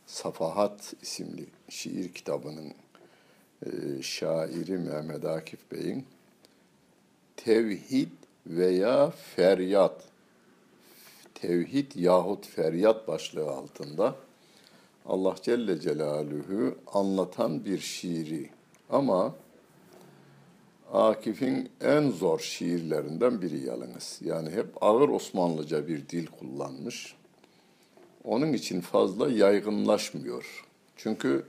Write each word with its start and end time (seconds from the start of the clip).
Safahat 0.05 0.93
isimli 1.01 1.45
şiir 1.69 2.13
kitabının 2.13 2.73
e, 3.65 4.01
şairi 4.01 4.77
Mehmet 4.77 5.25
Akif 5.25 5.71
Bey'in 5.71 6.05
Tevhid 7.37 8.11
veya 8.47 9.09
Feryat 9.35 10.03
Tevhid 11.35 11.91
yahut 11.95 12.47
Feryat 12.47 13.07
başlığı 13.07 13.51
altında 13.51 14.15
Allah 15.05 15.35
Celle 15.41 15.79
Celaluhu 15.79 16.75
anlatan 16.93 17.65
bir 17.65 17.79
şiiri. 17.79 18.49
Ama 18.89 19.35
Akif'in 20.93 21.69
en 21.81 22.09
zor 22.09 22.39
şiirlerinden 22.39 23.41
biri 23.41 23.65
yalnız. 23.65 24.19
Yani 24.21 24.49
hep 24.49 24.67
ağır 24.81 25.09
Osmanlıca 25.09 25.87
bir 25.87 26.09
dil 26.09 26.27
kullanmış. 26.27 27.15
Onun 28.23 28.53
için 28.53 28.81
fazla 28.81 29.29
yaygınlaşmıyor. 29.29 30.65
Çünkü 30.97 31.45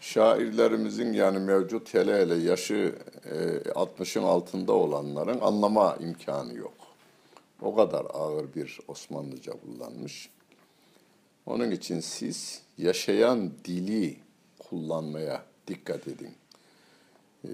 şairlerimizin 0.00 1.12
yani 1.12 1.38
mevcut 1.38 1.94
hele 1.94 2.20
hele 2.20 2.34
yaşı 2.34 2.94
e, 3.24 3.34
60'ın 3.70 4.24
altında 4.24 4.72
olanların 4.72 5.40
anlama 5.40 5.96
imkanı 6.00 6.54
yok. 6.54 6.74
O 7.62 7.74
kadar 7.74 8.06
ağır 8.12 8.54
bir 8.54 8.80
Osmanlıca 8.88 9.52
kullanmış. 9.52 10.30
Onun 11.46 11.70
için 11.70 12.00
siz 12.00 12.62
yaşayan 12.78 13.50
dili 13.64 14.16
kullanmaya 14.58 15.42
dikkat 15.68 16.08
edin. 16.08 16.34
E, 17.44 17.48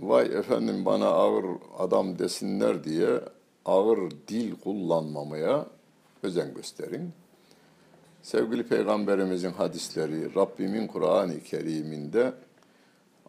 vay 0.00 0.26
efendim 0.26 0.84
bana 0.84 1.06
ağır 1.06 1.44
adam 1.78 2.18
desinler 2.18 2.84
diye 2.84 3.20
ağır 3.64 4.10
dil 4.28 4.54
kullanmamaya 4.54 5.66
özen 6.22 6.54
gösterin. 6.54 7.12
Sevgili 8.22 8.66
Peygamberimizin 8.66 9.50
hadisleri, 9.50 10.34
Rabbimin 10.34 10.86
Kur'an-ı 10.86 11.40
Kerim'inde 11.40 12.32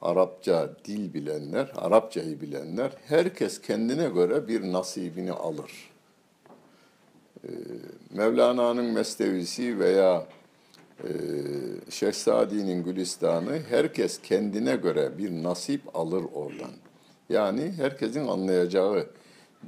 Arapça 0.02 0.70
dil 0.86 1.14
bilenler, 1.14 1.72
Arapçayı 1.76 2.42
bilenler 2.42 2.92
herkes 3.06 3.62
kendine 3.62 4.10
göre 4.10 4.48
bir 4.48 4.62
nasibini 4.62 5.32
alır. 5.32 5.72
Ee, 7.44 7.50
Mevlana'nın 8.10 8.86
Mesnevisi 8.86 9.80
veya 9.80 10.26
Şehzadi'nin 11.90 12.84
Gülistan'ı 12.84 13.60
herkes 13.70 14.22
kendine 14.22 14.76
göre 14.76 15.18
bir 15.18 15.44
nasip 15.44 15.96
alır 15.98 16.24
oradan. 16.34 16.72
Yani 17.30 17.72
herkesin 17.78 18.28
anlayacağı 18.28 19.08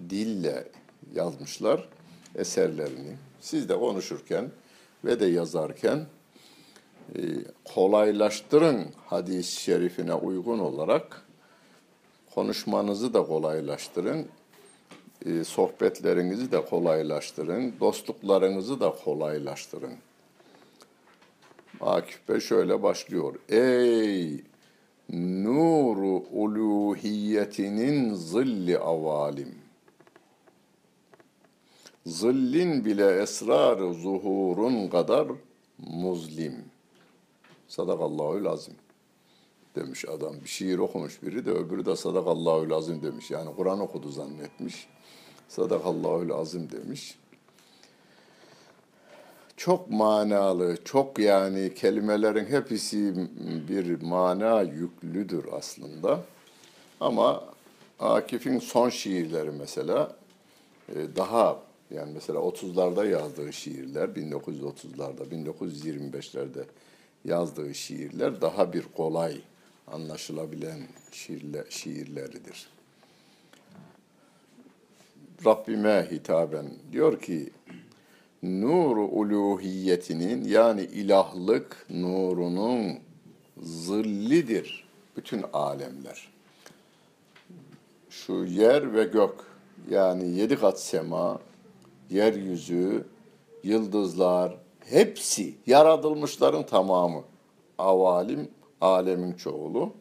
dille 0.09 0.68
yazmışlar 1.16 1.90
eserlerini. 2.36 3.16
Siz 3.42 3.70
de 3.70 3.80
konuşurken 3.80 4.52
ve 5.06 5.20
de 5.20 5.26
yazarken 5.26 6.06
e, 7.16 7.20
kolaylaştırın 7.66 8.86
hadis-i 9.06 9.62
şerifine 9.62 10.14
uygun 10.14 10.59
olarak 10.59 11.25
konuşmanızı 12.36 13.14
da 13.14 13.24
kolaylaştırın, 13.24 14.28
e, 15.25 15.44
sohbetlerinizi 15.44 16.52
de 16.52 16.66
kolaylaştırın, 16.66 17.74
dostluklarınızı 17.80 18.80
da 18.80 18.94
kolaylaştırın. 19.03 19.94
Akif 21.81 22.30
Bey 22.30 22.40
şöyle 22.40 22.84
başlıyor. 22.84 23.36
Ey 23.50 24.44
nuru 25.44 26.24
uluhiyetinin 26.31 28.14
zilli 28.14 28.80
avalim. 28.80 29.56
Zillin 32.06 32.86
bile 32.86 33.22
esrarı 33.22 33.94
zuhurun 33.94 34.88
kadar 34.88 35.28
muzlim. 35.78 36.56
Sadakallahül 37.68 38.47
azim 38.47 38.75
demiş 39.75 40.06
adam. 40.06 40.34
Bir 40.44 40.50
şiir 40.50 40.78
okumuş 40.78 41.24
biri 41.24 41.46
de 41.46 41.52
öbürü 41.52 41.86
de 41.86 41.96
sadakallahül 41.96 42.74
azim 42.74 43.02
demiş. 43.02 43.31
Yani 43.31 43.56
Kur'an 43.56 43.80
okudu 43.80 44.09
zannetmiş. 44.09 44.88
Sadakallahül 45.47 46.31
azim 46.31 46.72
demiş 46.72 47.18
çok 49.61 49.89
manalı, 49.89 50.77
çok 50.85 51.19
yani 51.19 51.73
kelimelerin 51.73 52.45
hepsi 52.45 53.13
bir 53.69 54.01
mana 54.01 54.61
yüklüdür 54.61 55.45
aslında. 55.51 56.23
Ama 56.99 57.44
Akif'in 57.99 58.59
son 58.59 58.89
şiirleri 58.89 59.51
mesela 59.51 60.16
e, 60.89 60.95
daha 61.16 61.59
yani 61.91 62.11
mesela 62.13 62.39
30'larda 62.39 63.09
yazdığı 63.09 63.53
şiirler, 63.53 64.09
1930'larda, 64.09 65.45
1925'lerde 65.45 66.63
yazdığı 67.25 67.73
şiirler 67.73 68.41
daha 68.41 68.73
bir 68.73 68.83
kolay 68.97 69.41
anlaşılabilen 69.88 70.79
şiirler, 71.11 71.66
şiirleridir. 71.69 72.69
Rabbime 75.45 76.07
hitaben 76.11 76.66
diyor 76.91 77.22
ki 77.22 77.49
nuru 78.44 79.07
uluhiyetinin 79.07 80.46
yani 80.46 80.81
ilahlık 80.81 81.85
nurunun 81.90 83.00
zillidir 83.62 84.88
bütün 85.18 85.44
alemler. 85.53 86.31
Şu 88.09 88.34
yer 88.34 88.94
ve 88.94 89.03
gök 89.03 89.35
yani 89.90 90.29
yedi 90.29 90.56
kat 90.56 90.79
sema, 90.79 91.40
yeryüzü, 92.09 93.06
yıldızlar 93.63 94.58
hepsi 94.85 95.56
yaratılmışların 95.68 96.66
tamamı. 96.66 97.23
Avalim 97.78 98.50
alemin 98.81 99.34
çoğulu. 99.34 99.94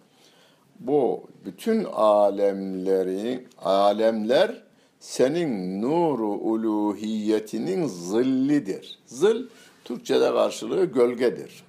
Bu 0.81 1.22
bütün 1.45 1.84
alemlerin 1.84 3.49
alemler 3.59 4.62
senin 5.00 5.83
nuru 5.83 6.28
uluhiyetinin 6.28 7.87
zillidir. 7.87 8.99
Zil 9.06 9.47
Türkçe'de 9.84 10.33
karşılığı 10.33 10.84
gölgedir. 10.84 11.62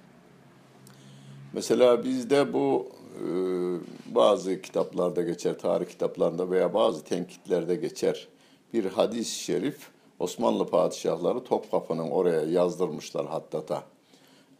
Mesela 1.52 2.04
bizde 2.04 2.52
bu 2.52 2.88
e, 3.14 3.24
bazı 4.14 4.62
kitaplarda 4.62 5.22
geçer, 5.22 5.58
tarih 5.58 5.86
kitaplarında 5.86 6.50
veya 6.50 6.74
bazı 6.74 7.04
tenkitlerde 7.04 7.74
geçer 7.74 8.28
bir 8.74 8.84
hadis-i 8.84 9.38
şerif 9.38 9.78
Osmanlı 10.18 10.66
padişahları 10.66 11.44
Topkapı'nın 11.44 12.10
oraya 12.10 12.42
yazdırmışlar 12.42 13.26
hattata. 13.26 13.82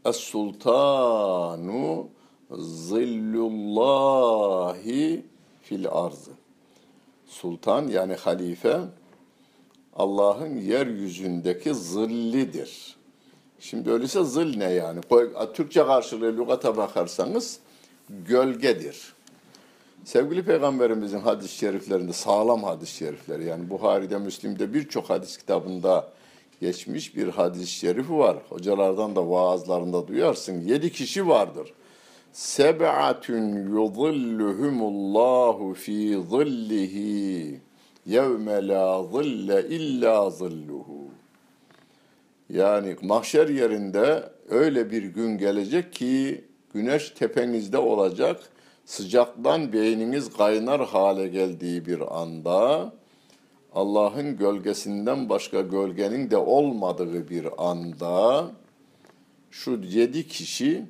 Es-sultanu 0.05 2.07
zillullahi 2.89 4.07
fil 5.63 5.89
arzı 5.89 6.42
sultan 7.33 7.89
yani 7.89 8.15
halife 8.15 8.81
Allah'ın 9.97 10.57
yeryüzündeki 10.57 11.75
zillidir. 11.75 12.97
Şimdi 13.61 13.91
öyleyse 13.91 14.25
zil 14.25 14.57
ne 14.57 14.73
yani? 14.73 15.01
Türkçe 15.55 15.87
karşılığı 15.87 16.37
lügata 16.39 16.77
bakarsanız 16.77 17.59
gölgedir. 18.09 19.15
Sevgili 20.05 20.45
Peygamberimizin 20.45 21.19
hadis-i 21.19 21.57
şeriflerinde 21.57 22.13
sağlam 22.13 22.63
hadis-i 22.63 22.97
şerifleri 22.97 23.45
yani 23.45 23.71
Buhari'de, 23.71 24.19
Müslim'de 24.19 24.75
birçok 24.75 25.11
hadis 25.11 25.37
kitabında 25.37 26.09
geçmiş 26.61 27.17
bir 27.17 27.29
hadis-i 27.29 27.67
şerifi 27.67 28.19
var. 28.19 28.37
Hocalardan 28.49 29.17
da 29.17 29.31
vaazlarında 29.31 30.09
duyarsın. 30.09 30.61
Yedi 30.61 30.93
kişi 30.93 31.29
vardır 31.29 31.73
seb'atun 32.33 33.53
yuzilluhumullahu 33.77 35.75
fi 35.75 36.19
zillihi 36.31 37.61
yevme 38.07 38.69
la 38.69 39.05
zille 39.05 39.69
illa 39.69 40.31
zilluhu. 40.31 41.09
Yani 42.49 42.97
mahşer 43.03 43.49
yerinde 43.49 44.31
öyle 44.49 44.91
bir 44.91 45.03
gün 45.03 45.39
gelecek 45.39 45.93
ki 45.93 46.45
güneş 46.75 47.11
tepenizde 47.11 47.79
olacak, 47.79 48.41
sıcaktan 48.85 49.73
beyniniz 49.73 50.33
kaynar 50.37 50.87
hale 50.87 51.29
geldiği 51.29 51.87
bir 51.87 52.21
anda 52.21 52.93
Allah'ın 53.75 54.37
gölgesinden 54.37 55.29
başka 55.29 55.61
gölgenin 55.61 56.31
de 56.31 56.37
olmadığı 56.37 57.29
bir 57.29 57.47
anda 57.59 58.47
şu 59.51 59.81
yedi 59.85 60.29
kişi 60.29 60.87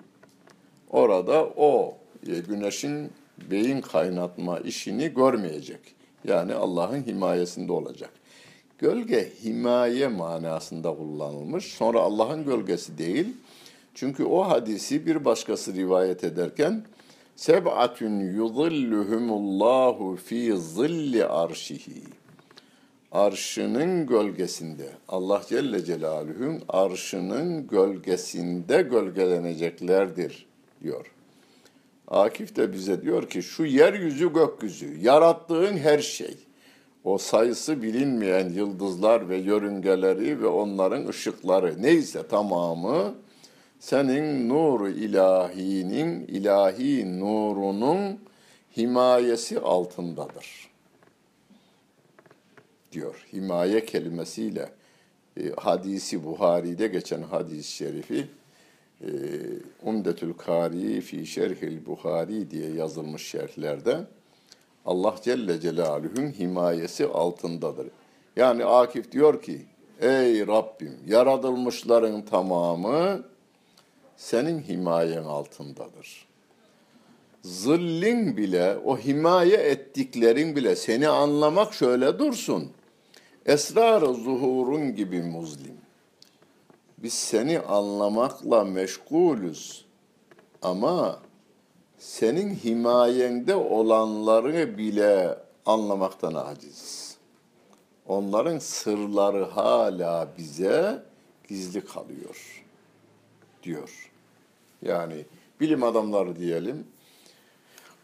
orada 0.93 1.45
o 1.45 1.95
e, 2.27 2.39
güneşin 2.39 3.11
beyin 3.51 3.81
kaynatma 3.81 4.59
işini 4.59 5.15
görmeyecek. 5.15 5.81
Yani 6.25 6.55
Allah'ın 6.55 7.03
himayesinde 7.03 7.73
olacak. 7.73 8.11
Gölge 8.79 9.33
himaye 9.45 10.09
manasında 10.09 10.97
kullanılmış. 10.97 11.65
Sonra 11.65 12.01
Allah'ın 12.01 12.45
gölgesi 12.45 12.99
değil. 12.99 13.27
Çünkü 13.95 14.25
o 14.25 14.49
hadisi 14.49 15.07
bir 15.07 15.25
başkası 15.25 15.75
rivayet 15.75 16.25
ederken 16.25 16.85
seb'atun 17.37 18.21
yuzilluhumullahu 18.21 20.17
fi 20.17 20.59
zilli 20.59 21.25
arşihi 21.25 22.03
arşının 23.13 24.07
gölgesinde 24.07 24.89
Allah 25.09 25.43
Celle 25.49 25.85
Celaluhu'nun 25.85 26.63
arşının 26.69 27.67
gölgesinde 27.67 28.83
gölgeleneceklerdir 28.83 30.47
diyor. 30.83 31.07
Akif 32.09 32.57
de 32.57 32.73
bize 32.73 33.03
diyor 33.03 33.31
ki 33.31 33.43
şu 33.43 33.65
yeryüzü 33.65 34.33
gökyüzü 34.33 34.99
yarattığın 35.01 35.77
her 35.77 35.99
şey 35.99 36.37
o 37.05 37.19
sayısı 37.19 37.83
bilinmeyen 37.83 38.49
yıldızlar 38.49 39.29
ve 39.29 39.37
yörüngeleri 39.37 40.43
ve 40.43 40.47
onların 40.47 41.07
ışıkları 41.07 41.83
neyse 41.83 42.27
tamamı 42.27 43.15
senin 43.81 44.49
nuru 44.49 44.89
ilahinin 44.89 46.27
ilahi 46.27 47.21
nurunun 47.21 48.19
himayesi 48.77 49.61
altındadır 49.61 50.71
diyor. 52.93 53.27
Himaye 53.33 53.85
kelimesiyle 53.85 54.69
e, 55.37 55.53
hadisi 55.57 56.25
Buhari'de 56.25 56.87
geçen 56.87 57.23
hadis-i 57.23 57.73
şerifi 57.73 58.27
Umdetül 59.83 60.33
Kari 60.33 61.01
fi 61.01 61.27
Şerhil 61.27 61.87
Buhari 61.87 62.51
diye 62.51 62.73
yazılmış 62.73 63.27
şerhlerde 63.27 64.01
Allah 64.87 65.15
Celle 65.23 65.61
Celaluhu'nun 65.61 66.31
himayesi 66.31 67.07
altındadır. 67.07 67.87
Yani 68.37 68.65
Akif 68.65 69.13
diyor 69.13 69.43
ki 69.43 69.67
ey 70.01 70.47
Rabbim 70.47 70.99
yaratılmışların 71.07 72.23
tamamı 72.23 73.25
senin 74.17 74.61
himayen 74.61 75.25
altındadır. 75.25 76.27
Zillin 77.43 78.37
bile, 78.37 78.77
o 78.85 78.99
himaye 78.99 79.57
ettiklerin 79.57 80.57
bile 80.57 80.77
seni 80.77 81.09
anlamak 81.09 81.75
şöyle 81.75 82.19
dursun. 82.19 82.71
Esrar-ı 83.47 84.15
zuhurun 84.15 84.95
gibi 84.95 85.23
muzlim. 85.23 85.77
Biz 87.03 87.13
seni 87.13 87.61
anlamakla 87.61 88.65
meşgulüz. 88.65 89.85
Ama 90.63 91.19
senin 91.99 92.55
himayende 92.55 93.55
olanları 93.55 94.79
bile 94.79 95.39
anlamaktan 95.67 96.35
aciziz. 96.35 97.17
Onların 98.07 98.59
sırları 98.59 99.45
hala 99.45 100.29
bize 100.39 101.03
gizli 101.49 101.85
kalıyor 101.85 102.65
diyor. 103.63 104.11
Yani 104.83 105.25
bilim 105.61 105.83
adamları 105.83 106.37
diyelim. 106.37 106.87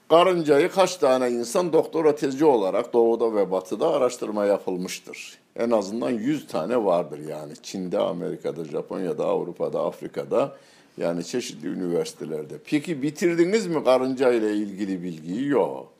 Karıncayı 0.08 0.70
kaç 0.70 0.96
tane 0.96 1.30
insan 1.30 1.72
doktora 1.72 2.14
tezi 2.14 2.44
olarak 2.44 2.92
doğuda 2.92 3.34
ve 3.34 3.50
batıda 3.50 3.88
araştırma 3.90 4.44
yapılmıştır. 4.44 5.38
En 5.58 5.70
azından 5.70 6.10
100 6.10 6.46
tane 6.46 6.84
vardır 6.84 7.18
yani. 7.28 7.52
Çin'de, 7.62 7.98
Amerika'da, 7.98 8.64
Japonya'da, 8.64 9.24
Avrupa'da, 9.24 9.84
Afrika'da 9.84 10.56
yani 10.96 11.24
çeşitli 11.24 11.68
üniversitelerde. 11.68 12.54
Peki 12.64 13.02
bitirdiniz 13.02 13.66
mi 13.66 13.84
karınca 13.84 14.32
ile 14.32 14.54
ilgili 14.54 15.02
bilgiyi? 15.02 15.48
Yok. 15.48 15.92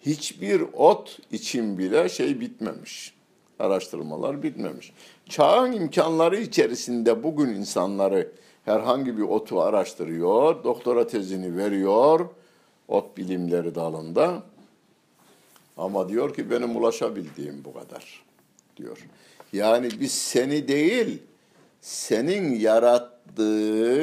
Hiçbir 0.00 0.62
ot 0.72 1.18
için 1.32 1.78
bile 1.78 2.08
şey 2.08 2.40
bitmemiş. 2.40 3.14
Araştırmalar 3.58 4.42
bitmemiş. 4.42 4.92
Çağın 5.28 5.72
imkanları 5.72 6.36
içerisinde 6.36 7.22
bugün 7.22 7.48
insanları 7.48 8.32
herhangi 8.64 9.18
bir 9.18 9.22
otu 9.22 9.60
araştırıyor, 9.60 10.64
doktora 10.64 11.06
tezini 11.06 11.56
veriyor, 11.56 12.28
ot 12.88 13.16
bilimleri 13.16 13.74
dalında. 13.74 14.42
Ama 15.76 16.08
diyor 16.08 16.34
ki 16.34 16.50
benim 16.50 16.76
ulaşabildiğim 16.76 17.64
bu 17.64 17.72
kadar 17.72 18.27
diyor. 18.78 18.98
Yani 19.52 19.88
biz 20.00 20.12
seni 20.12 20.68
değil, 20.68 21.22
senin 21.80 22.60
yarattığın 22.60 23.98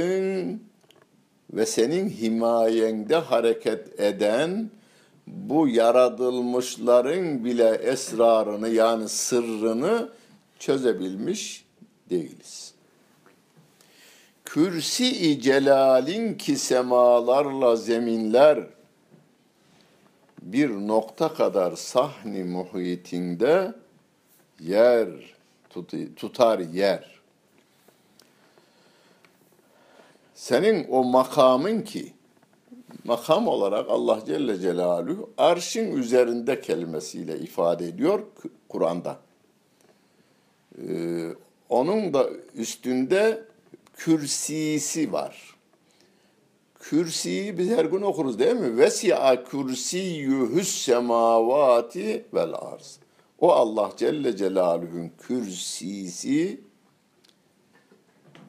ve 1.54 1.66
senin 1.66 2.10
himayende 2.10 3.16
hareket 3.16 4.00
eden 4.00 4.70
bu 5.28 5.68
yaratılmışların 5.68 7.46
bile 7.46 7.70
esrarını 7.70 8.70
yani 8.70 9.10
sırrını 9.10 10.10
çözebilmiş 10.60 11.66
değiliz. 12.10 12.74
Kürsi-i 14.46 15.42
celalin 15.42 16.34
ki 16.34 16.58
semalarla 16.58 17.76
zeminler 17.76 18.60
bir 20.42 20.70
nokta 20.70 21.34
kadar 21.34 21.76
sahni 21.76 22.44
muhitinde 22.44 23.74
yer 24.60 25.10
tutar 26.16 26.60
yer. 26.60 27.16
Senin 30.34 30.88
o 30.90 31.04
makamın 31.04 31.82
ki 31.82 32.14
makam 33.04 33.48
olarak 33.48 33.90
Allah 33.90 34.20
Celle 34.26 34.60
Celaluhu 34.60 35.30
arşın 35.38 35.92
üzerinde 35.92 36.62
kelimesiyle 36.62 37.40
ifade 37.40 37.88
ediyor 37.88 38.24
Kur'an'da. 38.70 39.20
Ee, 40.82 41.30
onun 41.70 42.14
da 42.14 42.30
üstünde 42.56 43.44
kürsisi 43.94 45.14
var. 45.14 45.56
Kürsiyi 46.80 47.58
biz 47.58 47.70
her 47.70 47.86
gün 47.86 48.02
okuruz 48.02 48.40
değil 48.40 48.56
mi? 48.56 48.78
Vesi'a 48.78 49.44
kürsiyyühüs 49.44 50.86
semavati 50.86 52.26
vel 52.34 52.54
arz. 52.54 53.00
O 53.40 53.52
Allah 53.52 53.92
Celle 53.98 54.38
Celaluhu'nun 54.38 55.12
kürsisi, 55.18 56.62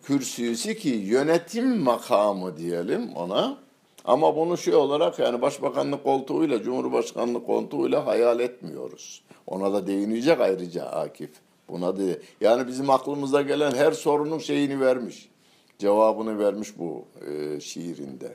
kürsüsü 0.02 0.74
ki 0.74 0.88
yönetim 0.88 1.78
makamı 1.78 2.56
diyelim 2.56 3.12
ona. 3.16 3.58
Ama 4.04 4.36
bunu 4.36 4.58
şey 4.58 4.74
olarak 4.74 5.18
yani 5.18 5.42
başbakanlık 5.42 6.04
koltuğuyla, 6.04 6.62
cumhurbaşkanlık 6.62 7.46
koltuğuyla 7.46 8.06
hayal 8.06 8.40
etmiyoruz. 8.40 9.22
Ona 9.46 9.72
da 9.72 9.86
değinecek 9.86 10.40
ayrıca 10.40 10.84
Akif. 10.84 11.30
Buna 11.68 11.98
da 11.98 12.02
yani 12.40 12.68
bizim 12.68 12.90
aklımıza 12.90 13.42
gelen 13.42 13.74
her 13.74 13.92
sorunun 13.92 14.38
şeyini 14.38 14.80
vermiş. 14.80 15.28
Cevabını 15.78 16.38
vermiş 16.38 16.78
bu 16.78 17.04
e, 17.28 17.60
şiirinde. 17.60 18.34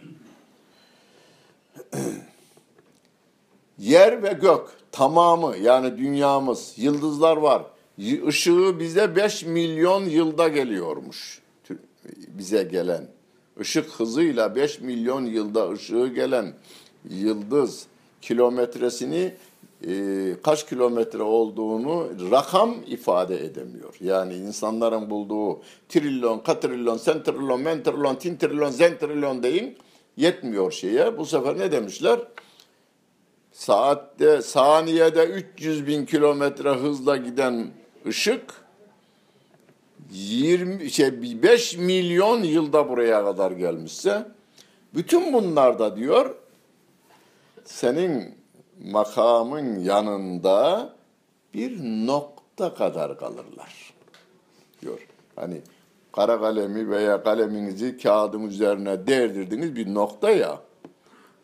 Yer 3.82 4.24
ve 4.24 4.34
gök 4.42 4.62
tamamı 4.92 5.58
yani 5.58 5.98
dünyamız, 5.98 6.74
yıldızlar 6.78 7.38
var. 7.38 7.64
Işığı 7.98 8.80
bize 8.80 9.16
5 9.16 9.46
milyon 9.46 10.06
yılda 10.06 10.48
geliyormuş. 10.48 11.42
Bize 12.28 12.64
gelen. 12.64 13.08
Işık 13.60 13.90
hızıyla 13.92 14.56
5 14.56 14.80
milyon 14.80 15.26
yılda 15.26 15.72
ışığı 15.72 16.08
gelen 16.16 16.54
yıldız 17.10 17.86
kilometresini 18.22 19.34
e, 19.88 20.34
kaç 20.44 20.70
kilometre 20.70 21.24
olduğunu 21.24 22.08
rakam 22.32 22.76
ifade 22.88 23.46
edemiyor. 23.46 23.96
Yani 24.02 24.34
insanların 24.36 25.10
bulduğu 25.10 25.62
trilyon, 25.90 26.40
katrilyon, 26.40 26.98
sentrilyon, 26.98 27.62
mentrilyon, 27.62 28.16
tintrilyon, 28.16 28.70
zentrilyon 28.70 29.44
deyin 29.44 29.78
yetmiyor 30.18 30.72
şeye. 30.72 31.18
Bu 31.18 31.26
sefer 31.26 31.60
ne 31.60 31.72
demişler? 31.72 32.20
Saatte, 33.52 34.42
saniyede 34.42 35.26
300 35.26 35.88
bin 35.88 36.06
kilometre 36.06 36.70
hızla 36.70 37.18
giden 37.18 37.72
ışık 38.08 38.62
20 40.12 40.92
şey 40.92 41.44
5 41.44 41.78
milyon 41.78 42.44
yılda 42.44 42.90
buraya 42.90 43.24
kadar 43.26 43.52
gelmişse 43.52 44.28
bütün 44.96 45.34
bunlarda 45.34 45.96
diyor 45.96 46.36
senin 47.66 48.36
makamın 48.84 49.80
yanında 49.80 50.90
bir 51.54 51.80
nokta 51.84 52.74
kadar 52.74 53.20
kalırlar. 53.20 53.94
Diyor. 54.82 55.08
Hani 55.36 55.62
kara 56.12 56.42
kalemi 56.42 56.90
veya 56.90 57.24
kaleminizi 57.24 57.98
kağıdın 57.98 58.44
üzerine 58.44 59.08
değdirdiniz 59.08 59.76
bir 59.76 59.94
nokta 59.94 60.30
ya. 60.30 60.60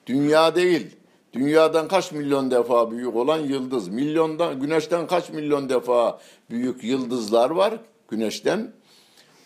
Dünya 0.08 0.56
değil. 0.56 0.97
Dünyadan 1.38 1.88
kaç 1.88 2.12
milyon 2.12 2.52
defa 2.52 2.92
büyük 2.92 3.16
olan 3.16 3.38
yıldız. 3.38 3.88
Milyondan, 3.88 4.60
güneşten 4.62 5.08
kaç 5.08 5.30
milyon 5.30 5.70
defa 5.70 6.20
büyük 6.50 6.84
yıldızlar 6.84 7.50
var 7.50 7.74
güneşten. 8.10 8.72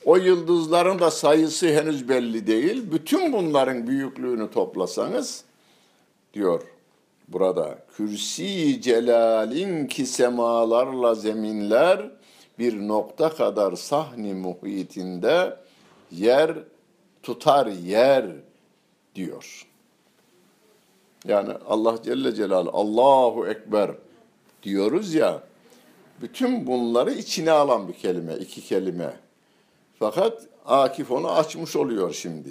O 0.06 0.18
yıldızların 0.18 1.00
da 1.00 1.12
sayısı 1.12 1.68
henüz 1.68 2.10
belli 2.10 2.48
değil. 2.48 2.92
Bütün 2.92 3.34
bunların 3.34 3.88
büyüklüğünü 3.88 4.52
toplasanız 4.52 5.44
diyor 6.34 6.62
burada 7.28 7.78
kürsi 7.98 8.82
celalin 8.82 9.88
ki 9.88 10.06
semalarla 10.06 11.16
zeminler 11.16 12.12
bir 12.60 12.88
nokta 12.88 13.30
kadar 13.30 13.76
sahni 13.76 14.34
muhitinde 14.34 15.58
yer 16.12 16.58
tutar 17.24 17.68
yer 17.68 18.26
diyor. 19.16 19.71
Yani 21.28 21.54
Allah 21.68 21.98
Celle 22.04 22.36
Celal 22.36 22.68
Allahu 22.74 23.48
Ekber 23.48 23.92
diyoruz 24.64 25.14
ya 25.14 25.44
bütün 26.22 26.68
bunları 26.68 27.12
içine 27.14 27.52
alan 27.52 27.88
bir 27.88 27.94
kelime, 27.94 28.36
iki 28.36 28.62
kelime. 28.62 29.14
Fakat 30.00 30.48
Akif 30.66 31.12
onu 31.12 31.32
açmış 31.32 31.76
oluyor 31.76 32.14
şimdi. 32.14 32.50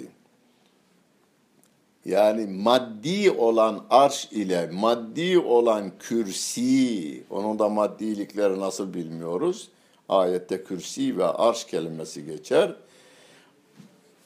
Yani 2.05 2.47
maddi 2.47 3.31
olan 3.31 3.83
arş 3.89 4.25
ile 4.31 4.69
maddi 4.73 5.39
olan 5.39 5.91
kürsi, 5.99 7.23
onun 7.29 7.59
da 7.59 7.69
maddilikleri 7.69 8.59
nasıl 8.59 8.93
bilmiyoruz. 8.93 9.69
Ayette 10.09 10.63
kürsi 10.63 11.17
ve 11.17 11.25
arş 11.25 11.65
kelimesi 11.65 12.25
geçer. 12.25 12.75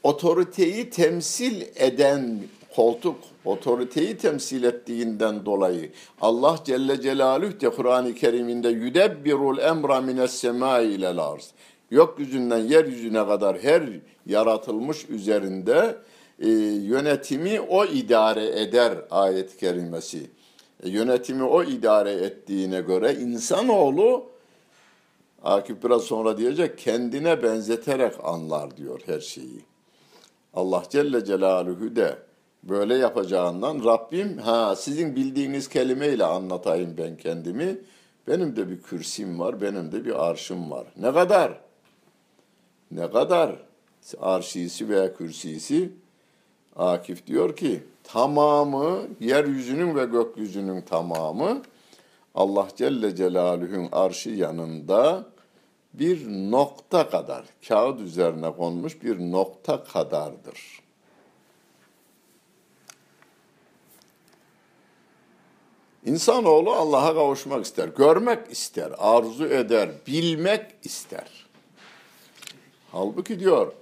Otoriteyi 0.04 0.90
temsil 0.90 1.62
eden 1.76 2.40
koltuk, 2.76 3.16
otoriteyi 3.46 4.18
temsil 4.18 4.64
ettiğinden 4.64 5.46
dolayı 5.46 5.92
Allah 6.22 6.60
Celle 6.66 7.02
Celaluhu 7.02 7.62
de 7.62 7.70
Kur'an-ı 7.70 8.16
Kerim'inde 8.16 8.70
yüdebbirul 8.70 9.58
emra 9.58 10.02
mines 10.02 10.32
semai 10.32 10.86
ilel 10.86 11.18
arz. 11.18 11.52
Gökyüzünden 11.90 12.58
yeryüzüne 12.58 13.28
kadar 13.28 13.58
her 13.58 13.84
yaratılmış 14.26 15.10
üzerinde 15.10 15.98
e, 16.40 16.50
yönetimi 16.50 17.62
o 17.62 17.86
idare 17.86 18.62
eder 18.62 18.94
ayet-i 19.12 19.58
kerimesi. 19.58 20.30
E, 20.84 20.90
yönetimi 20.90 21.44
o 21.44 21.64
idare 21.64 22.12
ettiğine 22.12 22.82
göre 22.82 23.14
insanoğlu 23.14 24.26
Akif 25.44 25.84
biraz 25.84 26.02
sonra 26.02 26.38
diyecek 26.38 26.78
kendine 26.78 27.44
benzeterek 27.44 28.14
anlar 28.24 28.78
diyor 28.78 29.00
her 29.06 29.20
şeyi. 29.20 29.62
Allah 30.54 30.84
Celle 30.90 31.26
Celaluhu 31.26 31.96
de 31.96 32.18
böyle 32.66 32.96
yapacağından 32.96 33.84
Rabbim 33.86 34.38
ha 34.38 34.76
sizin 34.76 35.16
bildiğiniz 35.16 35.70
kelimeyle 35.70 36.26
anlatayım 36.26 36.96
ben 36.98 37.18
kendimi. 37.18 37.78
Benim 38.28 38.56
de 38.56 38.70
bir 38.70 38.82
kürsim 38.82 39.40
var, 39.40 39.62
benim 39.62 39.92
de 39.92 40.06
bir 40.06 40.26
arşım 40.26 40.72
var. 40.72 40.88
Ne 40.98 41.14
kadar? 41.14 41.60
Ne 42.92 43.12
kadar? 43.12 43.56
Arşisi 44.20 44.90
veya 44.90 45.14
kürsisi 45.14 45.90
Akif 46.76 47.28
diyor 47.28 47.56
ki 47.56 47.84
tamamı 48.04 49.02
yeryüzünün 49.20 49.96
ve 49.96 50.06
gökyüzünün 50.06 50.82
tamamı 50.82 51.62
Allah 52.36 52.68
Celle 52.76 53.16
Celaluhu'nun 53.16 53.90
arşı 53.92 54.30
yanında 54.30 55.26
bir 55.94 56.28
nokta 56.52 57.10
kadar, 57.10 57.46
kağıt 57.68 58.02
üzerine 58.02 58.52
konmuş 58.52 59.04
bir 59.04 59.32
nokta 59.32 59.84
kadardır. 59.84 60.85
İnsanoğlu 66.06 66.72
Allah'a 66.72 67.14
kavuşmak 67.14 67.66
ister, 67.66 67.88
görmek 67.88 68.52
ister, 68.52 68.92
arzu 68.98 69.46
eder, 69.46 69.90
bilmek 70.08 70.62
ister. 70.84 71.46
Halbuki 72.92 73.40
diyor, 73.40 73.74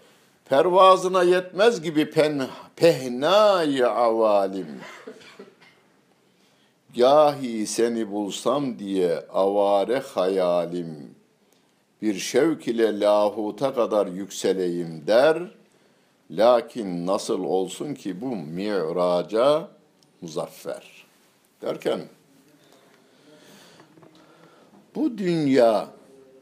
pervazına 0.45 1.23
yetmez 1.23 1.81
gibi 1.81 2.11
pen, 2.11 2.47
pehnayı 2.75 3.89
avalim. 3.89 4.67
Gahi 6.97 7.67
seni 7.67 8.11
bulsam 8.11 8.79
diye 8.79 9.25
avare 9.33 9.99
hayalim. 9.99 11.15
Bir 12.01 12.15
şevk 12.15 12.67
ile 12.67 12.99
lahuta 12.99 13.73
kadar 13.73 14.07
yükseleyim 14.07 15.07
der. 15.07 15.37
Lakin 16.31 17.07
nasıl 17.07 17.43
olsun 17.43 17.93
ki 17.93 18.21
bu 18.21 18.35
mi'raca 18.35 19.67
muzaffer. 20.21 20.92
Derken 21.63 21.99
bu 24.95 25.17
dünya 25.17 25.87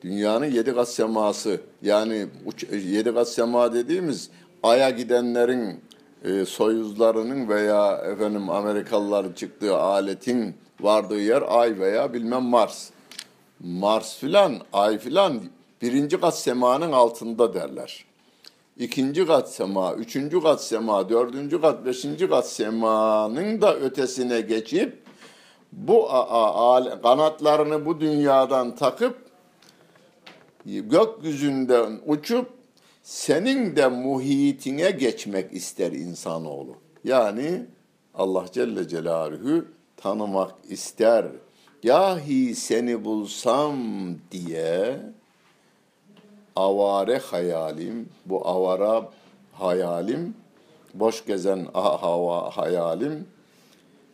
Dünyanın 0.03 0.45
yedi 0.45 0.75
kat 0.75 0.89
seması 0.89 1.61
yani 1.81 2.27
yedi 2.71 3.13
kat 3.13 3.29
sema 3.29 3.73
dediğimiz 3.73 4.29
Ay'a 4.63 4.89
gidenlerin 4.89 5.79
e, 6.23 6.45
soyuzlarının 6.45 7.49
veya 7.49 7.95
efendim 7.95 8.49
Amerikalıların 8.49 9.33
çıktığı 9.33 9.77
aletin 9.77 10.55
vardığı 10.79 11.21
yer 11.21 11.43
Ay 11.47 11.79
veya 11.79 12.13
bilmem 12.13 12.43
Mars. 12.43 12.89
Mars 13.59 14.17
filan, 14.17 14.59
Ay 14.73 14.97
filan 14.97 15.41
birinci 15.81 16.19
kat 16.19 16.39
semanın 16.39 16.91
altında 16.91 17.53
derler. 17.53 18.05
İkinci 18.77 19.25
kat 19.25 19.53
sema, 19.53 19.93
üçüncü 19.93 20.41
kat 20.41 20.63
sema, 20.63 21.09
dördüncü 21.09 21.61
kat, 21.61 21.85
beşinci 21.85 22.29
kat 22.29 22.49
semanın 22.49 23.61
da 23.61 23.75
ötesine 23.75 24.41
geçip 24.41 25.00
bu 25.71 26.07
kanatlarını 27.03 27.85
bu 27.85 27.99
dünyadan 27.99 28.75
takıp 28.75 29.17
gökyüzünden 30.65 31.99
uçup 32.05 32.49
senin 33.03 33.75
de 33.75 33.87
muhitine 33.87 34.91
geçmek 34.91 35.53
ister 35.53 35.91
insanoğlu. 35.91 36.75
Yani 37.03 37.65
Allah 38.15 38.45
Celle 38.51 38.87
Celaluhu 38.87 39.65
tanımak 39.97 40.51
ister. 40.69 41.25
Yahi 41.83 42.55
seni 42.55 43.05
bulsam 43.05 43.77
diye 44.31 44.99
avare 46.55 47.17
hayalim, 47.17 48.09
bu 48.25 48.47
avara 48.47 49.09
hayalim, 49.53 50.35
boş 50.93 51.25
gezen 51.25 51.67
hava 51.73 52.57
hayalim, 52.57 53.27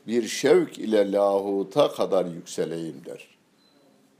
bir 0.08 0.28
şevk 0.28 0.78
ile 0.78 1.12
lahuta 1.12 1.92
kadar 1.92 2.26
yükseleyim 2.26 3.02
der 3.06 3.38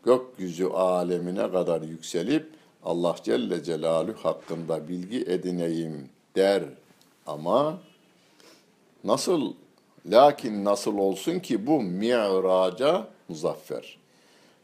gökyüzü 0.08 0.66
alemine 0.66 1.52
kadar 1.52 1.82
yükselip 1.82 2.50
Allah 2.84 3.16
Celle 3.24 3.64
Celaluhu 3.64 4.24
hakkında 4.24 4.88
bilgi 4.88 5.22
edineyim 5.22 6.10
der. 6.36 6.64
Ama 7.26 7.78
nasıl, 9.04 9.54
lakin 10.06 10.66
nasıl 10.66 10.98
olsun 10.98 11.40
ki 11.40 11.68
bu 11.68 11.82
mi'raca 11.82 13.08
muzaffer. 13.30 13.98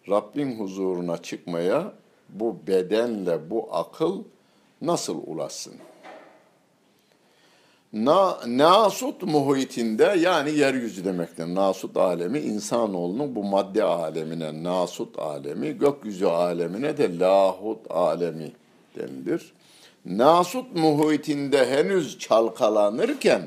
Rabbin 0.09 0.59
huzuruna 0.59 1.17
çıkmaya 1.17 1.93
bu 2.29 2.57
bedenle, 2.67 3.49
bu 3.49 3.69
akıl 3.71 4.23
nasıl 4.81 5.21
ulaşsın? 5.27 5.73
Na, 7.93 8.39
nasut 8.47 9.21
muhitinde 9.21 10.15
yani 10.19 10.51
yeryüzü 10.51 11.05
demektir. 11.05 11.55
Nasut 11.55 11.97
alemi 11.97 12.39
insanoğlunun 12.39 13.35
bu 13.35 13.43
madde 13.43 13.83
alemine 13.83 14.63
nasut 14.63 15.19
alemi, 15.19 15.77
gökyüzü 15.77 16.25
alemine 16.25 16.97
de 16.97 17.19
lahut 17.19 17.91
alemi 17.91 18.51
denilir. 18.95 19.53
Nasut 20.05 20.75
muhitinde 20.75 21.69
henüz 21.69 22.19
çalkalanırken 22.19 23.41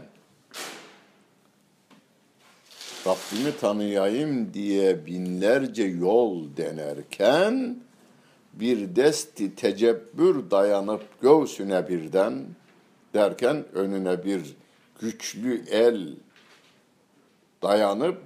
Rabbimi 3.07 3.57
tanıyayım 3.61 4.55
diye 4.55 5.07
binlerce 5.07 5.83
yol 5.83 6.57
denerken 6.57 7.77
bir 8.53 8.97
desti 8.97 9.55
tecebbür 9.55 10.51
dayanıp 10.51 11.03
göğsüne 11.23 11.89
birden 11.89 12.35
derken 13.17 13.65
önüne 13.73 14.25
bir 14.25 14.57
güçlü 15.01 15.65
el 15.71 16.15
dayanıp 17.63 18.23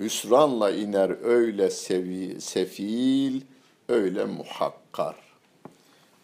hüsranla 0.00 0.70
iner 0.70 1.24
öyle 1.24 1.70
sevi, 1.70 2.40
sefil, 2.40 3.40
öyle 3.88 4.24
muhakkar. 4.24 5.16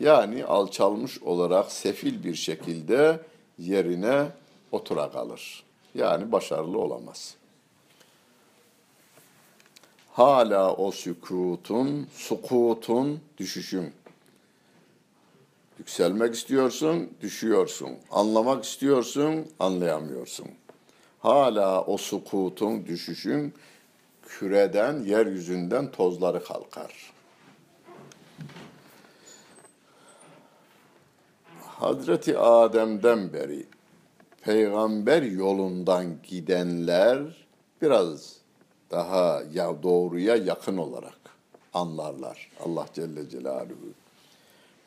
Yani 0.00 0.45
alçalmış 0.45 1.23
olarak 1.23 1.73
sefil 1.73 2.25
bir 2.25 2.35
şekilde 2.35 3.21
yerine 3.59 4.26
otura 4.73 5.11
kalır. 5.11 5.65
Yani 5.95 6.33
başarılı 6.33 6.79
olamaz. 6.79 7.35
Hala 10.12 10.76
o 10.76 10.91
sükutun, 10.91 12.09
sukutun, 12.15 13.21
düşüşün 13.38 13.93
Yükselmek 15.78 16.35
istiyorsun, 16.35 17.11
düşüyorsun. 17.21 17.90
Anlamak 18.11 18.64
istiyorsun, 18.64 19.47
anlayamıyorsun. 19.61 20.47
hala 21.18 21.85
o 21.85 21.97
sukutun, 21.97 22.87
düşüşün 22.87 23.54
küreden, 24.23 25.00
yeryüzünden 25.04 25.90
tozları 25.90 26.45
kalkar. 26.45 27.12
Hazreti 31.62 32.38
Adem'den 32.38 33.33
beri 33.33 33.66
peygamber 34.42 35.23
yolundan 35.23 36.23
gidenler 36.23 37.47
biraz 37.83 38.37
daha 38.90 39.42
ya 39.52 39.83
doğruya 39.83 40.37
yakın 40.37 40.76
olarak 40.76 41.18
anlarlar 41.75 42.50
Allah 42.64 42.87
Celle 42.95 43.28
Celaluhu. 43.28 44.05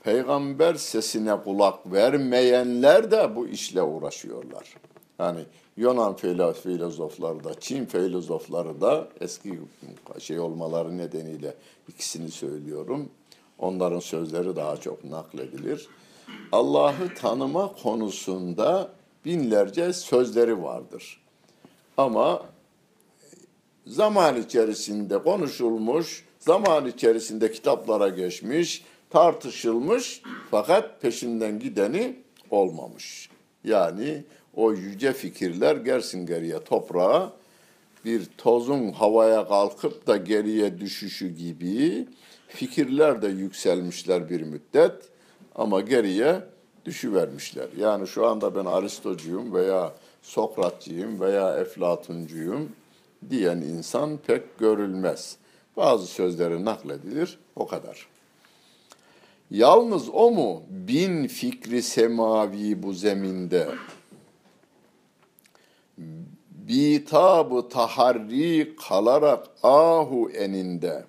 Peygamber 0.04 0.76
sesine 0.76 1.44
kulak 1.44 1.92
vermeyenler 1.94 3.12
de 3.12 3.36
bu 3.36 3.48
işle 3.48 3.82
uğraşıyorlar. 3.82 4.76
Yani 5.20 5.40
Yunan 5.78 6.16
filozofları 6.54 7.44
da, 7.44 7.60
Çin 7.60 7.86
filozofları 7.86 8.82
da 8.82 9.08
eski 9.22 9.60
şey 10.20 10.40
olmaları 10.40 10.98
nedeniyle 10.98 11.54
ikisini 11.88 12.32
söylüyorum. 12.32 13.10
Onların 13.58 14.00
sözleri 14.00 14.56
daha 14.56 14.78
çok 14.78 15.04
nakledilir. 15.04 15.88
Allah'ı 16.52 17.14
tanıma 17.22 17.74
konusunda 17.84 18.90
binlerce 19.26 19.94
sözleri 19.94 20.64
vardır. 20.64 21.22
Ama 21.98 22.44
zaman 23.88 24.42
içerisinde 24.42 25.24
konuşulmuş, 25.24 26.26
zaman 26.40 26.86
içerisinde 26.86 27.52
kitaplara 27.52 28.10
geçmiş, 28.10 28.84
tartışılmış 29.10 30.22
fakat 30.52 31.02
peşinden 31.02 31.60
gideni 31.60 32.16
olmamış. 32.50 33.30
Yani 33.64 34.24
o 34.56 34.74
yüce 34.74 35.14
fikirler 35.14 35.76
gersin 35.76 36.26
geriye 36.26 36.64
toprağa 36.64 37.34
bir 38.06 38.26
tozun 38.38 38.92
havaya 38.92 39.48
kalkıp 39.48 40.08
da 40.08 40.18
geriye 40.18 40.80
düşüşü 40.80 41.28
gibi 41.36 42.08
fikirler 42.48 43.22
de 43.22 43.28
yükselmişler 43.28 44.30
bir 44.30 44.42
müddet 44.42 44.94
ama 45.56 45.82
geriye 45.82 46.42
düşüvermişler. 46.86 47.68
Yani 47.78 48.08
şu 48.08 48.26
anda 48.28 48.56
ben 48.56 48.66
Aristocuyum 48.66 49.54
veya 49.54 49.94
Sokratçıyım 50.22 51.20
veya 51.20 51.58
Eflatuncuyum 51.58 52.70
diyen 53.30 53.58
insan 53.58 54.18
pek 54.28 54.60
görülmez. 54.60 55.38
Bazı 55.78 56.08
sözleri 56.08 56.66
nakledilir, 56.66 57.40
o 57.56 57.68
kadar. 57.68 58.08
Yalnız 59.52 60.10
o 60.10 60.32
mu 60.32 60.64
bin 60.70 61.28
fikri 61.28 61.82
semavi 61.84 62.84
bu 62.84 62.94
zeminde? 62.94 63.70
Bitabı 66.50 67.70
taharri 67.70 68.76
kalarak 68.76 69.48
ahu 69.64 70.30
eninde. 70.30 71.06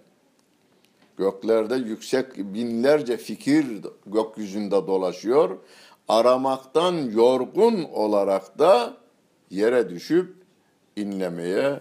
Göklerde 1.17 1.75
yüksek 1.75 2.37
binlerce 2.37 3.17
fikir 3.17 3.67
gökyüzünde 4.07 4.87
dolaşıyor. 4.87 5.59
Aramaktan 6.09 6.95
yorgun 6.95 7.85
olarak 7.85 8.59
da 8.59 8.97
yere 9.51 9.91
düşüp 9.91 10.35
inlemeye 10.97 11.81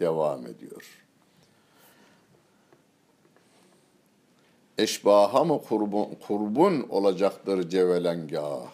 devam 0.00 0.46
ediyor. 0.46 0.97
Eşbaha 4.78 5.44
mı 5.44 5.62
kurbun, 5.62 6.08
kurbun 6.26 6.86
olacaktır 6.88 7.68
cevelengah? 7.68 8.70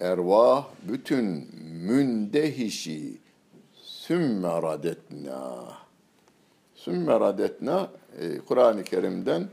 Ervah 0.00 0.66
bütün 0.82 1.24
mündehişi 1.64 3.18
sümme 3.82 4.62
radetna. 4.62 5.64
Sümme 6.74 7.20
radetna 7.20 7.90
e, 8.20 8.38
Kur'an-ı 8.38 8.84
Kerim'den 8.84 9.48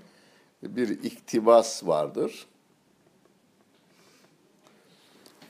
bir 0.64 0.90
iktibas 0.90 1.88
vardır. 1.88 2.48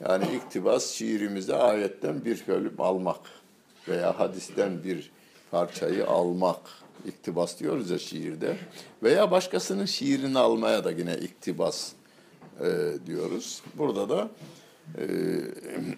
Yani 0.10 0.26
iktibas 0.36 0.92
şiirimize 0.92 1.56
ayetten 1.56 2.26
bir 2.26 2.48
bölüm 2.48 2.82
almak 2.82 3.22
veya 3.88 4.20
hadisten 4.20 4.84
bir 4.84 5.12
parçayı 5.52 6.08
almak 6.08 6.60
İktibas 7.07 7.61
diyoruz 7.61 7.91
ya 7.91 7.99
şiirde. 7.99 8.57
Veya 9.03 9.31
başkasının 9.31 9.85
şiirini 9.85 10.39
almaya 10.39 10.85
da 10.85 10.91
yine 10.91 11.15
iktibas 11.15 11.93
e, 12.61 12.67
diyoruz. 13.07 13.63
Burada 13.75 14.09
da 14.09 14.29
e, 14.99 15.05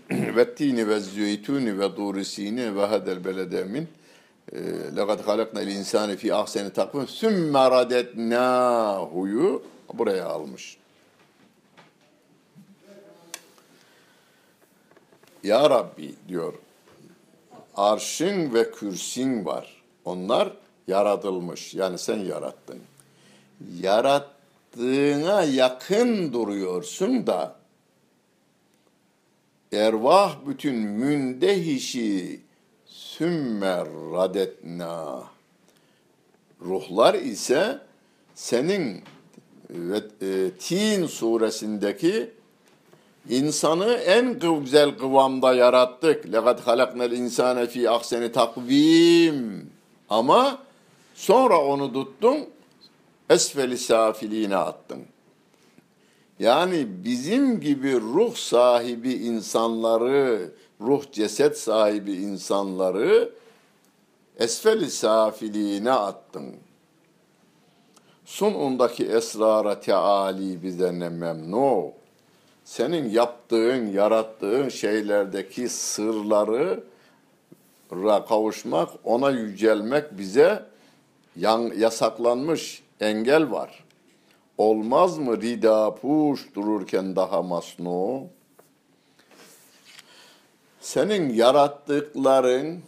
ve 0.11 0.55
tini 0.55 0.89
ve 0.89 1.01
zeytuni 1.01 1.79
ve 1.79 1.97
durisini 1.97 2.77
ve 2.77 2.85
hadel 2.85 3.25
belede 3.25 3.65
min 3.65 3.89
لَقَدْ 4.97 5.23
خَلَقْنَا 5.23 5.61
الْاِنْسَانِ 5.65 6.17
فِي 6.17 6.33
ahseni 6.33 6.71
takvim 6.71 7.05
ثُمَّ 7.05 7.53
رَدَدْنَاهُ'yu 7.53 9.63
buraya 9.95 10.27
almış. 10.27 10.79
Ya 15.43 15.71
Rabbi 15.71 16.15
diyor, 16.29 16.55
arşın 17.77 18.55
ve 18.55 18.71
kürsin 18.71 19.45
var. 19.45 19.83
Onlar 20.05 20.53
yaratılmış. 20.88 21.74
Yani 21.74 21.98
sen 21.98 22.18
yarattın. 22.18 22.80
Yarattığına 23.82 25.44
yakın 25.44 26.34
duruyorsun 26.34 27.28
da 27.28 27.56
ervah 29.72 30.36
bütün 30.48 30.76
mündehişi 30.76 32.42
sümme 32.86 33.78
radetna 34.14 35.24
ruhlar 36.62 37.14
ise 37.14 37.80
senin 38.36 39.04
ve 39.70 39.98
e, 40.22 40.52
Tin 40.60 41.06
suresindeki 41.08 42.30
insanı 43.30 43.94
en 43.94 44.40
güzel 44.40 44.98
kıvamda 44.98 45.54
yarattık. 45.54 46.26
Lekad 46.26 46.60
halaknel 46.60 47.12
insane 47.12 47.68
fi 47.68 47.90
ahseni 47.90 48.32
takvim. 48.32 49.70
Ama 50.10 50.58
sonra 51.14 51.62
onu 51.62 51.94
tuttun, 51.94 52.38
esfeli 53.30 53.78
safiline 53.78 54.58
attın. 54.58 55.00
Yani 56.40 56.88
bizim 57.06 57.60
gibi 57.60 58.02
ruh 58.02 58.36
sahibi 58.36 59.14
insanları, 59.14 60.52
ruh 60.82 61.12
ceset 61.12 61.58
sahibi 61.58 62.12
insanları 62.12 63.30
esfeli 64.40 64.92
safiline 64.92 65.92
attın. 65.92 66.56
Sun'undaki 68.26 69.06
esrara 69.06 69.80
teali 69.80 70.64
bize 70.64 71.00
ne 71.00 71.10
memnu. 71.10 71.92
Senin 72.66 73.10
yaptığın, 73.10 73.88
yarattığın 73.88 74.70
şeylerdeki 74.70 75.70
sırları 75.70 76.84
kavuşmak, 78.28 78.90
ona 79.04 79.30
yücelmek 79.30 80.18
bize 80.18 80.73
yasaklanmış 81.36 82.84
engel 83.00 83.52
var. 83.52 83.84
Olmaz 84.58 85.18
mı 85.18 85.42
rida 85.42 85.96
puş 85.96 86.56
dururken 86.56 87.16
daha 87.16 87.42
masnu? 87.42 88.28
Senin 90.82 91.34
yarattıkların 91.34 92.84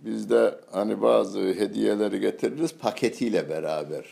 bizde 0.00 0.60
hani 0.72 1.02
bazı 1.02 1.38
hediyeleri 1.38 2.20
getiririz 2.20 2.74
paketiyle 2.74 3.48
beraber. 3.48 4.06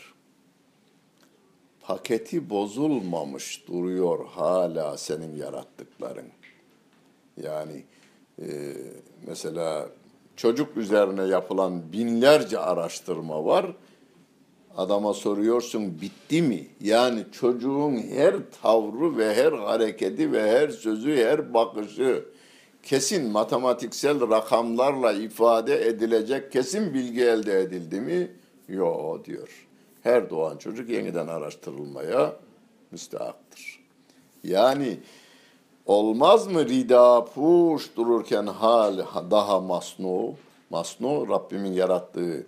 Paketi 1.81 2.49
bozulmamış 2.49 3.67
duruyor 3.67 4.25
hala 4.25 4.97
senin 4.97 5.35
yarattıkların. 5.37 6.27
Yani 7.43 7.83
e, 8.41 8.47
mesela 9.27 9.89
çocuk 10.35 10.77
üzerine 10.77 11.23
yapılan 11.23 11.93
binlerce 11.93 12.59
araştırma 12.59 13.45
var. 13.45 13.65
Adama 14.77 15.13
soruyorsun 15.13 16.01
bitti 16.01 16.41
mi? 16.41 16.67
Yani 16.81 17.23
çocuğun 17.31 17.97
her 17.97 18.35
tavrı 18.61 19.17
ve 19.17 19.35
her 19.35 19.51
hareketi 19.51 20.31
ve 20.31 20.51
her 20.51 20.69
sözü, 20.69 21.15
her 21.15 21.53
bakışı 21.53 22.25
kesin 22.83 23.31
matematiksel 23.31 24.29
rakamlarla 24.31 25.13
ifade 25.13 25.87
edilecek 25.87 26.51
kesin 26.51 26.93
bilgi 26.93 27.23
elde 27.23 27.59
edildi 27.61 28.01
mi? 28.01 28.31
Yok 28.69 29.25
diyor. 29.25 29.67
Her 30.03 30.29
doğan 30.29 30.57
çocuk 30.57 30.89
yeniden 30.89 31.27
araştırılmaya 31.27 32.35
müstehaktır. 32.91 33.79
Yani 34.43 34.97
olmaz 35.85 36.47
mı 36.47 36.69
rida 36.69 37.25
puş 37.25 37.95
dururken 37.95 38.47
hal 38.47 38.97
daha 39.31 39.59
masnu, 39.59 40.33
masnu 40.69 41.29
Rabbimin 41.29 41.73
yarattığı 41.73 42.47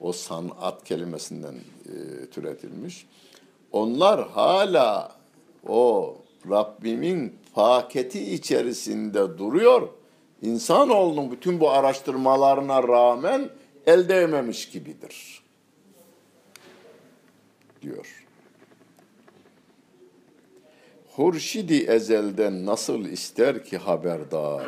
o 0.00 0.12
sanat 0.12 0.84
kelimesinden 0.84 1.54
e, 1.54 2.26
türetilmiş. 2.30 3.06
Onlar 3.72 4.28
hala 4.28 5.12
o 5.68 6.16
Rabbimin 6.50 7.38
paketi 7.54 8.34
içerisinde 8.34 9.38
duruyor. 9.38 9.88
insanoğlunun 10.42 11.30
bütün 11.30 11.60
bu 11.60 11.70
araştırmalarına 11.70 12.82
rağmen 12.82 13.50
elde 13.86 14.16
edememiş 14.16 14.70
gibidir. 14.70 15.42
Diyor. 17.82 18.25
Hurşidi 21.16 21.76
ezelden 21.76 22.66
nasıl 22.66 23.04
ister 23.04 23.64
ki 23.64 23.78
haberdar 23.78 24.66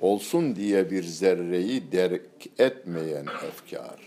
olsun 0.00 0.56
diye 0.56 0.90
bir 0.90 1.02
zerreyi 1.02 1.92
derk 1.92 2.22
etmeyen 2.58 3.26
efkar. 3.48 4.00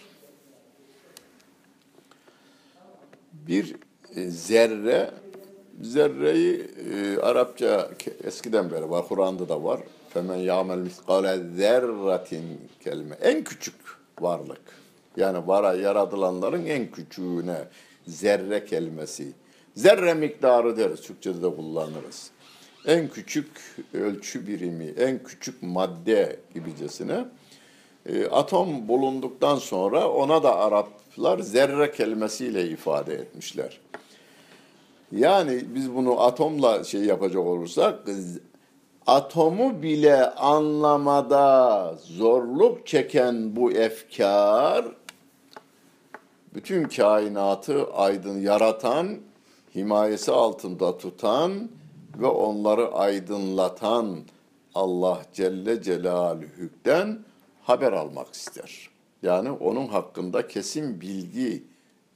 Bir 3.34 3.76
e, 4.16 4.30
zerre, 4.30 5.12
zerreyi 5.82 6.68
e, 6.94 7.18
Arapça 7.18 7.90
eskiden 8.24 8.72
beri 8.72 8.90
var, 8.90 9.08
Kur'an'da 9.08 9.50
da 9.50 9.64
var. 9.64 9.80
Femen 10.10 10.38
ya'mel 10.38 10.78
miskale 10.78 11.40
zerratin 11.56 12.62
kelime. 12.84 13.16
En 13.22 13.44
küçük 13.44 13.76
varlık. 14.20 14.62
Yani 15.18 15.48
vara 15.48 15.74
yaratılanların 15.74 16.66
en 16.66 16.92
küçüğüne 16.92 17.58
zerre 18.08 18.66
kelimesi. 18.66 19.34
Zerre 19.76 20.14
miktarı 20.14 20.78
deriz. 20.78 21.02
Türkçe'de 21.02 21.42
de 21.42 21.56
kullanırız. 21.56 22.32
En 22.86 23.08
küçük 23.08 23.48
ölçü 23.94 24.48
birimi, 24.48 24.86
en 24.86 25.24
küçük 25.24 25.64
madde 25.64 26.40
gibicesine. 26.54 27.26
E, 28.06 28.26
atom 28.26 28.88
bulunduktan 28.88 29.56
sonra 29.56 30.10
ona 30.10 30.44
da 30.44 30.56
Araplar 30.56 31.40
zerre 31.40 31.92
kelimesiyle 31.92 32.68
ifade 32.68 33.14
etmişler. 33.14 33.80
Yani 35.12 35.64
biz 35.76 35.96
bunu 35.96 36.22
atomla 36.22 36.84
şey 36.84 37.02
yapacak 37.02 37.46
olursak 37.46 38.00
atomu 39.08 39.82
bile 39.82 40.30
anlamada 40.30 41.96
zorluk 42.02 42.88
çeken 42.88 43.56
bu 43.56 43.72
efkar 43.72 44.86
bütün 46.56 46.84
kainatı 46.84 47.94
aydın 47.94 48.42
yaratan, 48.42 49.18
himayesi 49.76 50.32
altında 50.32 50.98
tutan 50.98 51.70
ve 52.18 52.28
onları 52.28 52.94
aydınlatan 52.94 54.20
Allah 54.76 55.22
Celle 55.34 55.82
Celaluhu'den 55.82 57.20
haber 57.64 57.92
almak 57.92 58.34
ister. 58.34 58.90
Yani 59.24 59.52
onun 59.52 59.88
hakkında 59.88 60.48
kesin 60.48 61.02
bilgi 61.02 61.64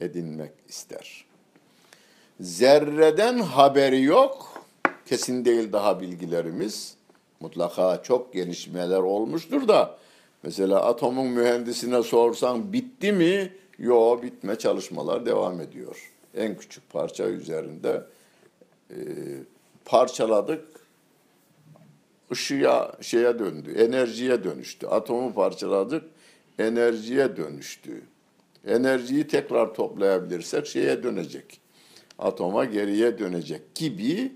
edinmek 0.02 0.52
ister. 0.68 1.26
Zerreden 2.40 3.40
haberi 3.40 4.04
yok. 4.04 4.64
Kesin 5.06 5.46
değil 5.46 5.74
daha 5.74 6.02
bilgilerimiz. 6.02 6.96
Mutlaka 7.40 8.04
çok 8.04 8.34
gelişmeler 8.34 9.00
olmuştur 9.00 9.68
da. 9.68 9.98
Mesela 10.44 10.86
atomun 10.86 11.28
mühendisine 11.28 12.04
sorsan 12.04 12.74
bitti 12.74 13.12
mi? 13.12 13.54
Yok 13.80 14.24
bitme 14.24 14.56
çalışmalar 14.56 15.26
devam 15.26 15.62
ediyor. 15.62 16.12
En 16.38 16.58
küçük 16.58 16.90
parça 16.90 17.24
üzerinde 17.24 18.04
e, 18.90 18.98
parçaladık. 19.86 20.66
Işığa 22.32 22.92
şeye 23.02 23.40
döndü, 23.40 23.72
enerjiye 23.78 24.44
dönüştü. 24.44 24.88
Atomu 24.88 25.34
parçaladık, 25.34 26.04
enerjiye 26.60 27.38
dönüştü. 27.38 28.02
Enerjiyi 28.68 29.28
tekrar 29.28 29.74
toplayabilirsek 29.74 30.68
şeye 30.68 31.04
dönecek. 31.04 31.60
Atoma 32.20 32.66
geriye 32.66 33.20
dönecek 33.20 33.76
gibi 33.76 34.32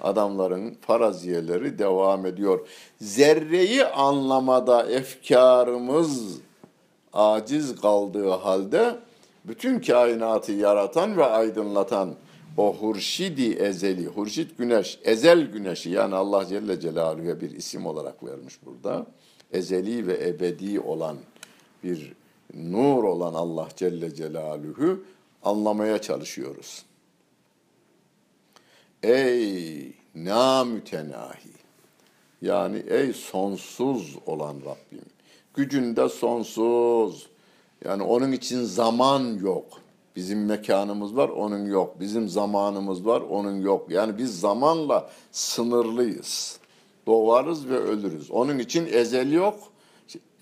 adamların 0.00 0.76
faraziyeleri 0.80 1.78
devam 1.78 2.26
ediyor. 2.26 2.68
Zerreyi 3.00 3.84
anlamada 3.84 4.90
efkarımız 4.90 6.38
aciz 7.12 7.80
kaldığı 7.80 8.30
halde 8.30 8.96
bütün 9.44 9.80
kainatı 9.80 10.52
yaratan 10.52 11.16
ve 11.16 11.24
aydınlatan 11.24 12.14
o 12.56 12.76
hurşidi 12.76 13.52
ezeli, 13.52 14.06
hurşit 14.06 14.58
güneş, 14.58 14.98
ezel 15.04 15.52
güneşi 15.52 15.90
yani 15.90 16.14
Allah 16.14 16.46
Celle 16.46 16.80
Celaluhu'ya 16.80 17.40
bir 17.40 17.50
isim 17.50 17.86
olarak 17.86 18.24
vermiş 18.24 18.58
burada. 18.66 19.06
Ezeli 19.52 20.06
ve 20.06 20.28
ebedi 20.28 20.80
olan 20.80 21.16
bir 21.84 22.12
nur 22.54 23.04
olan 23.04 23.34
Allah 23.34 23.68
Celle 23.76 24.14
Celaluhu 24.14 25.04
anlamaya 25.42 26.00
çalışıyoruz. 26.00 26.84
Ey 29.02 29.92
namütenahi 30.14 31.52
yani 32.42 32.82
ey 32.88 33.12
sonsuz 33.12 34.16
olan 34.26 34.56
Rabbim. 34.56 35.04
Gücünde 35.54 36.08
sonsuz. 36.08 37.31
Yani 37.84 38.02
onun 38.02 38.32
için 38.32 38.64
zaman 38.64 39.38
yok. 39.42 39.64
Bizim 40.16 40.46
mekanımız 40.46 41.16
var, 41.16 41.28
onun 41.28 41.66
yok. 41.66 42.00
Bizim 42.00 42.28
zamanımız 42.28 43.06
var, 43.06 43.20
onun 43.20 43.60
yok. 43.60 43.90
Yani 43.90 44.18
biz 44.18 44.40
zamanla 44.40 45.10
sınırlıyız. 45.32 46.58
Doğarız 47.06 47.68
ve 47.68 47.76
ölürüz. 47.76 48.30
Onun 48.30 48.58
için 48.58 48.88
ezel 48.92 49.32
yok, 49.32 49.58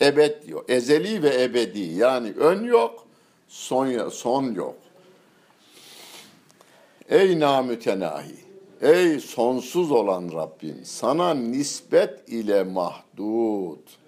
ebed 0.01 0.49
yok. 0.49 0.65
Ezeli 0.71 1.23
ve 1.23 1.43
ebedi. 1.43 1.81
Yani 1.81 2.33
ön 2.33 2.65
yok, 2.65 3.07
son, 3.49 4.09
son 4.09 4.55
yok. 4.55 4.77
Ey 7.09 7.41
namütenahi, 7.41 8.37
ey 8.81 9.21
sonsuz 9.21 9.91
olan 9.91 10.31
Rabbim, 10.33 10.81
sana 10.85 11.35
nispet 11.35 12.29
ile 12.29 12.63
mahdud. 12.63 14.00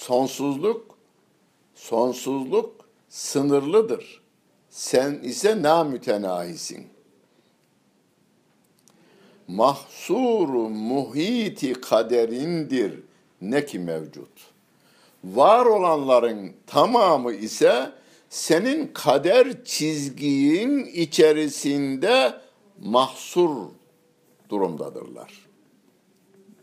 Sonsuzluk 0.00 0.96
Sonsuzluk 1.74 2.72
sınırlıdır. 3.08 4.20
Sen 4.70 5.14
ise 5.22 5.62
namütenahisin. 5.62 6.86
Mahsuru 9.48 10.68
muhiti 10.68 11.72
kaderindir 11.72 13.00
ne 13.40 13.66
ki 13.66 13.78
mevcut. 13.78 14.28
Var 15.24 15.66
olanların 15.66 16.52
tamamı 16.66 17.32
ise 17.32 17.92
senin 18.28 18.90
kader 18.94 19.64
çizginin 19.64 20.84
içerisinde 20.84 22.40
mahsur 22.78 23.56
durumdadırlar. 24.48 25.46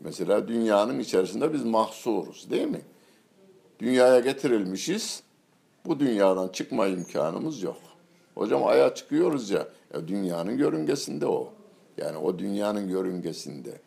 Mesela 0.00 0.48
dünyanın 0.48 0.98
içerisinde 0.98 1.52
biz 1.52 1.64
mahsuruz 1.64 2.50
değil 2.50 2.68
mi? 2.68 2.82
Dünyaya 3.80 4.20
getirilmişiz. 4.20 5.22
Bu 5.86 6.00
dünyadan 6.00 6.48
çıkma 6.48 6.86
imkanımız 6.86 7.62
yok. 7.62 7.76
Hocam 8.34 8.64
aya 8.64 8.94
çıkıyoruz 8.94 9.50
ya. 9.50 9.68
ya 9.94 10.08
dünyanın 10.08 10.58
yörüngesinde 10.58 11.26
o. 11.26 11.52
Yani 11.98 12.16
o 12.16 12.38
dünyanın 12.38 12.88
yörüngesinde. 12.88 13.80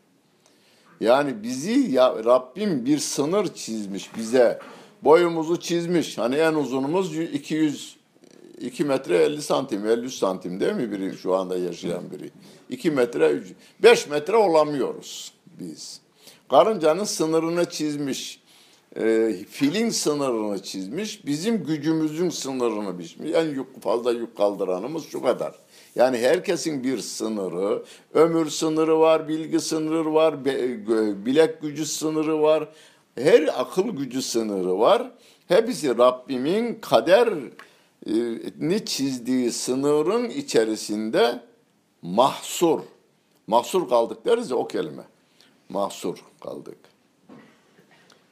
Yani 1.00 1.44
bizi 1.44 1.92
ya 1.92 2.26
Rabbim 2.26 2.86
bir 2.86 2.98
sınır 2.98 3.54
çizmiş 3.54 4.18
bize. 4.18 4.60
Boyumuzu 5.02 5.60
çizmiş. 5.60 6.18
Hani 6.18 6.36
en 6.36 6.54
uzunumuz 6.54 7.18
200 7.18 8.02
2 8.62 8.86
metre 8.86 9.18
50 9.18 9.42
santim, 9.42 9.86
50 9.86 10.12
santim 10.12 10.60
değil 10.60 10.74
mi 10.74 10.92
biri 10.92 11.18
şu 11.18 11.36
anda 11.36 11.58
yaşayan 11.58 12.12
biri? 12.12 12.32
2 12.70 12.92
metre, 12.92 13.44
5 13.84 14.08
metre 14.08 14.36
olamıyoruz 14.36 15.34
biz. 15.60 16.02
Karıncanın 16.50 17.04
sınırını 17.04 17.70
çizmiş 17.70 18.41
e, 18.96 19.34
filin 19.50 19.90
sınırını 19.90 20.64
çizmiş, 20.64 21.26
bizim 21.26 21.64
gücümüzün 21.64 22.30
sınırını 22.30 23.00
biçmiş. 23.00 23.32
En 23.34 23.46
yük, 23.46 23.82
fazla 23.82 24.12
yük 24.12 24.38
kaldıranımız 24.38 25.10
şu 25.10 25.22
kadar. 25.22 25.56
Yani 25.96 26.18
herkesin 26.18 26.84
bir 26.84 26.98
sınırı, 26.98 27.84
ömür 28.14 28.50
sınırı 28.50 29.00
var, 29.00 29.28
bilgi 29.28 29.60
sınırı 29.60 30.14
var, 30.14 30.46
bilek 31.26 31.62
gücü 31.62 31.86
sınırı 31.86 32.42
var, 32.42 32.70
her 33.16 33.62
akıl 33.62 33.90
gücü 33.90 34.22
sınırı 34.22 34.80
var. 34.80 35.12
Hepsi 35.48 35.98
Rabbimin 35.98 36.80
kaderini 36.82 38.86
çizdiği 38.86 39.52
sınırın 39.52 40.30
içerisinde 40.30 41.40
mahsur. 42.02 42.80
Mahsur 43.48 43.90
kaldık 43.90 44.26
deriz 44.26 44.52
ya 44.52 44.58
o 44.58 44.68
kelime. 44.68 45.04
Mahsur 45.70 46.18
kaldık. 46.40 46.91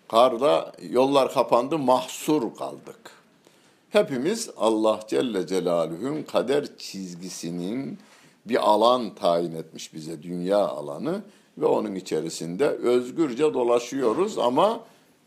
Karda 0.09 0.71
yollar 0.89 1.33
kapandı, 1.33 1.77
mahsur 1.77 2.55
kaldık. 2.55 3.11
Hepimiz 3.89 4.49
Allah 4.57 4.99
Celle 5.07 5.47
Celaluhu'nun 5.47 6.23
kader 6.23 6.77
çizgisinin 6.77 7.97
bir 8.45 8.69
alan 8.69 9.15
tayin 9.15 9.55
etmiş 9.55 9.93
bize, 9.93 10.23
dünya 10.23 10.57
alanı 10.57 11.21
ve 11.57 11.65
onun 11.65 11.95
içerisinde 11.95 12.67
özgürce 12.67 13.53
dolaşıyoruz 13.53 14.37
ama 14.37 14.79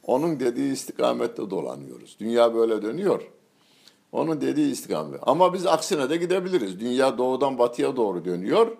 onun 0.06 0.40
dediği 0.40 0.72
istikamette 0.72 1.50
dolanıyoruz. 1.50 2.16
Dünya 2.20 2.54
böyle 2.54 2.82
dönüyor. 2.82 3.22
Onun 4.12 4.40
dediği 4.40 4.72
istikamet. 4.72 5.20
Ama 5.22 5.54
biz 5.54 5.66
aksine 5.66 6.10
de 6.10 6.16
gidebiliriz. 6.16 6.80
Dünya 6.80 7.18
doğudan 7.18 7.58
batıya 7.58 7.96
doğru 7.96 8.24
dönüyor. 8.24 8.76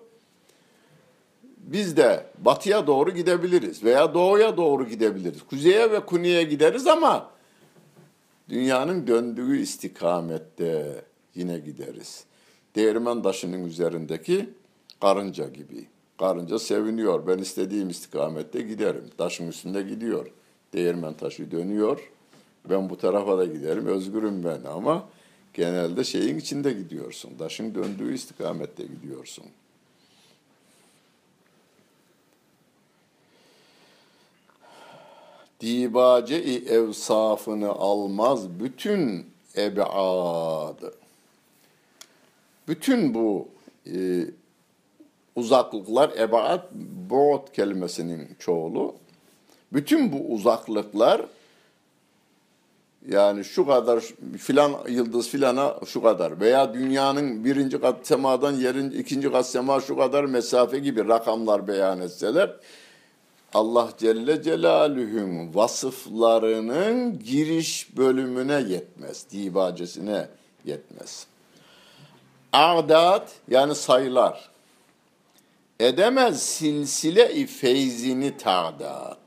Biz 1.62 1.96
de 1.96 2.27
batıya 2.38 2.87
doğru 2.87 3.11
gidebiliriz 3.11 3.85
veya 3.85 4.14
doğuya 4.14 4.57
doğru 4.57 4.88
gidebiliriz. 4.88 5.42
Kuzeye 5.42 5.92
ve 5.92 6.01
kuneye 6.01 6.42
gideriz 6.42 6.87
ama 6.87 7.31
dünyanın 8.48 9.07
döndüğü 9.07 9.59
istikamette 9.59 11.05
yine 11.35 11.59
gideriz. 11.59 12.25
Değirmen 12.77 13.22
taşının 13.22 13.64
üzerindeki 13.64 14.51
karınca 15.01 15.48
gibi. 15.48 15.87
Karınca 16.18 16.59
seviniyor. 16.59 17.27
Ben 17.27 17.38
istediğim 17.38 17.90
istikamette 17.90 18.61
giderim. 18.61 19.05
Taşın 19.18 19.48
üstünde 19.48 19.83
gidiyor. 19.83 20.27
Değirmen 20.72 21.14
taşı 21.14 21.51
dönüyor. 21.51 22.11
Ben 22.70 22.90
bu 22.90 22.96
tarafa 22.96 23.38
da 23.38 23.44
giderim. 23.44 23.87
Özgürüm 23.87 24.44
ben 24.44 24.61
ama 24.70 25.09
genelde 25.55 26.05
şeyin 26.05 26.38
içinde 26.38 26.72
gidiyorsun. 26.72 27.31
Taşın 27.38 27.75
döndüğü 27.75 28.14
istikamette 28.14 28.83
gidiyorsun. 28.83 29.44
Dibace-i 35.62 36.68
evsafını 36.68 37.68
almaz 37.68 38.61
bütün 38.61 39.27
ebadı. 39.57 40.94
Bütün 42.68 43.14
bu 43.14 43.48
e, 43.87 44.25
uzaklıklar, 45.37 46.11
ebaat, 46.18 46.72
bu'd 47.11 47.53
kelimesinin 47.53 48.29
çoğulu. 48.38 48.94
Bütün 49.72 50.12
bu 50.12 50.35
uzaklıklar 50.35 51.22
yani 53.09 53.44
şu 53.44 53.66
kadar 53.66 54.05
filan 54.38 54.72
yıldız 54.88 55.29
filana 55.29 55.75
şu 55.87 56.03
kadar 56.03 56.40
veya 56.40 56.75
dünyanın 56.75 57.44
birinci 57.44 57.81
kat 57.81 58.07
semadan 58.07 58.53
yerin 58.53 58.90
ikinci 58.90 59.33
kat 59.33 59.46
sema 59.46 59.81
şu 59.81 59.96
kadar 59.96 60.25
mesafe 60.25 60.79
gibi 60.79 61.09
rakamlar 61.09 61.68
beyan 61.68 62.01
etseler 62.01 62.57
Allah 63.55 63.88
Celle 63.99 64.43
Celaluhu'nun 64.43 65.55
vasıflarının 65.55 67.19
giriş 67.19 67.97
bölümüne 67.97 68.73
yetmez, 68.73 69.27
dibacesine 69.31 70.29
yetmez. 70.65 71.27
Adat 72.53 73.33
yani 73.49 73.75
sayılar. 73.75 74.51
Edemez 75.81 76.43
silsile-i 76.43 77.47
feyzini 77.47 78.37
ta'dat. 78.37 79.19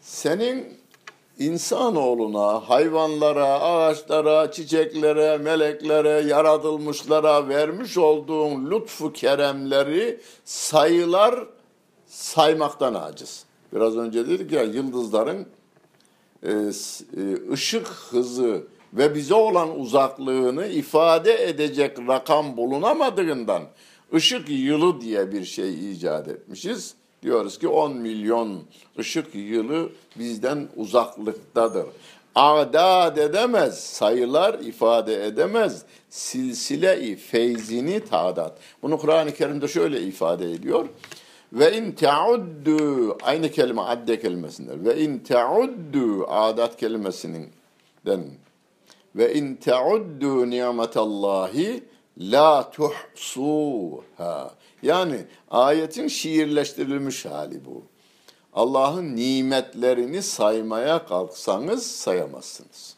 Senin 0.00 0.78
insanoğluna, 1.38 2.68
hayvanlara, 2.68 3.60
ağaçlara, 3.60 4.52
çiçeklere, 4.52 5.38
meleklere, 5.38 6.28
yaratılmışlara 6.28 7.48
vermiş 7.48 7.98
olduğun 7.98 8.70
lütfu 8.70 9.12
keremleri 9.12 10.20
sayılar 10.44 11.53
saymaktan 12.14 12.94
aciz. 12.94 13.44
Biraz 13.72 13.96
önce 13.96 14.28
dedik 14.28 14.52
ya 14.52 14.62
yıldızların 14.62 15.46
e, 16.42 16.52
e, 16.52 16.72
ışık 17.52 17.86
hızı 17.86 18.62
ve 18.92 19.14
bize 19.14 19.34
olan 19.34 19.80
uzaklığını 19.80 20.66
ifade 20.66 21.48
edecek 21.48 21.98
rakam 22.08 22.56
bulunamadığından 22.56 23.62
ışık 24.14 24.48
yılı 24.48 25.00
diye 25.00 25.32
bir 25.32 25.44
şey 25.44 25.92
icat 25.92 26.28
etmişiz. 26.28 26.94
Diyoruz 27.22 27.58
ki 27.58 27.68
10 27.68 27.96
milyon 27.96 28.62
ışık 28.98 29.34
yılı 29.34 29.88
bizden 30.18 30.68
uzaklıktadır. 30.76 31.86
Adad 32.34 33.16
edemez, 33.16 33.80
sayılar 33.80 34.58
ifade 34.58 35.26
edemez. 35.26 35.82
Silsile-i 36.10 37.16
feyzini 37.16 38.00
tadat. 38.00 38.58
Bunu 38.82 38.98
Kur'an-ı 38.98 39.34
Kerim'de 39.34 39.68
şöyle 39.68 40.02
ifade 40.02 40.52
ediyor. 40.52 40.88
Ve 41.52 41.76
in 41.76 41.92
teuddu 41.92 43.18
aynı 43.22 43.50
kelime 43.50 43.82
adde 43.82 44.20
kelimesinden. 44.20 44.84
Ve 44.84 45.00
in 45.00 45.18
teuddu 45.18 46.26
adat 46.28 46.76
kelimesinin 46.76 47.48
den. 48.06 48.24
Ve 49.16 49.34
in 49.34 49.54
teuddu 49.54 50.50
nimetallahi 50.50 51.84
la 52.18 52.70
tuhsuha. 52.70 54.54
Yani 54.82 55.16
ayetin 55.50 56.08
şiirleştirilmiş 56.08 57.24
hali 57.24 57.64
bu. 57.64 57.82
Allah'ın 58.52 59.16
nimetlerini 59.16 60.22
saymaya 60.22 61.06
kalksanız 61.06 61.86
sayamazsınız. 61.86 62.93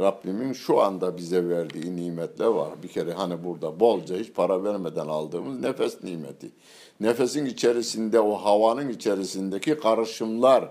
Rabbimin 0.00 0.52
şu 0.52 0.80
anda 0.80 1.16
bize 1.16 1.48
verdiği 1.48 1.96
nimetler 1.96 2.46
var. 2.46 2.70
Bir 2.82 2.88
kere 2.88 3.12
hani 3.12 3.44
burada 3.44 3.80
bolca 3.80 4.16
hiç 4.16 4.32
para 4.34 4.64
vermeden 4.64 5.06
aldığımız 5.06 5.60
nefes 5.60 6.04
nimeti. 6.04 6.50
Nefesin 7.00 7.46
içerisinde 7.46 8.20
o 8.20 8.34
havanın 8.34 8.88
içerisindeki 8.88 9.78
karışımlar, 9.78 10.70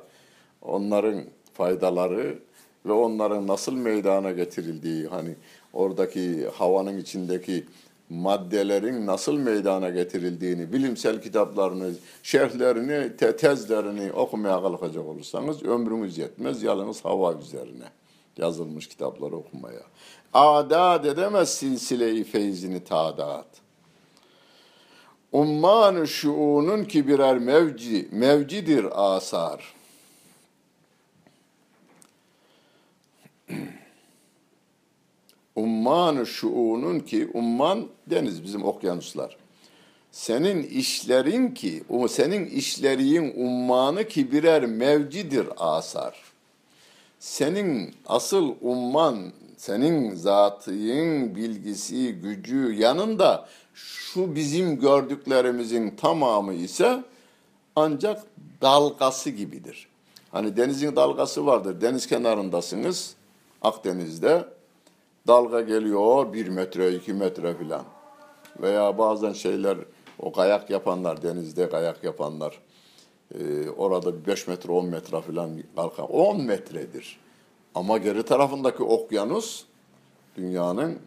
onların 0.62 1.24
faydaları 1.54 2.40
ve 2.86 2.92
onların 2.92 3.48
nasıl 3.48 3.74
meydana 3.74 4.32
getirildiği 4.32 5.08
hani 5.08 5.36
oradaki 5.74 6.48
havanın 6.48 6.98
içindeki 6.98 7.66
maddelerin 8.10 9.06
nasıl 9.06 9.34
meydana 9.34 9.90
getirildiğini, 9.90 10.74
bilimsel 10.74 11.22
kitaplarını, 11.22 11.92
şerhlerini, 12.24 13.18
te 13.18 13.36
tezlerini 13.36 14.12
okumaya 14.12 14.62
kalkacak 14.62 15.06
olursanız 15.06 15.64
ömrümüz 15.64 16.18
yetmez 16.18 16.64
yalnız 16.64 17.06
hava 17.06 17.34
üzerine 17.34 17.86
yazılmış 18.38 18.88
kitapları 18.88 19.36
okumaya. 19.36 19.82
Adat 20.34 21.06
edemez 21.06 21.54
silsile-i 21.54 22.24
feyzini 22.24 22.84
tadat. 22.84 23.48
Umman-ı 25.32 26.08
şuunun 26.08 26.84
ki 26.84 27.08
birer 27.08 27.38
mevci, 27.38 28.08
mevcidir 28.12 28.88
asar. 29.16 29.74
Umman-ı 35.56 36.26
şuunun 36.26 37.00
ki, 37.00 37.30
umman 37.34 37.88
deniz 38.08 38.44
bizim 38.44 38.66
okyanuslar. 38.66 39.38
Senin 40.12 40.64
işlerin 40.64 41.54
ki, 41.54 41.84
o 41.90 42.08
senin 42.08 42.46
işlerin 42.46 43.34
ummanı 43.46 44.08
ki 44.08 44.32
birer 44.32 44.66
mevcidir 44.66 45.48
asar. 45.58 46.24
Senin 47.20 47.96
asıl 48.08 48.56
umman, 48.62 49.32
senin 49.58 50.16
zatın 50.16 51.36
bilgisi, 51.36 52.14
gücü 52.14 52.74
yanında 52.74 53.48
şu 53.74 54.36
bizim 54.36 54.80
gördüklerimizin 54.80 55.96
tamamı 55.96 56.54
ise 56.54 57.04
ancak 57.76 58.24
dalgası 58.62 59.30
gibidir. 59.30 59.88
Hani 60.32 60.58
denizin 60.58 60.96
dalgası 60.96 61.46
vardır. 61.46 61.82
Deniz 61.82 62.08
kenarındasınız. 62.08 63.16
Akdeniz'de 63.62 64.46
dalga 65.28 65.62
geliyor 65.62 66.34
bir 66.34 66.48
metre, 66.48 66.94
iki 66.94 67.14
metre 67.14 67.58
filan. 67.58 67.84
Veya 68.62 68.98
bazen 68.98 69.34
şeyler, 69.34 69.78
o 70.20 70.32
kayak 70.32 70.70
yapanlar, 70.70 71.22
denizde 71.22 71.70
kayak 71.70 72.04
yapanlar, 72.04 72.60
e, 73.36 73.70
orada 73.70 74.26
5 74.26 74.48
metre, 74.48 74.72
10 74.72 74.86
metre 74.86 75.22
filan 75.22 75.64
kalkan. 75.76 76.12
10 76.12 76.42
metredir. 76.42 77.20
Ama 77.76 77.98
geri 77.98 78.24
tarafındaki 78.24 78.84
okyanus 78.84 79.64
dünyanın 80.38 81.00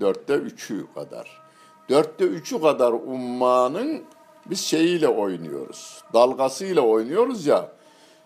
dörtte 0.00 0.34
üçü 0.34 0.86
kadar. 0.94 1.40
Dörtte 1.88 2.24
üçü 2.24 2.60
kadar 2.60 2.92
ummanın 2.92 4.02
biz 4.46 4.60
şeyiyle 4.60 5.08
oynuyoruz. 5.08 6.02
Dalgasıyla 6.12 6.82
oynuyoruz 6.82 7.46
ya. 7.46 7.72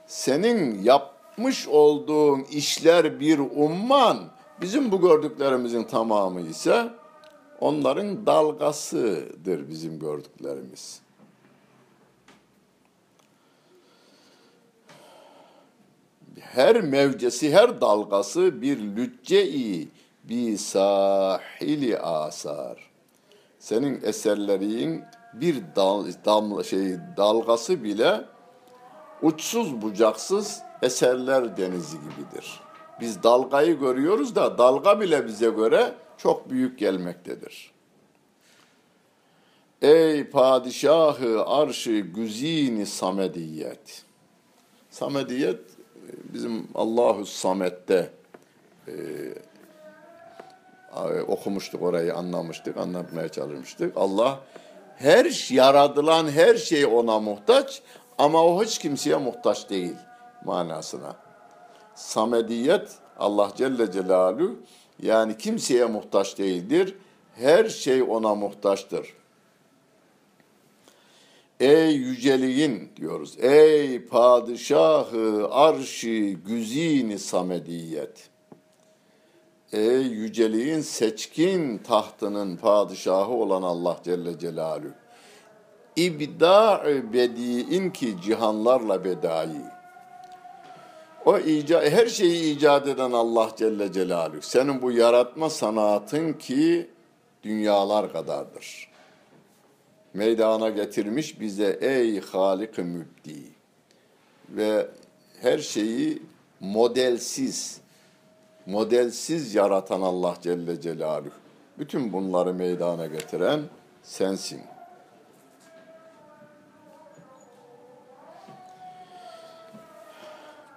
Senin 0.07 0.83
yapmış 0.83 1.69
olduğun 1.69 2.41
işler 2.41 3.21
bir 3.21 3.39
umman, 3.39 4.19
bizim 4.61 4.93
bu 4.93 5.01
gördüklerimizin 5.01 5.85
tamamı 5.85 6.41
ise 6.41 6.89
onların 7.61 8.27
dalgasıdır 8.27 9.69
bizim 9.69 9.99
gördüklerimiz. 9.99 11.04
Her 16.55 16.81
mevcesi, 16.81 17.55
her 17.55 17.81
dalgası 17.81 18.63
bir 18.63 18.79
lücce-i 18.97 19.89
bi 20.25 20.59
sahili 20.59 21.99
asar 21.99 22.91
senin 23.59 24.01
eserlerin 24.03 25.05
bir 25.35 25.63
dal, 25.77 26.07
damla 26.25 26.65
şey 26.65 26.97
dalgası 27.17 27.85
bile 27.85 28.25
uçsuz 29.23 29.83
bucaksız 29.83 30.63
eserler 30.83 31.57
denizi 31.57 31.97
gibidir. 31.97 32.61
Biz 33.01 33.23
dalgayı 33.23 33.79
görüyoruz 33.81 34.35
da 34.35 34.59
dalga 34.59 35.01
bile 35.01 35.27
bize 35.27 35.51
göre 35.51 35.95
çok 36.19 36.51
büyük 36.51 36.79
gelmektedir. 36.79 37.71
Ey 39.83 40.25
padişahı 40.31 41.45
arşı 41.47 41.99
güzini 41.99 42.87
samediyet. 42.87 44.05
Samediyet 44.91 45.74
bizim 46.25 46.69
Allahu 46.75 47.27
Samet'te 47.27 48.11
e, 48.89 48.93
okumuştuk 51.29 51.83
orayı 51.83 52.15
anlamıştık, 52.15 52.77
anlatmaya 52.77 53.29
çalışmıştık. 53.29 53.93
Allah 53.97 54.41
Her 54.97 55.55
yaradılan 55.55 56.31
her 56.31 56.55
şey 56.55 56.87
ona 56.87 57.19
muhtaç 57.19 57.83
ama 58.19 58.45
o 58.45 58.65
hiç 58.65 58.79
kimseye 58.79 59.17
muhtaç 59.17 59.71
değil 59.71 59.97
manasına. 60.45 61.17
Samediyet 61.95 62.89
Allah 63.19 63.51
Celle 63.57 63.93
Celaluhu 63.93 64.57
yani 65.03 65.39
kimseye 65.39 65.85
muhtaç 65.85 66.39
değildir. 66.39 66.95
Her 67.37 67.69
şey 67.69 68.03
ona 68.03 68.35
muhtaçtır. 68.35 69.15
Ey 71.61 71.97
yüceliğin 71.97 72.93
diyoruz. 72.97 73.37
Ey 73.39 74.07
padişahı 74.07 75.49
arşi 75.51 76.37
güzini 76.47 77.19
samediyet. 77.19 78.31
Ey 79.73 80.03
yüceliğin 80.03 80.81
seçkin 80.81 81.79
tahtının 81.79 82.57
padişahı 82.57 83.33
olan 83.33 83.63
Allah 83.63 83.97
Celle 84.05 84.39
Celaluhu. 84.39 84.93
İbda 85.97 86.85
bediin 87.13 87.91
ki 87.91 88.17
cihanlarla 88.25 89.05
bedai. 89.05 89.75
O 91.25 91.39
ica 91.39 91.91
her 91.91 92.07
şeyi 92.07 92.57
icat 92.57 92.89
eden 92.89 93.13
Allah 93.13 93.51
Celle 93.57 93.93
Celaluhu. 93.93 94.43
Senin 94.43 94.83
bu 94.83 94.93
yaratma 94.93 95.51
sanatın 95.51 96.33
ki 96.33 96.91
dünyalar 97.43 98.13
kadardır. 98.13 98.94
Meydana 100.15 100.71
getirmiş 100.71 101.41
bize 101.41 101.79
ey 101.81 102.21
Halik-i 102.21 102.83
Mübdi. 102.83 103.43
Ve 104.49 104.87
her 105.41 105.59
şeyi 105.59 106.23
modelsiz, 106.61 107.81
modelsiz 108.67 109.55
yaratan 109.55 110.01
Allah 110.01 110.37
Celle 110.43 110.81
Celaluhu. 110.81 111.35
Bütün 111.79 112.13
bunları 112.13 112.55
meydana 112.55 113.07
getiren 113.07 113.61
sensin. 114.03 114.61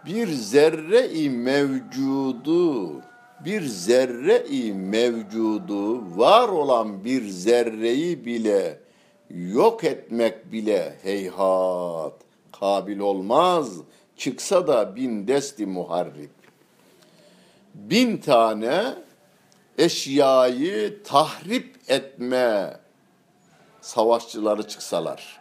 Bir 0.06 0.28
zerre-i 0.28 1.30
mevcudu, 1.30 3.02
bir 3.46 3.62
zerre-i 3.62 4.74
mevcudu, 4.74 6.18
var 6.18 6.50
olan 6.50 7.06
bir 7.06 7.30
zerreyi 7.30 8.26
bile 8.26 8.87
yok 9.30 9.84
etmek 9.84 10.52
bile 10.52 10.98
heyhat, 11.04 12.14
kabil 12.60 13.00
olmaz, 13.00 13.78
çıksa 14.16 14.68
da 14.68 14.96
bin 14.96 15.28
desti 15.28 15.66
muharrip 15.66 16.38
bin 17.78 18.18
tane 18.18 18.96
eşyayı 19.78 21.04
tahrip 21.04 21.76
etme 21.88 22.78
savaşçıları 23.82 24.68
çıksalar. 24.68 25.40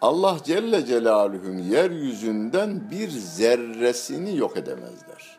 Allah 0.00 0.36
Celle 0.44 0.86
Celaluhu'nun 0.86 1.58
yeryüzünden 1.58 2.90
bir 2.90 3.08
zerresini 3.08 4.36
yok 4.36 4.56
edemezler. 4.56 5.38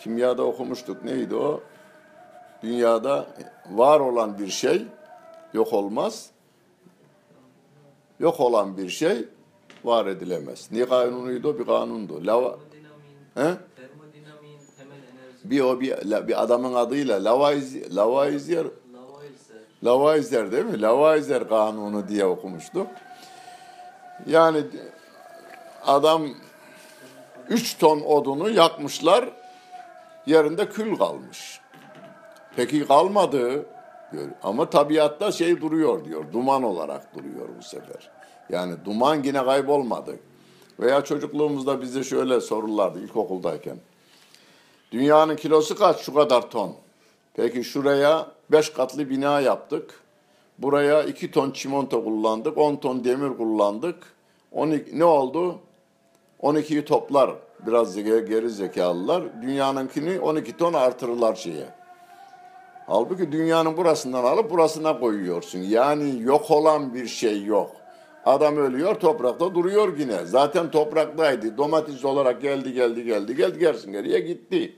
Kimyada 0.00 0.42
okumuştuk 0.42 1.04
neydi 1.04 1.34
o? 1.34 1.62
Dünyada 2.62 3.26
var 3.70 4.00
olan 4.00 4.38
bir 4.38 4.48
şey 4.48 4.82
yok 5.52 5.72
olmaz. 5.72 6.30
Yok 8.20 8.40
olan 8.40 8.76
bir 8.76 8.88
şey 8.88 9.24
var 9.84 10.06
edilemez. 10.06 10.68
Ne 10.72 10.86
kanunuydu? 10.86 11.58
Bir 11.58 11.66
kanundu. 11.66 12.26
Lava, 12.26 12.58
He? 13.34 13.54
Bir 15.44 15.60
o 15.60 15.80
bir, 15.80 16.28
bir 16.28 16.42
adamın 16.42 16.74
adıyla 16.74 17.24
Lavaisier, 17.24 17.90
Lavoisier. 17.90 18.66
Lavaisier 19.84 20.52
değil 20.52 20.64
mi? 20.64 20.82
Lavaisier 20.82 21.48
kanunu 21.48 22.08
diye 22.08 22.24
okumuştu. 22.24 22.86
Yani 24.26 24.62
adam 25.86 26.28
3 27.48 27.78
ton 27.78 28.00
odunu 28.00 28.50
yakmışlar, 28.50 29.28
yerinde 30.26 30.68
kül 30.68 30.96
kalmış. 30.96 31.60
Peki 32.56 32.86
kalmadı 32.86 33.66
diyor. 34.12 34.28
Ama 34.42 34.70
tabiatta 34.70 35.32
şey 35.32 35.60
duruyor 35.60 36.04
diyor, 36.04 36.24
duman 36.32 36.62
olarak 36.62 37.14
duruyor 37.14 37.48
bu 37.58 37.62
sefer. 37.62 38.10
Yani 38.50 38.74
duman 38.84 39.22
yine 39.22 39.44
kaybolmadı. 39.44 40.16
Veya 40.80 41.04
çocukluğumuzda 41.04 41.82
bize 41.82 42.04
şöyle 42.04 42.40
sorurlardı 42.40 43.00
ilkokuldayken. 43.00 43.76
Dünyanın 44.92 45.36
kilosu 45.36 45.78
kaç? 45.78 46.00
Şu 46.00 46.14
kadar 46.14 46.50
ton. 46.50 46.74
Peki 47.34 47.64
şuraya 47.64 48.26
beş 48.50 48.70
katlı 48.70 49.10
bina 49.10 49.40
yaptık. 49.40 50.00
Buraya 50.58 51.02
iki 51.02 51.30
ton 51.30 51.50
çimento 51.50 52.04
kullandık, 52.04 52.58
on 52.58 52.76
ton 52.76 53.04
demir 53.04 53.36
kullandık. 53.36 53.96
12, 54.52 54.98
ne 54.98 55.04
oldu? 55.04 55.58
12'yi 56.42 56.84
toplar 56.84 57.30
biraz 57.66 57.96
geri 57.96 58.50
zekalılar. 58.50 59.42
Dünyanınkini 59.42 60.20
12 60.20 60.56
ton 60.56 60.72
artırırlar 60.72 61.34
şeye. 61.34 61.66
Halbuki 62.86 63.32
dünyanın 63.32 63.76
burasından 63.76 64.24
alıp 64.24 64.50
burasına 64.50 65.00
koyuyorsun. 65.00 65.58
Yani 65.58 66.22
yok 66.22 66.50
olan 66.50 66.94
bir 66.94 67.06
şey 67.06 67.44
yok. 67.44 67.76
Adam 68.24 68.56
ölüyor 68.56 68.94
toprakta 68.94 69.54
duruyor 69.54 69.98
yine. 69.98 70.24
Zaten 70.26 70.70
topraktaydı. 70.70 71.56
Domates 71.56 72.04
olarak 72.04 72.42
geldi 72.42 72.72
geldi 72.72 73.04
geldi 73.04 73.36
geldi 73.36 73.58
gelsin 73.58 73.92
geriye 73.92 74.20
gitti. 74.20 74.76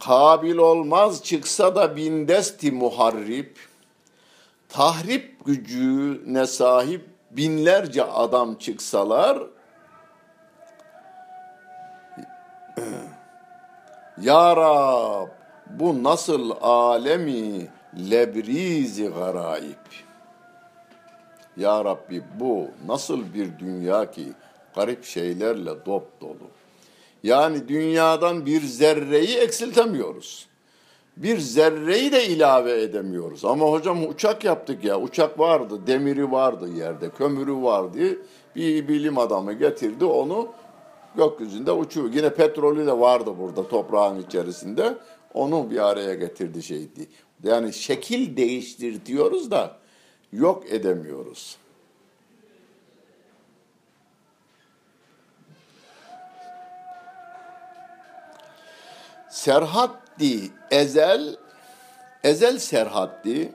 Kabil 0.00 0.56
olmaz 0.56 1.22
çıksa 1.24 1.74
da 1.74 1.96
bindesti 1.96 2.72
muharrip. 2.72 3.58
Tahrip 4.68 5.46
gücüne 5.46 6.46
sahip 6.46 7.04
binlerce 7.30 8.04
adam 8.04 8.54
çıksalar 8.54 9.38
Ya 14.22 14.56
Rab 14.56 15.39
bu 15.78 16.02
nasıl 16.02 16.50
alemi 16.60 17.68
lebrizi 18.10 19.08
garayip. 19.08 19.78
Ya 21.56 21.84
Rabbi 21.84 22.22
bu 22.40 22.66
nasıl 22.86 23.34
bir 23.34 23.58
dünya 23.58 24.10
ki 24.10 24.24
garip 24.76 25.04
şeylerle 25.04 25.70
dop 25.86 26.20
dolu. 26.20 26.50
Yani 27.22 27.68
dünyadan 27.68 28.46
bir 28.46 28.62
zerreyi 28.62 29.36
eksiltemiyoruz. 29.36 30.46
Bir 31.16 31.38
zerreyi 31.38 32.12
de 32.12 32.26
ilave 32.26 32.82
edemiyoruz. 32.82 33.44
Ama 33.44 33.66
hocam 33.66 34.08
uçak 34.08 34.44
yaptık 34.44 34.84
ya. 34.84 35.00
Uçak 35.00 35.38
vardı, 35.38 35.86
demiri 35.86 36.32
vardı 36.32 36.68
yerde, 36.76 37.10
kömürü 37.10 37.54
vardı. 37.54 37.98
Bir 38.56 38.88
bilim 38.88 39.18
adamı 39.18 39.52
getirdi 39.52 40.04
onu 40.04 40.48
gökyüzünde 41.16 41.72
uçuyor. 41.72 42.12
Yine 42.12 42.34
petrolü 42.34 42.86
de 42.86 42.98
vardı 42.98 43.30
burada 43.38 43.68
toprağın 43.68 44.22
içerisinde. 44.22 44.94
Onu 45.34 45.70
bir 45.70 45.88
araya 45.88 46.14
getirdi 46.14 46.62
şeydi. 46.62 47.08
Yani 47.42 47.72
şekil 47.72 48.36
değiştir 48.36 49.06
diyoruz 49.06 49.50
da 49.50 49.76
yok 50.32 50.72
edemiyoruz. 50.72 51.56
Serhaddi 59.30 60.50
ezel 60.70 61.36
ezel 62.24 62.58
serhaddi 62.58 63.52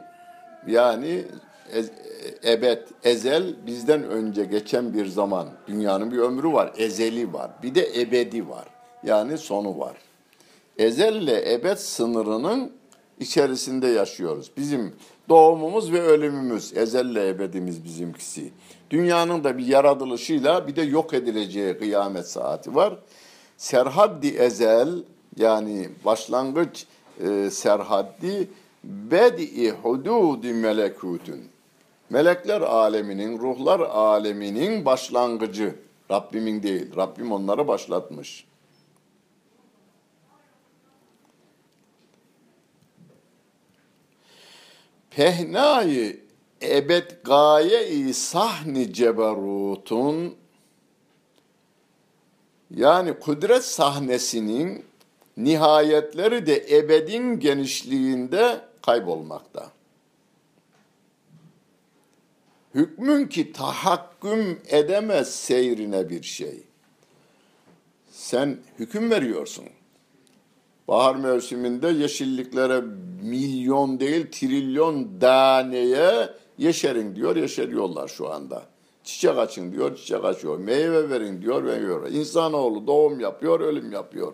yani 0.67 1.25
ez, 1.73 1.91
ebed 2.43 2.87
ezel 3.03 3.65
bizden 3.67 4.03
önce 4.03 4.45
geçen 4.45 4.93
bir 4.93 5.05
zaman 5.05 5.47
dünyanın 5.67 6.11
bir 6.11 6.17
ömrü 6.17 6.53
var 6.53 6.73
ezeli 6.77 7.33
var 7.33 7.51
bir 7.63 7.75
de 7.75 8.01
ebedi 8.01 8.49
var 8.49 8.65
yani 9.03 9.37
sonu 9.37 9.79
var 9.79 9.95
ezelle 10.77 11.53
ebed 11.53 11.77
sınırının 11.77 12.71
içerisinde 13.19 13.87
yaşıyoruz 13.87 14.51
bizim 14.57 14.93
doğumumuz 15.29 15.91
ve 15.91 16.01
ölümümüz 16.01 16.77
ezelle 16.77 17.27
ebedimiz 17.27 17.83
bizimkisi 17.83 18.51
dünyanın 18.89 19.43
da 19.43 19.57
bir 19.57 19.65
yaratılışıyla 19.65 20.67
bir 20.67 20.75
de 20.75 20.81
yok 20.81 21.13
edileceği 21.13 21.77
kıyamet 21.77 22.27
saati 22.27 22.75
var 22.75 22.99
serhaddi 23.57 24.27
ezel 24.27 25.03
yani 25.37 25.89
başlangıç 26.05 26.85
e, 27.19 27.49
serhaddi 27.49 28.49
bedi 28.83 29.71
hududi 29.71 30.53
melekutun. 30.53 31.39
Melekler 32.09 32.61
aleminin, 32.61 33.39
ruhlar 33.39 33.79
aleminin 33.79 34.85
başlangıcı. 34.85 35.75
Rabbimin 36.11 36.63
değil. 36.63 36.95
Rabbim 36.95 37.31
onları 37.31 37.67
başlatmış. 37.67 38.45
Pehnayı 45.15 46.19
ebed 46.61 47.11
gaye-i 47.23 48.13
sahni 48.13 48.93
ceberutun 48.93 50.35
yani 52.71 53.19
kudret 53.19 53.65
sahnesinin 53.65 54.85
nihayetleri 55.37 56.45
de 56.45 56.77
ebedin 56.77 57.39
genişliğinde 57.39 58.61
kaybolmakta. 58.81 59.71
Hükmün 62.73 63.27
ki 63.27 63.53
tahakküm 63.53 64.61
edemez 64.67 65.35
seyrine 65.35 66.09
bir 66.09 66.23
şey. 66.23 66.63
Sen 68.11 68.57
hüküm 68.79 69.11
veriyorsun. 69.11 69.65
Bahar 70.87 71.15
mevsiminde 71.15 71.87
yeşilliklere 71.87 72.81
milyon 73.23 73.99
değil 73.99 74.31
trilyon 74.31 75.19
taneye 75.19 76.29
yeşerin 76.57 77.15
diyor, 77.15 77.35
yeşeriyorlar 77.35 78.07
şu 78.07 78.31
anda. 78.31 78.63
Çiçek 79.03 79.37
açın 79.37 79.71
diyor, 79.71 79.95
çiçek 79.95 80.25
açıyor. 80.25 80.57
Meyve 80.57 81.09
verin 81.09 81.41
diyor, 81.41 81.65
veriyor. 81.65 82.11
İnsanoğlu 82.11 82.87
doğum 82.87 83.19
yapıyor, 83.19 83.59
ölüm 83.59 83.91
yapıyor. 83.91 84.33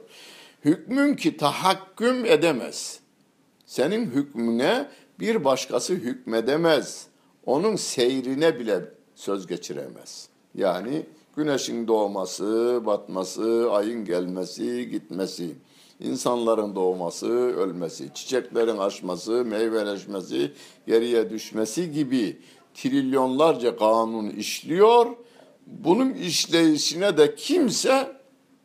Hükmün 0.65 1.15
ki 1.15 1.37
tahakküm 1.37 2.25
edemez. 2.25 2.99
Senin 3.65 4.05
hükmüne 4.05 4.87
bir 5.19 5.43
başkası 5.43 5.93
hükmedemez. 5.93 7.07
Onun 7.45 7.75
seyrine 7.75 8.59
bile 8.59 8.81
söz 9.15 9.47
geçiremez. 9.47 10.29
Yani 10.55 11.05
güneşin 11.35 11.87
doğması, 11.87 12.81
batması, 12.85 13.67
ayın 13.71 14.05
gelmesi, 14.05 14.89
gitmesi, 14.89 15.55
insanların 16.01 16.75
doğması, 16.75 17.27
ölmesi, 17.29 18.09
çiçeklerin 18.13 18.77
açması, 18.77 19.31
meyveleşmesi, 19.31 20.51
geriye 20.87 21.29
düşmesi 21.29 21.91
gibi 21.91 22.37
trilyonlarca 22.73 23.77
kanun 23.77 24.29
işliyor. 24.29 25.05
Bunun 25.67 26.13
işleyişine 26.13 27.17
de 27.17 27.35
kimse 27.35 28.21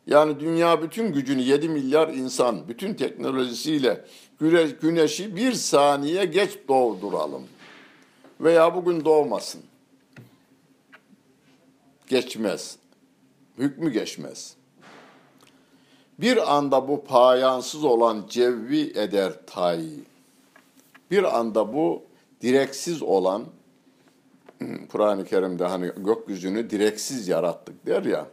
yani 0.07 0.39
dünya 0.39 0.81
bütün 0.81 1.13
gücünü 1.13 1.41
7 1.41 1.69
milyar 1.69 2.07
insan 2.07 2.67
bütün 2.67 2.93
teknolojisiyle 2.93 4.05
güneş, 4.39 4.75
güneşi 4.81 5.35
bir 5.35 5.53
saniye 5.53 6.25
geç 6.25 6.51
doğduralım. 6.67 7.43
Veya 8.41 8.75
bugün 8.75 9.05
doğmasın. 9.05 9.61
Geçmez. 12.07 12.77
Hükmü 13.57 13.91
geçmez. 13.91 14.56
Bir 16.19 16.55
anda 16.55 16.87
bu 16.87 17.03
payansız 17.03 17.83
olan 17.83 18.25
cevvi 18.29 18.81
eder 18.95 19.33
tay. 19.47 19.85
Bir 21.11 21.37
anda 21.37 21.73
bu 21.73 22.03
direksiz 22.41 23.03
olan 23.03 23.45
Kur'an-ı 24.91 25.25
Kerim'de 25.25 25.65
hani 25.65 25.91
gökyüzünü 25.97 26.69
direksiz 26.69 27.27
yarattık 27.27 27.85
der 27.85 28.03
ya. 28.03 28.27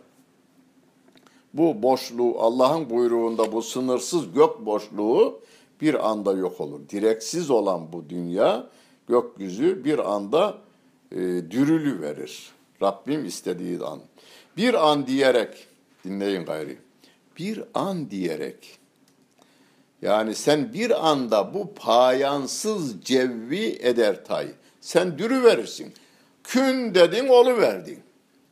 Bu 1.55 1.83
boşluğu 1.83 2.41
Allah'ın 2.41 2.91
buyruğunda 2.91 3.53
bu 3.53 3.63
sınırsız 3.63 4.33
gök 4.33 4.67
boşluğu 4.67 5.41
bir 5.81 6.11
anda 6.11 6.33
yok 6.33 6.61
olur. 6.61 6.81
Direksiz 6.89 7.51
olan 7.51 7.93
bu 7.93 8.09
dünya 8.09 8.67
gökyüzü 9.09 9.85
bir 9.85 10.13
anda 10.13 10.55
e, 11.13 11.17
dürülü 11.51 12.01
verir. 12.01 12.51
Rabbim 12.83 13.25
istediği 13.25 13.81
an. 13.81 14.01
Bir 14.57 14.91
an 14.91 15.07
diyerek 15.07 15.67
dinleyin 16.05 16.45
gayri. 16.45 16.84
Bir 17.39 17.65
an 17.75 18.11
diyerek 18.11 18.79
yani 20.05 20.35
sen 20.35 20.73
bir 20.73 21.09
anda 21.09 21.55
bu 21.55 21.75
payansız 21.75 23.01
cevvi 23.05 23.79
eder 23.81 24.25
tay. 24.25 24.49
Sen 24.81 25.19
dürü 25.19 25.45
verirsin. 25.45 25.93
Kün 26.45 26.95
dedin 26.95 27.29
olu 27.29 27.57
verdin. 27.57 27.99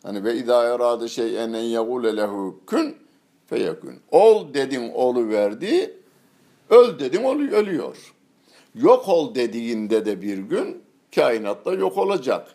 Hani 0.03 0.24
ve 0.24 0.37
idâ 0.37 0.64
erâde 0.74 1.09
şey'en 1.09 1.53
en 1.53 1.62
yegûle 1.62 2.16
lehu 2.16 2.61
kün 2.66 2.97
feyekün. 3.47 4.01
Ol 4.11 4.55
dedin 4.55 4.93
olu 4.93 5.28
verdi. 5.28 5.97
Öl 6.70 6.99
dedin 6.99 7.22
olu 7.22 7.43
ölüyor. 7.43 8.14
Yok 8.74 9.09
ol 9.09 9.35
dediğinde 9.35 10.05
de 10.05 10.22
bir 10.22 10.39
gün 10.39 10.83
kainatta 11.14 11.72
yok 11.72 11.99
olacak. 11.99 12.55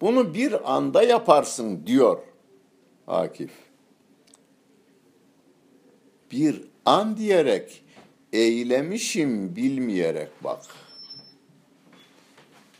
Bunu 0.00 0.34
bir 0.34 0.74
anda 0.74 1.02
yaparsın 1.02 1.86
diyor 1.86 2.18
Akif. 3.06 3.50
Bir 6.32 6.60
an 6.84 7.16
diyerek 7.16 7.82
eylemişim 8.32 9.56
bilmeyerek 9.56 10.28
bak. 10.44 10.60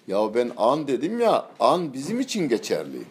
Ya 0.07 0.35
ben 0.35 0.53
an 0.57 0.89
dedim 0.89 1.21
ya, 1.21 1.49
an 1.61 1.93
bizim 1.93 2.21
için 2.21 2.49
geçerli. 2.49 3.03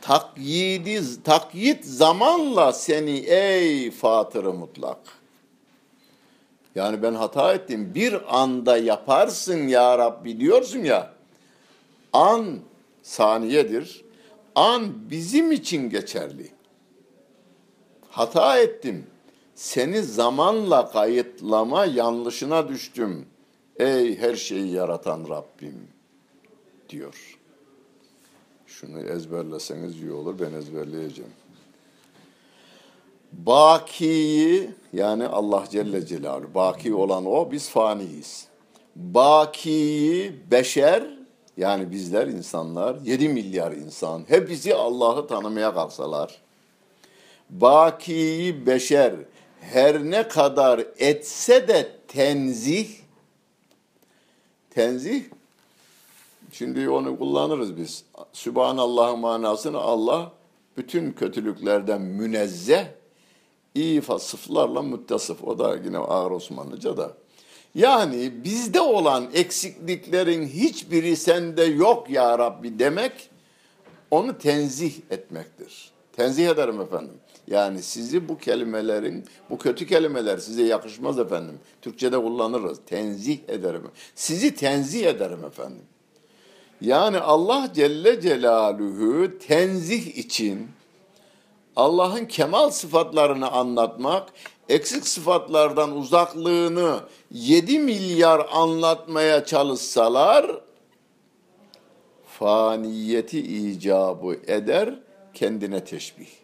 Takyidi, 0.00 1.22
takyit 1.22 1.84
zamanla 1.84 2.72
seni 2.72 3.18
ey 3.18 3.90
fatırı 3.90 4.52
mutlak. 4.52 4.98
Yani 6.74 7.02
ben 7.02 7.14
hata 7.14 7.54
ettim. 7.54 7.94
Bir 7.94 8.40
anda 8.40 8.76
yaparsın 8.76 9.68
ya 9.68 9.98
Rabbi 9.98 10.40
diyorsun 10.40 10.78
ya. 10.78 11.12
An 12.12 12.58
saniyedir. 13.02 14.04
An 14.54 15.10
bizim 15.10 15.52
için 15.52 15.90
geçerli. 15.90 16.50
Hata 18.10 18.58
ettim. 18.58 19.06
Seni 19.60 20.02
zamanla 20.02 20.90
kayıtlama 20.90 21.84
yanlışına 21.84 22.68
düştüm. 22.68 23.26
Ey 23.76 24.18
her 24.18 24.36
şeyi 24.36 24.72
yaratan 24.72 25.28
Rabbim 25.28 25.88
diyor. 26.88 27.38
Şunu 28.66 29.00
ezberleseniz 29.00 30.02
iyi 30.02 30.12
olur. 30.12 30.38
Ben 30.40 30.52
ezberleyeceğim. 30.52 31.30
Bakiyi 33.32 34.70
yani 34.92 35.26
Allah 35.26 35.64
Celle 35.70 36.06
Celaluhu 36.06 36.54
baki 36.54 36.94
olan 36.94 37.26
o 37.26 37.52
biz 37.52 37.68
faniyiz. 37.68 38.46
Bakiyi 38.96 40.32
beşer 40.50 41.18
yani 41.56 41.90
bizler 41.90 42.26
insanlar 42.26 42.96
7 43.04 43.28
milyar 43.28 43.72
insan 43.72 44.24
hepsi 44.28 44.74
Allah'ı 44.74 45.26
tanımaya 45.26 45.74
kalksalar 45.74 46.40
bakiyi 47.50 48.66
beşer 48.66 49.14
her 49.60 50.10
ne 50.10 50.28
kadar 50.28 50.84
etse 50.98 51.68
de 51.68 51.96
tenzih 52.08 52.88
tenzih 54.70 55.24
şimdi 56.52 56.88
onu 56.88 57.18
kullanırız 57.18 57.76
biz. 57.76 58.04
Sübhanallah'ın 58.32 59.18
manasını 59.18 59.78
Allah 59.78 60.32
bütün 60.76 61.12
kötülüklerden 61.12 62.00
münezzeh 62.00 62.84
iyi 63.74 64.02
sıflarla 64.02 64.82
müttasıf. 64.82 65.44
O 65.44 65.58
da 65.58 65.76
yine 65.84 65.98
ağır 65.98 66.30
Osmanlıca 66.30 66.96
da. 66.96 67.12
Yani 67.74 68.44
bizde 68.44 68.80
olan 68.80 69.30
eksikliklerin 69.34 70.46
hiçbiri 70.46 71.16
sende 71.16 71.64
yok 71.64 72.10
ya 72.10 72.38
Rabbi 72.38 72.78
demek 72.78 73.30
onu 74.10 74.38
tenzih 74.38 74.94
etmektir. 75.10 75.90
Tenzih 76.16 76.48
ederim 76.48 76.80
efendim. 76.80 77.14
Yani 77.50 77.82
sizi 77.82 78.28
bu 78.28 78.38
kelimelerin, 78.38 79.24
bu 79.50 79.58
kötü 79.58 79.86
kelimeler 79.86 80.38
size 80.38 80.62
yakışmaz 80.62 81.18
efendim. 81.18 81.58
Türkçe'de 81.82 82.16
kullanırız. 82.16 82.80
Tenzih 82.86 83.38
ederim. 83.48 83.82
Sizi 84.14 84.54
tenzih 84.54 85.06
ederim 85.06 85.44
efendim. 85.44 85.82
Yani 86.80 87.18
Allah 87.18 87.70
Celle 87.74 88.20
Celaluhu 88.20 89.38
tenzih 89.38 90.16
için 90.16 90.68
Allah'ın 91.76 92.24
kemal 92.24 92.70
sıfatlarını 92.70 93.50
anlatmak, 93.50 94.28
eksik 94.68 95.08
sıfatlardan 95.08 95.96
uzaklığını 95.96 97.00
7 97.30 97.78
milyar 97.78 98.48
anlatmaya 98.52 99.44
çalışsalar 99.44 100.60
faniyeti 102.26 103.40
icabı 103.40 104.36
eder 104.46 104.94
kendine 105.34 105.84
teşbih. 105.84 106.39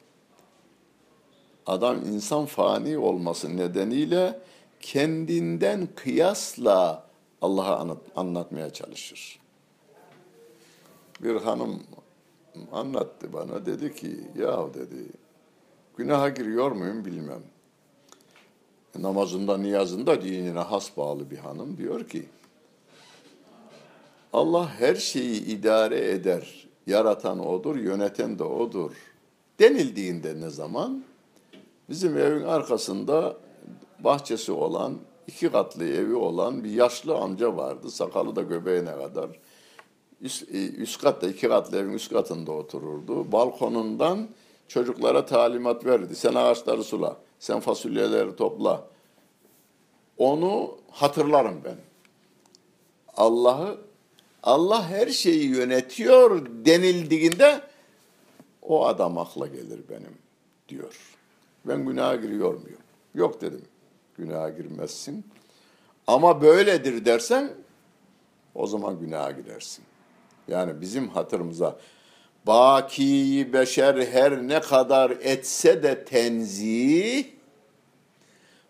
Adam 1.66 1.96
insan 1.96 2.46
fani 2.46 2.98
olması 2.98 3.56
nedeniyle 3.56 4.40
kendinden 4.80 5.88
kıyasla 5.94 7.06
Allah'a 7.42 7.76
anlat, 7.76 7.98
anlatmaya 8.16 8.72
çalışır. 8.72 9.40
Bir 11.22 11.36
hanım 11.36 11.82
anlattı 12.72 13.32
bana 13.32 13.66
dedi 13.66 13.94
ki 13.94 14.20
ya 14.38 14.74
dedi 14.74 15.06
günaha 15.96 16.34
giriyor 16.34 16.72
muyum 16.72 17.04
bilmem. 17.04 17.42
Namazında 18.98 19.58
niyazında 19.58 20.22
dinine 20.22 20.58
has 20.58 20.96
bağlı 20.96 21.30
bir 21.30 21.38
hanım 21.38 21.76
diyor 21.76 22.08
ki 22.08 22.26
Allah 24.32 24.68
her 24.78 24.94
şeyi 24.94 25.44
idare 25.44 26.10
eder. 26.10 26.66
Yaratan 26.86 27.46
odur, 27.46 27.76
yöneten 27.76 28.38
de 28.38 28.44
odur. 28.44 28.92
Denildiğinde 29.58 30.40
ne 30.40 30.50
zaman? 30.50 31.04
Bizim 31.88 32.18
evin 32.18 32.44
arkasında 32.44 33.36
bahçesi 33.98 34.52
olan, 34.52 34.98
iki 35.26 35.52
katlı 35.52 35.84
evi 35.84 36.14
olan 36.14 36.64
bir 36.64 36.70
yaşlı 36.70 37.16
amca 37.16 37.56
vardı. 37.56 37.90
Sakalı 37.90 38.36
da 38.36 38.42
göbeğine 38.42 38.92
kadar. 38.92 39.30
Üst, 40.20 40.42
e, 40.54 40.72
üst 40.72 41.02
katta, 41.02 41.28
iki 41.28 41.48
katlı 41.48 41.78
evin 41.78 41.92
üst 41.92 42.12
katında 42.12 42.52
otururdu. 42.52 43.32
Balkonundan 43.32 44.28
çocuklara 44.68 45.26
talimat 45.26 45.86
verdi. 45.86 46.16
Sen 46.16 46.34
ağaçları 46.34 46.84
sula, 46.84 47.16
sen 47.38 47.60
fasulyeleri 47.60 48.36
topla. 48.36 48.86
Onu 50.18 50.78
hatırlarım 50.90 51.60
ben. 51.64 51.76
Allah'ı 53.16 53.78
Allah 54.42 54.88
her 54.88 55.08
şeyi 55.08 55.48
yönetiyor 55.48 56.46
denildiğinde 56.64 57.60
o 58.62 58.86
adam 58.86 59.18
akla 59.18 59.46
gelir 59.46 59.80
benim 59.90 60.18
diyor. 60.68 61.15
Ben 61.68 61.86
günaha 61.86 62.16
giriyor 62.16 62.54
muyum? 62.54 62.78
Yok 63.14 63.40
dedim. 63.40 63.62
Günaha 64.18 64.50
girmezsin. 64.50 65.26
Ama 66.06 66.42
böyledir 66.42 67.04
dersen 67.04 67.50
o 68.54 68.66
zaman 68.66 69.00
günaha 69.00 69.30
girersin. 69.36 69.84
Yani 70.48 70.80
bizim 70.80 71.08
hatırımıza 71.08 71.78
baki 72.46 73.48
beşer 73.52 74.06
her 74.06 74.48
ne 74.48 74.60
kadar 74.60 75.10
etse 75.10 75.82
de 75.82 76.04
tenzih 76.04 77.26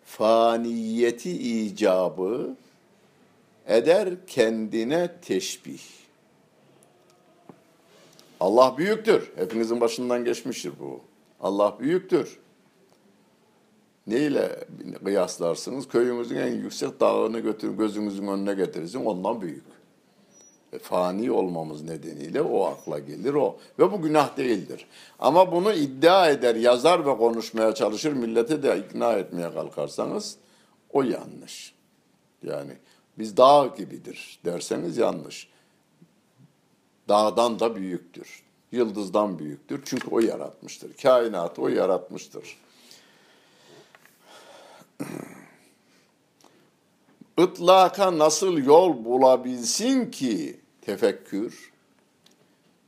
faniyeti 0.04 1.30
icabı 1.30 2.56
eder 3.66 4.08
kendine 4.26 5.12
teşbih. 5.22 5.80
Allah 8.40 8.78
büyüktür. 8.78 9.32
Hepinizin 9.36 9.80
başından 9.80 10.24
geçmiştir 10.24 10.72
bu. 10.80 11.00
Allah 11.40 11.76
büyüktür. 11.80 12.38
Neyle 14.06 14.64
kıyaslarsınız? 15.04 15.88
Köyümüzün 15.88 16.36
en 16.36 16.54
yüksek 16.54 17.00
dağını 17.00 17.40
götür, 17.40 17.70
gözünüzün 17.70 18.26
önüne 18.26 18.54
getirirsin, 18.54 19.04
ondan 19.04 19.40
büyük. 19.40 19.64
E, 20.72 20.78
fani 20.78 21.30
olmamız 21.30 21.82
nedeniyle 21.82 22.42
o 22.42 22.64
akla 22.64 22.98
gelir 22.98 23.34
o. 23.34 23.56
Ve 23.78 23.92
bu 23.92 24.02
günah 24.02 24.36
değildir. 24.36 24.86
Ama 25.18 25.52
bunu 25.52 25.72
iddia 25.72 26.30
eder, 26.30 26.54
yazar 26.54 27.06
ve 27.06 27.16
konuşmaya 27.16 27.74
çalışır, 27.74 28.12
milleti 28.12 28.62
de 28.62 28.78
ikna 28.78 29.12
etmeye 29.12 29.52
kalkarsanız 29.52 30.36
o 30.92 31.02
yanlış. 31.02 31.74
Yani 32.42 32.72
biz 33.18 33.36
dağ 33.36 33.74
gibidir 33.78 34.40
derseniz 34.44 34.96
yanlış. 34.96 35.48
Dağdan 37.08 37.60
da 37.60 37.76
büyüktür. 37.76 38.42
Yıldızdan 38.72 39.38
büyüktür. 39.38 39.82
Çünkü 39.84 40.10
o 40.10 40.20
yaratmıştır. 40.20 40.96
Kainatı 41.02 41.62
o 41.62 41.68
yaratmıştır. 41.68 42.56
Itlaka 47.38 48.18
nasıl 48.18 48.58
yol 48.58 49.04
bulabilsin 49.04 50.10
ki? 50.10 50.60
Tefekkür, 50.80 51.72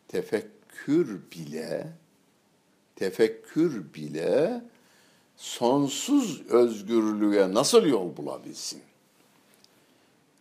tefekkür 0.09 1.21
bile, 1.33 1.93
tefekkür 2.97 3.95
bile 3.95 4.63
sonsuz 5.37 6.47
özgürlüğe 6.47 7.55
nasıl 7.55 7.87
yol 7.87 8.17
bulabilsin? 8.17 8.83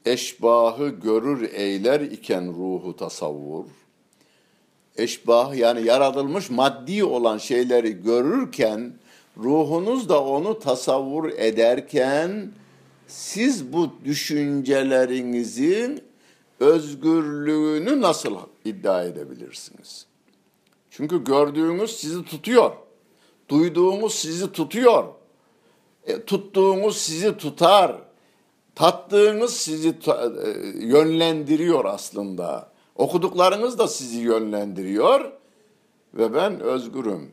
Eşbahı 0.05 0.89
görür 0.89 1.53
eyler 1.53 2.01
iken 2.01 2.47
ruhu 2.47 2.95
tasavvur, 2.95 3.65
eşbah 4.95 5.55
yani 5.55 5.85
yaratılmış 5.85 6.49
maddi 6.49 7.03
olan 7.03 7.37
şeyleri 7.37 8.03
görürken 8.03 8.93
ruhunuz 9.43 10.09
da 10.09 10.23
onu 10.23 10.59
tasavvur 10.59 11.29
ederken 11.29 12.51
siz 13.07 13.73
bu 13.73 13.89
düşüncelerinizin 14.05 16.03
özgürlüğünü 16.59 18.01
nasıl 18.01 18.37
iddia 18.65 19.03
edebilirsiniz? 19.03 20.05
Çünkü 20.91 21.23
gördüğünüz 21.23 21.91
sizi 21.91 22.25
tutuyor. 22.25 22.71
Duyduğunuz 23.49 24.15
sizi 24.15 24.51
tutuyor. 24.51 25.03
E, 26.07 26.21
tuttuğunuz 26.21 26.97
sizi 26.97 27.37
tutar. 27.37 27.95
Tattığınız 28.75 29.53
sizi 29.53 29.99
ta, 29.99 30.31
e, 30.45 30.49
yönlendiriyor 30.85 31.85
aslında. 31.85 32.71
Okuduklarınız 32.95 33.79
da 33.79 33.87
sizi 33.87 34.19
yönlendiriyor 34.19 35.31
ve 36.13 36.33
ben 36.33 36.59
özgürüm 36.59 37.31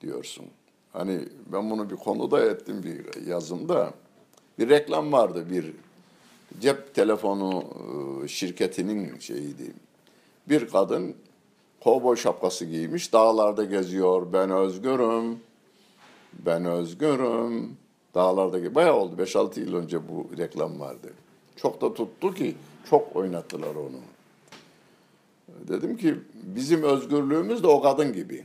diyorsun. 0.00 0.46
Hani 0.92 1.20
ben 1.52 1.70
bunu 1.70 1.90
bir 1.90 1.96
konuda 1.96 2.44
ettim 2.44 2.82
bir 2.82 3.26
yazımda. 3.26 3.94
Bir 4.58 4.68
reklam 4.68 5.12
vardı 5.12 5.50
bir 5.50 5.72
cep 6.60 6.94
telefonu 6.94 7.64
e, 8.24 8.28
şirketinin 8.28 9.18
şeyiydi. 9.18 9.72
Bir 10.48 10.68
kadın 10.68 11.14
kovboy 11.80 12.16
şapkası 12.16 12.64
giymiş, 12.64 13.12
dağlarda 13.12 13.64
geziyor. 13.64 14.32
Ben 14.32 14.50
özgürüm, 14.50 15.38
ben 16.32 16.64
özgürüm. 16.64 17.76
Dağlarda. 18.14 18.74
Bayağı 18.74 18.96
oldu, 18.96 19.22
5-6 19.22 19.60
yıl 19.60 19.74
önce 19.74 20.08
bu 20.08 20.26
reklam 20.38 20.80
vardı. 20.80 21.12
Çok 21.56 21.80
da 21.80 21.94
tuttu 21.94 22.34
ki, 22.34 22.54
çok 22.90 23.16
oynattılar 23.16 23.74
onu. 23.74 23.98
Dedim 25.68 25.96
ki 25.96 26.14
bizim 26.32 26.82
özgürlüğümüz 26.82 27.62
de 27.62 27.66
o 27.66 27.82
kadın 27.82 28.12
gibi. 28.12 28.44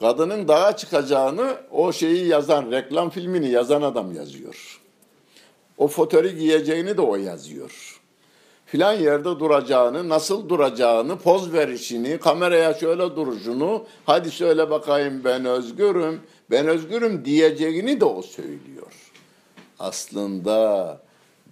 Kadının 0.00 0.48
dağa 0.48 0.76
çıkacağını 0.76 1.56
o 1.70 1.92
şeyi 1.92 2.26
yazan, 2.26 2.70
reklam 2.70 3.10
filmini 3.10 3.48
yazan 3.48 3.82
adam 3.82 4.14
yazıyor. 4.14 4.80
O 5.78 5.88
fotörü 5.88 6.38
giyeceğini 6.38 6.96
de 6.96 7.00
o 7.00 7.16
yazıyor. 7.16 8.00
Filan 8.66 8.92
yerde 8.92 9.24
duracağını, 9.24 10.08
nasıl 10.08 10.48
duracağını, 10.48 11.18
poz 11.18 11.52
verişini, 11.52 12.18
kameraya 12.18 12.74
şöyle 12.74 13.16
duruşunu, 13.16 13.84
hadi 14.04 14.30
söyle 14.30 14.70
bakayım 14.70 15.24
ben 15.24 15.44
özgürüm, 15.44 16.20
ben 16.50 16.68
özgürüm 16.68 17.24
diyeceğini 17.24 18.00
de 18.00 18.04
o 18.04 18.22
söylüyor. 18.22 19.12
Aslında 19.78 21.00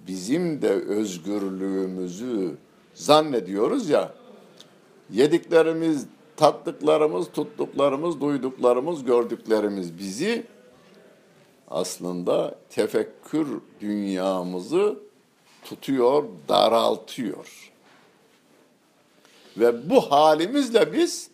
bizim 0.07 0.63
de 0.63 0.71
özgürlüğümüzü 0.71 2.57
zannediyoruz 2.95 3.89
ya, 3.91 4.13
yediklerimiz, 5.11 6.07
tattıklarımız, 6.39 7.33
tuttuklarımız, 7.33 8.21
duyduklarımız, 8.21 9.05
gördüklerimiz 9.05 9.99
bizi 9.99 10.47
aslında 11.69 12.55
tefekkür 12.71 13.49
dünyamızı 13.81 14.99
tutuyor, 15.65 16.25
daraltıyor. 16.49 17.73
Ve 19.57 19.91
bu 19.91 20.01
halimizle 20.01 20.93
biz 20.93 21.31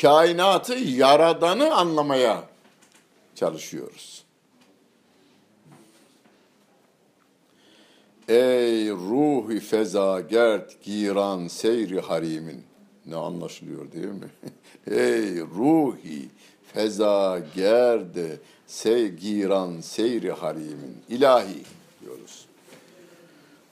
kainatı 0.00 0.74
yaradanı 0.74 1.74
anlamaya 1.74 2.44
çalışıyoruz. 3.34 4.24
Ey 8.28 8.90
ruhi 8.90 9.60
fezagert 9.60 10.84
giran 10.84 11.48
seyri 11.48 12.00
harimin. 12.00 12.73
Ne 13.06 13.16
anlaşılıyor 13.16 13.92
değil 13.92 14.06
mi? 14.06 14.30
Ey 14.90 15.40
ruhi 15.40 16.28
fezagerde 16.72 18.38
sey 18.66 19.08
giran 19.08 19.80
seyri 19.80 20.32
harimin. 20.32 20.96
ilahi 21.08 21.62
diyoruz. 22.00 22.46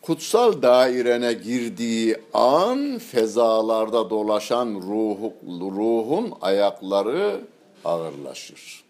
Kutsal 0.03 0.63
dairene 0.63 1.33
girdiği 1.33 2.17
an 2.35 2.99
fezalarda 2.99 4.11
dolaşan 4.11 4.69
ruhu, 4.75 5.33
ruhun 5.47 6.33
ayakları 6.41 7.41
ağırlaşır. 7.85 8.85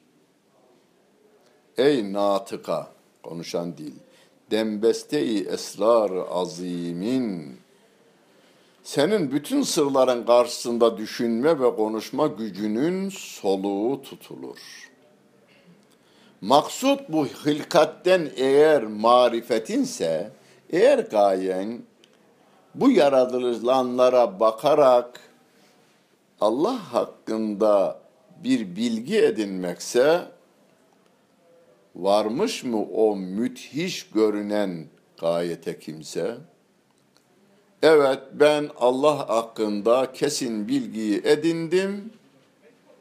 Ey 1.78 2.12
natıka, 2.12 2.92
konuşan 3.22 3.78
dil, 3.78 3.92
dembeste-i 4.50 5.44
esrar 5.44 6.10
azimin, 6.30 7.56
senin 8.82 9.32
bütün 9.32 9.62
sırların 9.62 10.26
karşısında 10.26 10.96
düşünme 10.96 11.60
ve 11.60 11.76
konuşma 11.76 12.26
gücünün 12.26 13.08
soluğu 13.08 14.02
tutulur. 14.02 14.58
Maksut 16.40 17.08
bu 17.08 17.26
hilkatten 17.26 18.30
eğer 18.36 18.82
marifetinse, 18.82 20.30
eğer 20.70 20.98
gayen 20.98 21.82
bu 22.74 22.90
yaratılanlara 22.90 24.40
bakarak 24.40 25.20
Allah 26.40 26.94
hakkında 26.94 28.00
bir 28.44 28.76
bilgi 28.76 29.18
edinmekse, 29.18 30.20
varmış 31.96 32.64
mı 32.64 32.82
o 32.82 33.16
müthiş 33.16 34.10
görünen 34.10 34.86
gayete 35.20 35.78
kimse? 35.78 36.36
Evet 37.82 38.20
ben 38.32 38.70
Allah 38.76 39.28
hakkında 39.28 40.12
kesin 40.12 40.68
bilgiyi 40.68 41.20
edindim, 41.24 42.12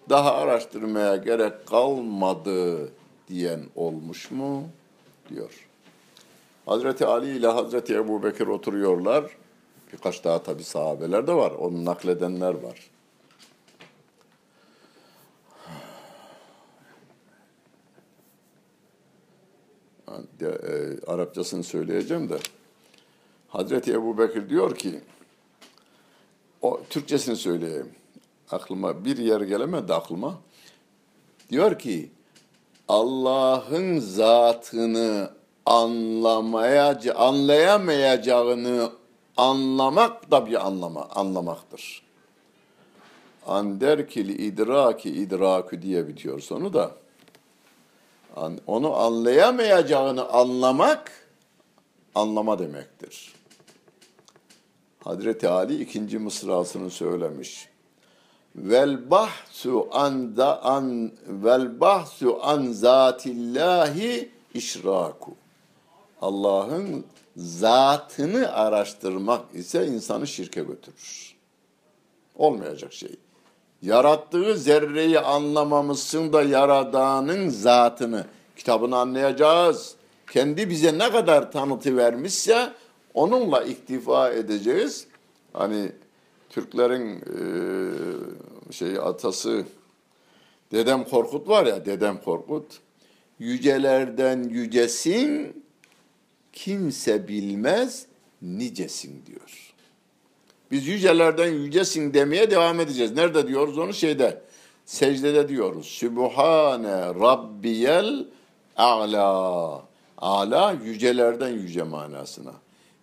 daha 0.10 0.34
araştırmaya 0.34 1.16
gerek 1.16 1.68
kalmadı 1.68 2.90
diyen 3.28 3.62
olmuş 3.76 4.32
mu? 4.32 4.68
diyor. 5.30 5.68
Hazreti 6.66 7.06
Ali 7.06 7.38
ile 7.38 7.48
Hazreti 7.48 7.96
Ebu 7.96 8.24
Bekir 8.24 8.48
oturuyorlar. 8.48 9.26
Birkaç 9.94 10.24
daha 10.24 10.44
tabi 10.44 10.64
sahabeler 10.64 11.28
de 11.28 11.34
var. 11.34 11.52
Onu 11.52 11.86
nakledenler 11.86 12.54
var. 12.54 12.92
E, 20.42 20.50
Arapçasını 21.08 21.64
söyleyeceğim 21.64 22.30
de. 22.30 22.38
Hazreti 23.52 23.92
Ebu 23.92 24.18
Bekir 24.18 24.50
diyor 24.50 24.76
ki, 24.76 25.02
o 26.62 26.82
Türkçesini 26.90 27.36
söyleyeyim. 27.36 27.92
Aklıma 28.52 29.06
bir 29.06 29.18
yer 29.18 29.42
gelemedi 29.42 29.94
aklıma. 29.94 30.38
Diyor 31.50 31.80
ki 31.80 32.12
Allah'ın 32.88 34.00
zatını 34.00 35.32
anlamaya 35.66 37.00
anlayamayacağını 37.16 38.92
anlamak 39.38 40.32
da 40.32 40.46
bir 40.48 40.68
anlama 40.68 41.10
anlamaktır. 41.10 42.04
Anderkil 43.48 44.30
idraki 44.30 45.10
idrakü 45.10 45.82
diye 45.82 46.08
bitiyor 46.08 46.40
sonu 46.40 46.74
da. 46.74 46.92
Onu 48.68 48.96
anlayamayacağını 48.96 50.30
anlamak 50.30 51.12
anlama 52.16 52.60
demektir. 52.60 53.41
Hazreti 55.04 55.48
Ali 55.48 55.82
ikinci 55.82 56.20
mısrasını 56.20 56.90
söylemiş. 56.90 57.70
Vel 58.56 59.12
bahsu 59.12 59.88
an 59.92 60.38
da 60.38 60.64
an 60.64 61.12
vel 61.28 61.80
bahsu 61.80 62.40
an 62.42 62.72
zatillahi 62.72 64.30
işraku. 64.54 65.36
Allah'ın 66.22 67.06
zatını 67.38 68.54
araştırmak 68.54 69.42
ise 69.54 69.88
insanı 69.88 70.28
şirke 70.28 70.62
götürür. 70.62 71.36
Olmayacak 72.36 72.94
şey. 72.94 73.16
Yarattığı 73.82 74.58
zerreyi 74.58 75.20
anlamamışsın 75.20 76.34
da 76.34 76.44
yaradanın 76.44 77.50
zatını, 77.50 78.26
kitabını 78.56 78.98
anlayacağız. 78.98 79.96
Kendi 80.32 80.70
bize 80.70 80.98
ne 80.98 81.12
kadar 81.12 81.52
tanıtı 81.52 81.98
vermişse 81.98 82.74
onunla 83.14 83.64
iktifa 83.64 84.32
edeceğiz. 84.32 85.08
Hani 85.54 85.92
Türklerin 86.50 87.10
eee 87.10 88.72
şey 88.72 88.98
atası 88.98 89.66
Dedem 90.72 91.04
Korkut 91.04 91.48
var 91.48 91.66
ya 91.66 91.86
Dedem 91.86 92.22
Korkut. 92.22 92.80
Yücelerden 93.40 94.44
yücesin 94.44 95.64
kimse 96.54 97.28
bilmez 97.28 98.06
nicesin 98.42 99.26
diyor. 99.26 99.74
Biz 100.72 100.88
yücelerden 100.88 101.48
yücesin 101.48 102.14
demeye 102.14 102.52
devam 102.52 102.80
edeceğiz. 102.80 103.12
Nerede 103.12 103.48
diyoruz 103.48 103.78
onu? 103.78 103.94
Şeyde. 103.94 104.42
Secdede 104.86 105.50
diyoruz. 105.50 105.86
Sübhane 105.86 107.06
Rabbiyel 107.06 108.26
A'la. 108.78 109.84
A'la 110.18 110.76
yücelerden 110.86 111.50
yüce 111.50 111.84
manasına. 111.84 112.54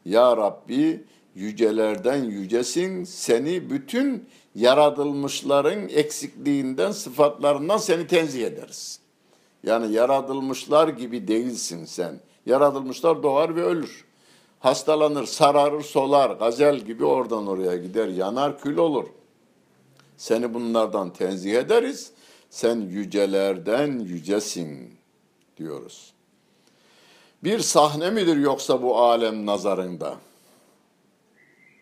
Ya 0.09 0.36
Rabbi 0.36 1.04
yücelerden 1.34 2.24
yücesin. 2.24 3.04
Seni 3.04 3.70
bütün 3.70 4.28
yaratılmışların 4.54 5.88
eksikliğinden, 5.88 6.92
sıfatlarından 6.92 7.76
seni 7.76 8.06
tenzih 8.06 8.46
ederiz. 8.46 9.00
Yani 9.64 9.92
yaratılmışlar 9.92 10.88
gibi 10.88 11.28
değilsin 11.28 11.84
sen. 11.84 12.20
Yaratılmışlar 12.46 13.22
doğar 13.22 13.56
ve 13.56 13.62
ölür. 13.62 14.04
Hastalanır, 14.59 15.26
sararır, 15.26 15.82
solar, 15.82 16.30
gazel 16.30 16.80
gibi 16.80 17.04
oradan 17.04 17.46
oraya 17.46 17.76
gider, 17.76 18.09
yanar, 18.09 18.61
kül 18.61 18.76
olur. 18.76 19.06
Seni 20.16 20.54
bunlardan 20.54 21.12
tenzih 21.12 21.54
ederiz. 21.54 22.12
Sen 22.50 22.76
yücelerden 22.76 23.98
yücesin 23.98 24.90
diyoruz. 25.56 26.12
Bir 27.45 27.59
sahne 27.61 28.11
midir 28.11 28.36
yoksa 28.36 28.82
bu 28.82 28.99
alem 28.99 29.47
nazarında? 29.47 30.16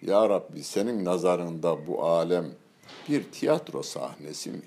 Ya 0.03 0.29
Rabbi 0.29 0.63
senin 0.63 1.05
nazarında 1.05 1.87
bu 1.87 2.05
alem 2.05 2.47
bir 3.09 3.25
tiyatro 3.25 3.83
sahnesi 3.83 4.51
mi? 4.51 4.63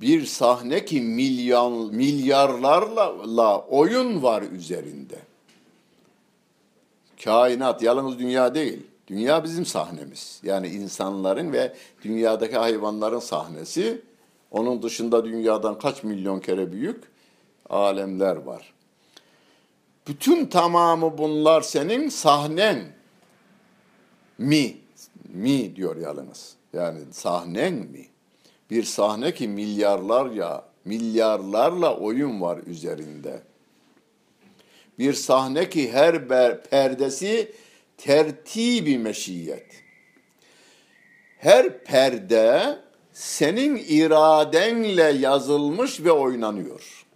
Bir 0.00 0.26
sahne 0.26 0.84
ki 0.84 1.00
milyon, 1.00 1.94
milyarlarla 1.94 3.58
oyun 3.58 4.22
var 4.22 4.42
üzerinde. 4.42 5.18
Kainat 7.24 7.82
yalnız 7.82 8.18
dünya 8.18 8.54
değil. 8.54 8.86
Dünya 9.06 9.44
bizim 9.44 9.66
sahnemiz. 9.66 10.40
Yani 10.42 10.68
insanların 10.68 11.52
ve 11.52 11.74
dünyadaki 12.04 12.56
hayvanların 12.56 13.18
sahnesi. 13.18 14.02
Onun 14.50 14.82
dışında 14.82 15.24
dünyadan 15.24 15.78
kaç 15.78 16.02
milyon 16.02 16.40
kere 16.40 16.72
büyük 16.72 17.04
alemler 17.70 18.36
var. 18.36 18.71
Bütün 20.08 20.46
tamamı 20.46 21.18
bunlar 21.18 21.60
senin 21.60 22.08
sahnen 22.08 22.92
mi? 24.38 24.76
Mi 25.24 25.76
diyor 25.76 25.96
yalnız. 25.96 26.54
Yani 26.72 27.00
sahnen 27.12 27.74
mi? 27.74 28.06
Bir 28.70 28.82
sahne 28.82 29.34
ki 29.34 29.48
milyarlarca, 29.48 30.64
milyarlarla 30.84 31.96
oyun 31.96 32.40
var 32.40 32.58
üzerinde. 32.66 33.42
Bir 34.98 35.12
sahne 35.12 35.70
ki 35.70 35.92
her 35.92 36.14
ber- 36.14 36.62
perdesi 36.62 37.52
tertibi 37.96 38.98
meşiyet. 38.98 39.66
Her 41.38 41.84
perde 41.84 42.78
senin 43.12 43.76
iradenle 43.76 45.02
yazılmış 45.02 46.00
ve 46.00 46.12
oynanıyor 46.12 47.06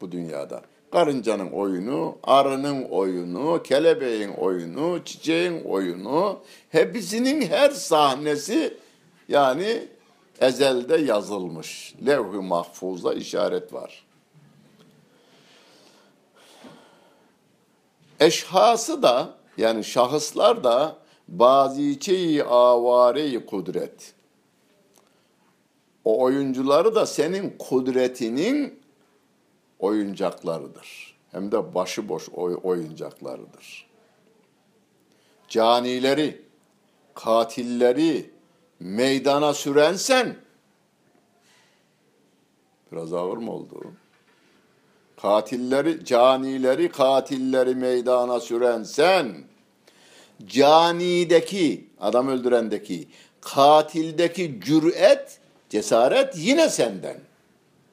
bu 0.00 0.12
dünyada. 0.12 0.62
Karıncanın 0.94 1.50
oyunu, 1.50 2.18
arının 2.22 2.84
oyunu, 2.84 3.62
kelebeğin 3.62 4.28
oyunu, 4.28 5.04
çiçeğin 5.04 5.64
oyunu, 5.64 6.40
hepsinin 6.70 7.42
her 7.42 7.70
sahnesi 7.70 8.76
yani 9.28 9.88
ezelde 10.40 10.96
yazılmış. 10.96 11.94
Levh-i 12.06 12.36
mahfuzda 12.36 13.14
işaret 13.14 13.72
var. 13.72 14.04
Eşhası 18.20 19.02
da 19.02 19.34
yani 19.58 19.84
şahıslar 19.84 20.64
da 20.64 20.96
baziçeyi 21.28 22.44
avare 22.44 23.46
kudret. 23.46 24.14
O 26.04 26.22
oyuncuları 26.22 26.94
da 26.94 27.06
senin 27.06 27.54
kudretinin 27.58 28.83
oyuncaklarıdır. 29.84 31.14
Hem 31.32 31.52
de 31.52 31.74
başıboş 31.74 32.28
oy- 32.28 32.58
oyuncaklarıdır. 32.62 33.86
Canileri, 35.48 36.42
katilleri 37.14 38.30
meydana 38.80 39.54
süren 39.54 39.94
sen. 39.94 40.36
Biraz 42.92 43.12
ağır 43.12 43.36
mı 43.36 43.52
oldu? 43.52 43.92
Katilleri, 45.22 46.04
canileri, 46.04 46.88
katilleri 46.88 47.74
meydana 47.74 48.40
süren 48.40 48.82
sen. 48.82 49.44
Canideki, 50.46 51.88
adam 52.00 52.28
öldürendeki, 52.28 53.08
katildeki 53.40 54.60
cüret, 54.64 55.40
cesaret 55.70 56.36
yine 56.36 56.68
senden. 56.68 57.20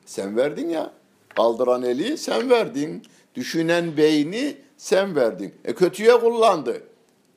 Sen 0.06 0.38
verdin 0.38 0.70
ya. 0.70 1.01
Kaldıran 1.36 1.84
eli 1.84 2.18
sen 2.18 2.50
verdin. 2.50 3.04
Düşünen 3.36 3.98
beyni 3.98 4.58
sen 4.78 5.16
verdin. 5.16 5.56
E 5.66 5.76
kötüye 5.76 6.20
kullandı. 6.20 6.84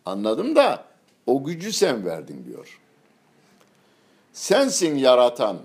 Anladım 0.04 0.56
da 0.56 0.84
o 1.26 1.44
gücü 1.44 1.72
sen 1.72 2.06
verdin 2.06 2.44
diyor. 2.44 2.80
Sensin 4.32 4.96
yaratan. 4.96 5.58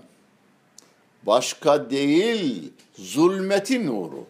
Başka 1.22 1.90
değil 1.90 2.72
zulmetin 2.94 3.86
nuru. 3.86 4.24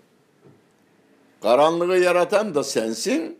Karanlığı 1.43 1.99
yaratan 1.99 2.55
da 2.55 2.65
sensin. 2.65 3.39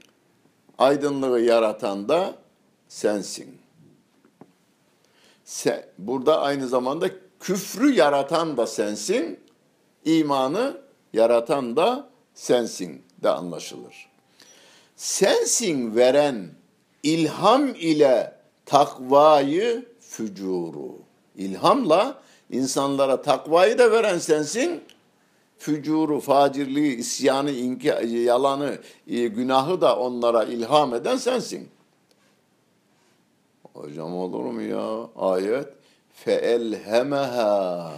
Aydınlığı 0.79 1.41
yaratan 1.41 2.09
da 2.09 2.35
sensin. 2.89 3.59
Sen, 5.45 5.85
burada 5.99 6.41
aynı 6.41 6.69
zamanda 6.69 7.11
küfrü 7.41 7.95
yaratan 7.95 8.57
da 8.57 8.67
sensin. 8.67 9.41
imanı 10.06 10.78
yaratan 11.14 11.76
da 11.76 12.10
sensin 12.34 13.02
de 13.24 13.30
anlaşılır. 13.30 14.10
Sensin 14.96 15.96
veren 15.96 16.50
ilham 17.04 17.68
ile 17.68 18.36
takvayı 18.66 19.86
fücuru. 20.00 20.98
İlhamla 21.36 22.22
insanlara 22.50 23.22
takvayı 23.22 23.78
da 23.78 23.92
veren 23.92 24.18
sensin. 24.18 24.84
Fücuru, 25.58 26.20
facirliği, 26.20 26.96
isyanı, 26.96 27.52
inki, 27.52 27.88
yalanı, 28.08 28.78
e, 29.08 29.28
günahı 29.28 29.82
da 29.82 30.00
onlara 30.00 30.44
ilham 30.44 30.94
eden 30.94 31.18
sensin. 31.18 31.70
Hocam 33.74 34.16
olur 34.16 34.44
mu 34.44 34.62
ya? 34.62 35.08
Ayet. 35.16 35.68
فَاَلْهَمَهَا 36.26 37.92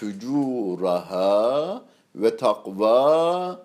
fücuraha 0.00 1.82
ve 2.14 2.36
takvaha. 2.36 3.60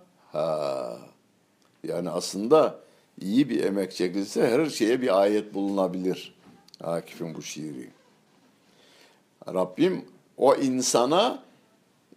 Yani 1.84 2.10
aslında 2.10 2.80
iyi 3.22 3.50
bir 3.50 3.64
emek 3.64 3.96
çekilse 3.96 4.48
her 4.48 4.66
şeye 4.70 5.02
bir 5.02 5.22
ayet 5.22 5.54
bulunabilir. 5.54 6.36
Akif'in 6.84 7.36
bu 7.36 7.42
şiiri. 7.42 7.90
Rabbim 9.48 10.06
o 10.38 10.56
insana 10.56 11.44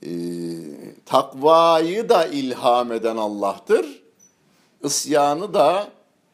e, 0.02 0.10
takvayı 1.06 2.08
da 2.08 2.26
ilham 2.26 2.92
eden 2.92 3.16
Allah'tır. 3.16 4.02
Isyanı 4.84 5.54
da 5.54 5.88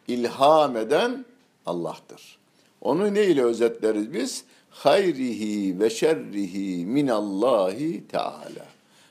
ilham 0.09 0.77
eden 0.77 1.25
Allah'tır. 1.67 2.39
Onu 2.81 3.15
ne 3.15 3.25
ile 3.25 3.43
özetleriz 3.43 4.13
biz? 4.13 4.45
Hayrihi 4.75 5.81
ve 5.81 5.91
şerrihi 5.91 6.87
minallahi 6.87 8.07
teala. 8.09 8.67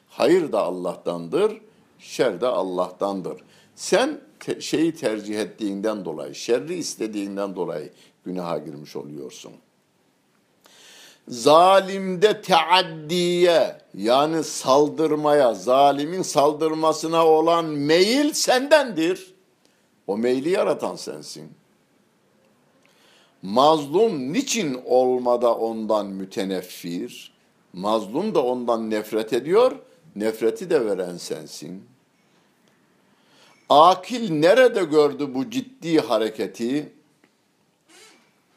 Hayır 0.09 0.51
da 0.51 0.61
Allah'tandır, 0.61 1.61
şer 1.99 2.41
de 2.41 2.47
Allah'tandır. 2.47 3.41
Sen 3.75 4.21
te- 4.39 4.61
şeyi 4.61 4.95
tercih 4.95 5.39
ettiğinden 5.39 6.05
dolayı, 6.05 6.35
şerri 6.35 6.75
istediğinden 6.75 7.55
dolayı 7.55 7.89
günaha 8.25 8.65
girmiş 8.65 8.95
oluyorsun. 8.95 9.51
Zalimde 11.27 12.41
teaddiye 12.41 13.77
yani 13.93 14.43
saldırmaya, 14.43 15.53
zalimin 15.53 16.21
saldırmasına 16.21 17.27
olan 17.27 17.65
meyil 17.65 18.33
sendendir. 18.33 19.33
O 20.07 20.17
meyli 20.17 20.49
yaratan 20.49 20.95
sensin. 20.95 21.51
Mazlum 23.43 24.33
niçin 24.33 24.81
olmada 24.85 25.55
ondan 25.55 26.05
müteneffir? 26.07 27.33
Mazlum 27.73 28.35
da 28.35 28.43
ondan 28.43 28.89
nefret 28.89 29.33
ediyor, 29.33 29.71
nefreti 30.15 30.69
de 30.69 30.85
veren 30.85 31.17
sensin. 31.17 31.83
Akil 33.69 34.31
nerede 34.31 34.83
gördü 34.83 35.33
bu 35.33 35.49
ciddi 35.49 35.99
hareketi? 35.99 36.93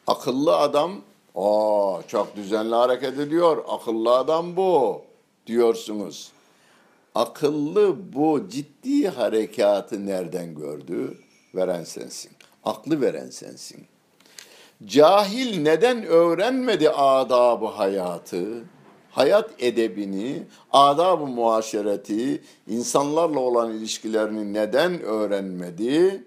Akıllı 0.07 0.57
adam, 0.57 0.91
aa 1.35 2.01
çok 2.07 2.35
düzenli 2.35 2.75
hareket 2.75 3.19
ediyor, 3.19 3.63
akıllı 3.67 4.11
adam 4.17 4.55
bu 4.55 5.01
diyorsunuz. 5.47 6.31
Akıllı 7.15 8.13
bu 8.13 8.49
ciddi 8.49 9.07
harekatı 9.07 10.05
nereden 10.05 10.55
gördü? 10.55 11.17
Veren 11.55 11.83
sensin. 11.83 12.31
Aklı 12.63 13.01
veren 13.01 13.29
sensin. 13.29 13.85
Cahil 14.85 15.61
neden 15.61 16.03
öğrenmedi 16.03 16.89
adabı 16.89 17.65
hayatı? 17.65 18.63
Hayat 19.11 19.49
edebini, 19.59 20.43
adab-ı 20.71 21.25
muaşereti, 21.25 22.41
insanlarla 22.67 23.39
olan 23.39 23.73
ilişkilerini 23.73 24.53
neden 24.53 25.01
öğrenmedi? 25.01 26.23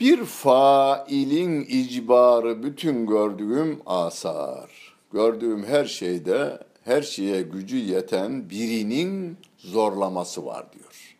Bir 0.00 0.24
failin 0.24 1.64
icbarı 1.68 2.62
bütün 2.62 3.06
gördüğüm 3.06 3.80
asar. 3.86 4.96
Gördüğüm 5.12 5.64
her 5.64 5.84
şeyde, 5.84 6.58
her 6.84 7.02
şeye 7.02 7.42
gücü 7.42 7.76
yeten 7.76 8.50
birinin 8.50 9.38
zorlaması 9.58 10.46
var 10.46 10.72
diyor. 10.72 11.16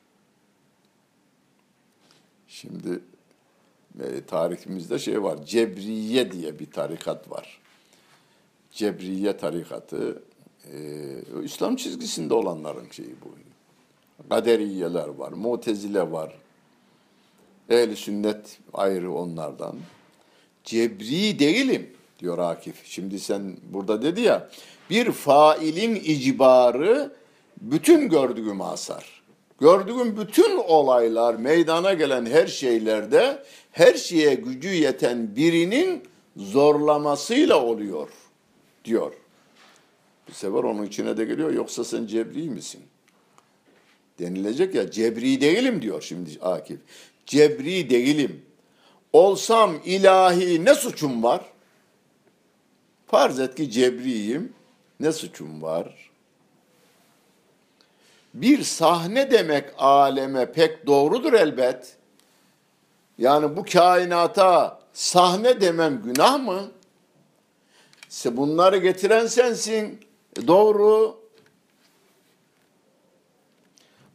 Şimdi 2.49 3.01
e, 4.05 4.25
tarihimizde 4.25 4.99
şey 4.99 5.23
var, 5.23 5.45
Cebriye 5.45 6.33
diye 6.33 6.59
bir 6.59 6.71
tarikat 6.71 7.31
var. 7.31 7.61
Cebriye 8.73 9.37
tarikatı, 9.37 10.23
e, 10.73 11.45
İslam 11.45 11.77
çizgisinde 11.77 12.35
olanların 12.35 12.91
şeyi 12.91 13.15
bu. 13.25 13.29
Kaderiyeler 14.29 15.09
var, 15.09 15.33
Mutezile 15.33 16.13
var, 16.13 16.35
Ehli 17.71 17.97
sünnet 17.97 18.59
ayrı 18.73 19.13
onlardan. 19.13 19.77
Cebri 20.65 21.39
değilim 21.39 21.91
diyor 22.19 22.39
Akif. 22.39 22.85
Şimdi 22.85 23.21
sen 23.21 23.57
burada 23.73 24.03
dedi 24.03 24.21
ya 24.21 24.49
bir 24.91 25.13
failin 25.13 25.95
icbarı 25.95 27.13
bütün 27.61 28.09
gördüğüm 28.09 28.61
asar. 28.61 29.20
Gördüğüm 29.61 30.17
bütün 30.17 30.57
olaylar, 30.57 31.35
meydana 31.35 31.95
gelen 31.95 32.27
her 32.27 32.47
şeylerde 32.47 33.45
her 33.73 33.95
şeye 33.95 34.35
gücü 34.35 34.69
yeten 34.69 35.37
birinin 35.37 36.03
zorlamasıyla 36.37 37.65
oluyor 37.65 38.09
diyor. 38.85 39.13
Bir 40.29 40.33
sefer 40.33 40.59
onun 40.59 40.87
içine 40.87 41.17
de 41.17 41.25
geliyor 41.25 41.53
yoksa 41.53 41.85
sen 41.85 42.07
cebri 42.07 42.51
misin? 42.51 42.83
Denilecek 44.19 44.75
ya 44.75 44.91
cebri 44.91 45.41
değilim 45.41 45.83
diyor 45.83 46.03
şimdi 46.03 46.31
Akif. 46.41 46.81
Cebri 47.27 47.91
değilim. 47.91 48.43
Olsam 49.13 49.75
ilahi 49.85 50.65
ne 50.65 50.75
suçum 50.75 51.23
var? 51.23 51.45
Farz 53.07 53.41
et 53.41 53.55
ki 53.55 53.71
cebriyim. 53.71 54.53
Ne 55.01 55.13
suçum 55.13 55.63
var? 55.63 56.10
Bir 58.35 58.63
sahne 58.63 59.31
demek 59.31 59.65
aleme 59.79 60.53
pek 60.53 60.87
doğrudur 60.87 61.33
elbet. 61.33 61.97
Yani 63.19 63.57
bu 63.57 63.65
kainata 63.73 64.81
sahne 64.93 65.61
demem 65.61 66.03
günah 66.03 66.41
mı? 66.41 66.71
Bunları 68.25 68.79
getiren 68.79 69.27
sensin. 69.27 70.01
E 70.37 70.47
doğru. 70.47 71.21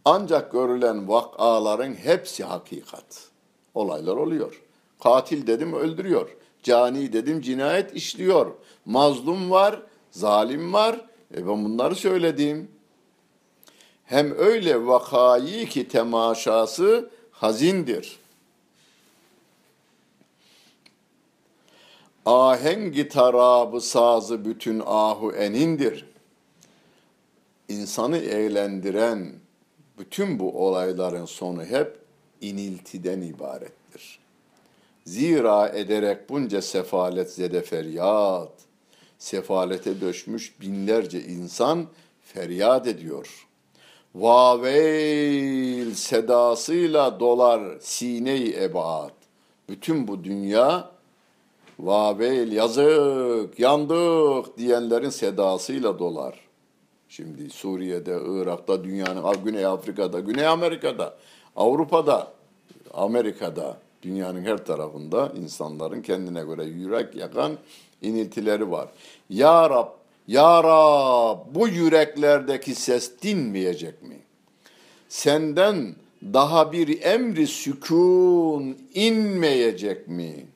Ancak 0.05 0.51
görülen 0.51 1.09
vakaların 1.09 1.93
hepsi 1.93 2.43
hakikat. 2.43 3.30
Olaylar 3.74 4.16
oluyor. 4.16 4.61
Katil 5.03 5.47
dedim 5.47 5.74
öldürüyor. 5.74 6.30
Cani 6.63 7.13
dedim 7.13 7.41
cinayet 7.41 7.93
işliyor. 7.93 8.51
Mazlum 8.86 9.51
var, 9.51 9.82
zalim 10.11 10.74
var. 10.74 11.05
E 11.36 11.47
ben 11.47 11.66
bunları 11.66 11.95
söyledim. 11.95 12.72
Hem 14.06 14.38
öyle 14.38 14.86
vakayı 14.86 15.66
ki 15.66 15.88
temaşası 15.88 17.10
hazindir. 17.32 18.20
Ahengi 22.26 23.10
tarabı 23.10 23.82
sazı 23.82 24.45
bütün 24.45 24.84
ahu 24.86 25.32
enindir. 25.32 26.06
İnsanı 27.70 28.18
eğlendiren 28.18 29.34
bütün 29.97 30.39
bu 30.39 30.68
olayların 30.68 31.26
sonu 31.26 31.66
hep 31.66 31.97
iniltiden 32.41 33.22
ibarettir. 33.22 34.20
Zira 35.06 35.70
ederek 35.70 36.30
bunca 36.30 36.62
sefalet 36.62 37.34
zede 37.34 37.62
feryat, 37.62 38.51
sefalete 39.18 40.01
döşmüş 40.01 40.62
binlerce 40.62 41.22
insan 41.22 41.88
feryat 42.22 42.88
ediyor. 42.88 43.45
Vaveil 44.16 45.93
sedasıyla 45.93 47.20
dolar 47.20 47.61
sine-i 47.80 48.63
ebaat. 48.63 49.13
Bütün 49.70 50.07
bu 50.07 50.24
dünya 50.24 50.91
vaveil 51.80 52.51
yazık, 52.51 53.59
yandık 53.59 54.57
diyenlerin 54.57 55.09
sedasıyla 55.09 55.99
dolar. 55.99 56.39
Şimdi 57.09 57.49
Suriye'de, 57.49 58.20
Irak'ta, 58.28 58.84
dünyanın, 58.84 59.43
Güney 59.43 59.66
Afrika'da, 59.66 60.20
Güney 60.20 60.47
Amerika'da, 60.47 61.18
Avrupa'da, 61.55 62.32
Amerika'da, 62.93 63.78
dünyanın 64.01 64.43
her 64.43 64.66
tarafında 64.66 65.32
insanların 65.41 66.01
kendine 66.01 66.43
göre 66.43 66.63
yürek 66.63 67.16
yakan 67.16 67.51
iniltileri 68.01 68.72
var. 68.72 68.89
Ya 69.30 69.70
Rab, 69.70 69.88
Ya 70.28 70.63
Rab 70.63 71.55
bu 71.55 71.67
yüreklerdeki 71.67 72.76
ses 72.76 73.11
dinmeyecek 73.21 74.03
mi? 74.03 74.19
Senden 75.09 75.95
daha 76.34 76.71
bir 76.71 77.01
emri 77.01 77.47
sükun 77.47 78.78
inmeyecek 78.93 80.07
mi? 80.07 80.47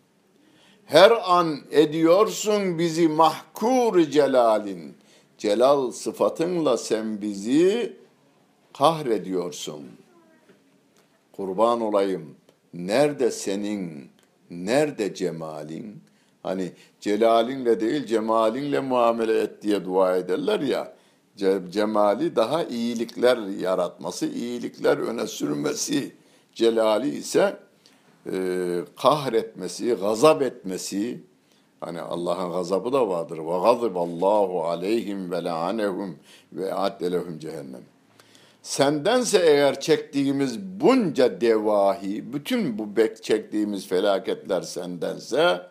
Her 0.86 1.11
an 1.26 1.59
ediyorsun 1.72 2.80
bizi 2.80 3.07
mahkur 3.07 4.01
celalin. 4.01 4.95
Celal 5.38 5.91
sıfatınla 5.91 6.78
sen 6.78 7.22
bizi 7.22 7.97
kahrediyorsun. 8.74 9.84
Kurban 11.32 11.82
olayım. 11.82 12.36
Nerede 12.74 13.32
senin, 13.32 14.09
nerede 14.49 15.13
cemalin? 15.15 16.09
Hani 16.44 16.72
celalinle 17.02 17.80
değil 17.80 18.06
cemalinle 18.06 18.80
muamele 18.80 19.42
et 19.42 19.62
diye 19.62 19.86
dua 19.86 20.18
ederler 20.18 20.60
ya. 20.60 20.94
Cemali 21.70 22.36
daha 22.36 22.64
iyilikler 22.64 23.38
yaratması, 23.38 24.26
iyilikler 24.26 24.98
öne 24.98 25.28
sürmesi. 25.28 26.12
Celali 26.54 27.10
ise 27.10 27.58
e, 28.32 28.36
kahretmesi, 28.96 29.94
gazap 29.94 30.42
etmesi, 30.42 31.20
Hani 31.80 32.02
Allah'ın 32.02 32.52
gazabı 32.52 32.94
da 32.94 33.08
vardır. 33.10 33.38
Ve 33.38 33.60
gaziballahu 33.64 34.64
aleyhim 34.64 35.32
ve 35.32 35.44
la'anehum 35.44 36.16
ve 36.54 36.74
a'dde 36.74 37.12
lehum 37.12 37.40
cehennem. 37.40 37.82
Sendense 38.62 39.40
eğer 39.40 39.80
çektiğimiz 39.80 40.60
bunca 40.60 41.42
devahi, 41.42 42.34
bütün 42.34 42.78
bu 42.78 42.96
bek 42.96 43.24
çektiğimiz 43.24 43.88
felaketler 43.88 44.62
sendense, 44.62 45.62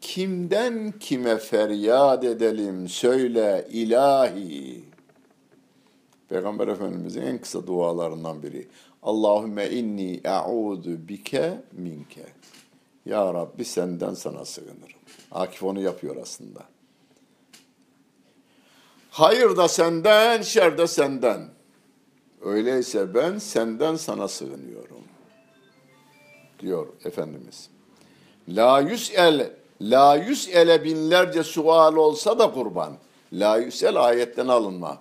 kimden 0.00 0.92
kime 1.00 1.38
feryat 1.38 2.24
edelim 2.24 2.88
söyle 2.88 3.68
ilahi. 3.70 4.84
Peygamber 6.28 6.68
Efendimizin 6.68 7.22
en 7.22 7.38
kısa 7.38 7.66
dualarından 7.66 8.42
biri. 8.42 8.68
Allahümme 9.02 9.70
inni 9.70 10.20
e'udu 10.24 11.08
bike 11.08 11.62
minke. 11.72 12.26
Ya 13.06 13.34
Rabbi 13.34 13.64
senden 13.64 14.14
sana 14.14 14.44
sığınırım. 14.44 15.00
Akif 15.32 15.62
onu 15.62 15.80
yapıyor 15.80 16.16
aslında. 16.22 16.62
Hayır 19.10 19.56
da 19.56 19.68
senden, 19.68 20.42
şer 20.42 20.78
de 20.78 20.86
senden. 20.86 21.48
Öyleyse 22.44 23.14
ben 23.14 23.38
senden 23.38 23.96
sana 23.96 24.28
sığınıyorum. 24.28 25.04
Diyor 26.60 26.86
Efendimiz. 27.04 27.70
La 28.48 28.80
yüs'el, 28.80 29.50
la 29.80 30.16
yüs'ele 30.16 30.84
binlerce 30.84 31.42
sual 31.42 31.96
olsa 31.96 32.38
da 32.38 32.52
kurban. 32.52 32.92
La 33.32 33.56
yüs'el 33.56 34.04
ayetten 34.04 34.48
alınma. 34.48 34.98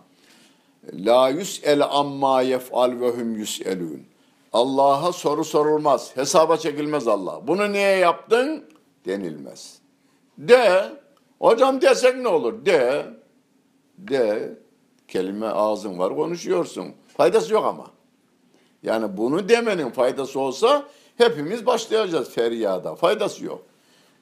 La 0.93 1.30
yüs'el 1.30 1.84
amma 1.84 2.41
yef'al 2.41 2.99
ve 2.99 3.09
hum 3.09 3.36
yüs'elûn. 3.36 4.03
Allah'a 4.53 5.13
soru 5.13 5.43
sorulmaz. 5.43 6.17
Hesaba 6.17 6.57
çekilmez 6.57 7.07
Allah. 7.07 7.47
Bunu 7.47 7.71
niye 7.71 7.97
yaptın? 7.97 8.65
Denilmez. 9.05 9.80
De. 10.38 10.91
Hocam 11.39 11.82
desek 11.82 12.15
ne 12.17 12.28
olur? 12.28 12.65
De. 12.65 13.05
De. 13.97 14.53
Kelime 15.07 15.47
ağzın 15.47 15.99
var 15.99 16.15
konuşuyorsun. 16.15 16.88
Faydası 17.17 17.53
yok 17.53 17.65
ama. 17.65 17.88
Yani 18.84 19.17
bunu 19.17 19.49
demenin 19.49 19.89
faydası 19.89 20.39
olsa 20.39 20.84
hepimiz 21.17 21.65
başlayacağız 21.65 22.30
feryada. 22.30 22.95
Faydası 22.95 23.45
yok. 23.45 23.61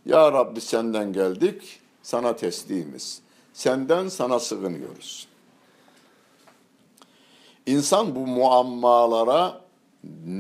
Ya 0.05 0.31
Rabbi 0.31 0.61
senden 0.61 1.13
geldik, 1.13 1.79
sana 2.01 2.35
teslimiz. 2.35 3.21
Senden 3.53 4.07
sana 4.07 4.39
sığınıyoruz. 4.39 5.27
İnsan 7.65 8.15
bu 8.15 8.27
muammalara 8.27 9.61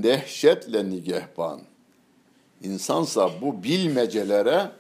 dehşetle 0.03 0.89
nigehban. 0.89 1.61
İnsansa 2.61 3.29
bu 3.41 3.63
bilmecelere 3.63 4.71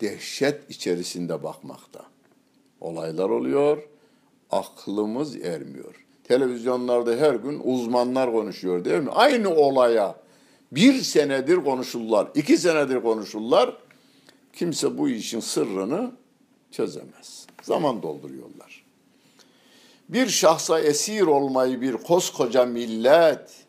dehşet 0.00 0.70
içerisinde 0.70 1.42
bakmakta. 1.42 2.02
Olaylar 2.80 3.30
oluyor, 3.30 3.88
aklımız 4.50 5.36
ermiyor. 5.36 6.04
Televizyonlarda 6.24 7.16
her 7.16 7.34
gün 7.34 7.60
uzmanlar 7.64 8.32
konuşuyor 8.32 8.84
değil 8.84 9.00
mi? 9.00 9.10
Aynı 9.10 9.54
olaya 9.54 10.16
bir 10.72 11.02
senedir 11.02 11.56
konuşurlar, 11.56 12.28
iki 12.34 12.58
senedir 12.58 13.02
konuşurlar. 13.02 13.76
Kimse 14.52 14.98
bu 14.98 15.08
işin 15.08 15.40
sırrını 15.40 16.12
çözemez. 16.70 17.46
Zaman 17.62 18.02
dolduruyorlar. 18.02 18.84
Bir 20.08 20.26
şahsa 20.28 20.80
esir 20.80 21.22
olmayı 21.22 21.80
bir 21.80 21.92
koskoca 21.92 22.64
millet 22.64 23.66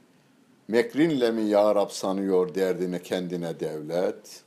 mekrinle 0.68 1.32
mi 1.32 1.50
ya 1.50 1.76
Rab 1.76 1.89
sanıyor 1.89 2.56
derdini 2.56 3.04
kendine 3.04 3.60
devlet? 3.60 4.43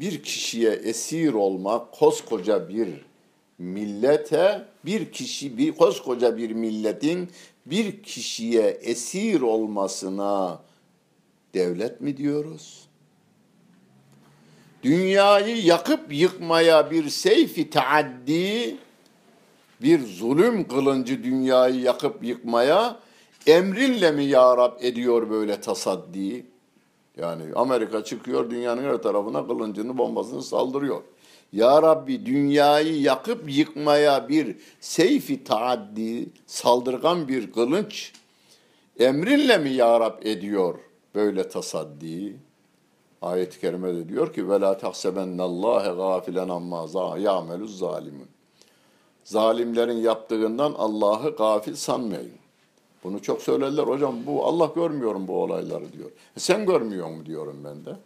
Bir 0.00 0.22
kişiye 0.22 0.70
esir 0.70 1.32
olmak 1.32 1.92
koskoca 1.92 2.68
bir 2.68 2.88
millete 3.58 4.64
bir 4.84 5.12
kişi 5.12 5.58
bir 5.58 5.72
koskoca 5.72 6.36
bir 6.36 6.50
milletin 6.50 7.30
bir 7.66 8.02
kişiye 8.02 8.66
esir 8.66 9.40
olmasına 9.40 10.60
devlet 11.54 12.00
mi 12.00 12.16
diyoruz? 12.16 12.88
Dünyayı 14.82 15.64
yakıp 15.64 16.12
yıkmaya 16.12 16.90
bir 16.90 17.08
seyfi 17.08 17.70
taaddi, 17.70 18.76
bir 19.82 20.06
zulüm 20.06 20.68
kılıncı 20.68 21.24
dünyayı 21.24 21.80
yakıp 21.80 22.24
yıkmaya 22.24 22.96
emrinle 23.46 24.12
mi 24.12 24.24
ya 24.24 24.56
Rab 24.56 24.72
ediyor 24.80 25.30
böyle 25.30 25.60
tasaddi? 25.60 26.46
Yani 27.16 27.42
Amerika 27.54 28.04
çıkıyor 28.04 28.50
dünyanın 28.50 28.82
her 28.82 28.96
tarafına 28.96 29.46
kılıncını 29.46 29.98
bombasını 29.98 30.42
saldırıyor. 30.42 31.02
Ya 31.52 31.82
Rabbi 31.82 32.26
dünyayı 32.26 33.00
yakıp 33.00 33.56
yıkmaya 33.56 34.28
bir 34.28 34.56
seyfi 34.80 35.44
taaddi, 35.44 36.28
saldırgan 36.46 37.28
bir 37.28 37.52
kılınç 37.52 38.12
emrinle 38.98 39.58
mi 39.58 39.70
Ya 39.70 40.00
Rab 40.00 40.22
ediyor 40.22 40.87
böyle 41.14 41.48
tasaddi 41.48 42.36
ayet-i 43.22 43.60
kerimede 43.60 44.08
diyor 44.08 44.32
ki 44.32 44.50
ve 44.50 44.60
la 44.60 44.78
tahsebennallâhe 44.78 45.94
gâfilen 45.94 46.48
ammâ 46.48 46.86
ya'meluz 47.18 47.78
zalimun. 47.78 48.28
Zalimlerin 49.24 49.96
yaptığından 49.96 50.74
Allah'ı 50.78 51.36
gafil 51.36 51.74
sanmayın. 51.74 52.32
Bunu 53.04 53.22
çok 53.22 53.42
söylerler 53.42 53.82
hocam 53.82 54.14
bu 54.26 54.44
Allah 54.44 54.70
görmüyorum 54.74 55.28
bu 55.28 55.42
olayları 55.42 55.92
diyor. 55.92 56.10
E 56.36 56.40
sen 56.40 56.66
görmüyor 56.66 57.10
mu 57.10 57.26
diyorum 57.26 57.60
ben 57.64 57.84
de. 57.84 57.96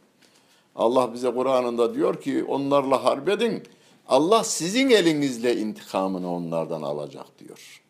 Allah 0.76 1.14
bize 1.14 1.34
Kur'an'ında 1.34 1.94
diyor 1.94 2.20
ki 2.20 2.44
onlarla 2.44 3.04
harbedin. 3.04 3.62
Allah 4.08 4.44
sizin 4.44 4.90
elinizle 4.90 5.56
intikamını 5.56 6.34
onlardan 6.34 6.82
alacak 6.82 7.38
diyor. 7.38 7.81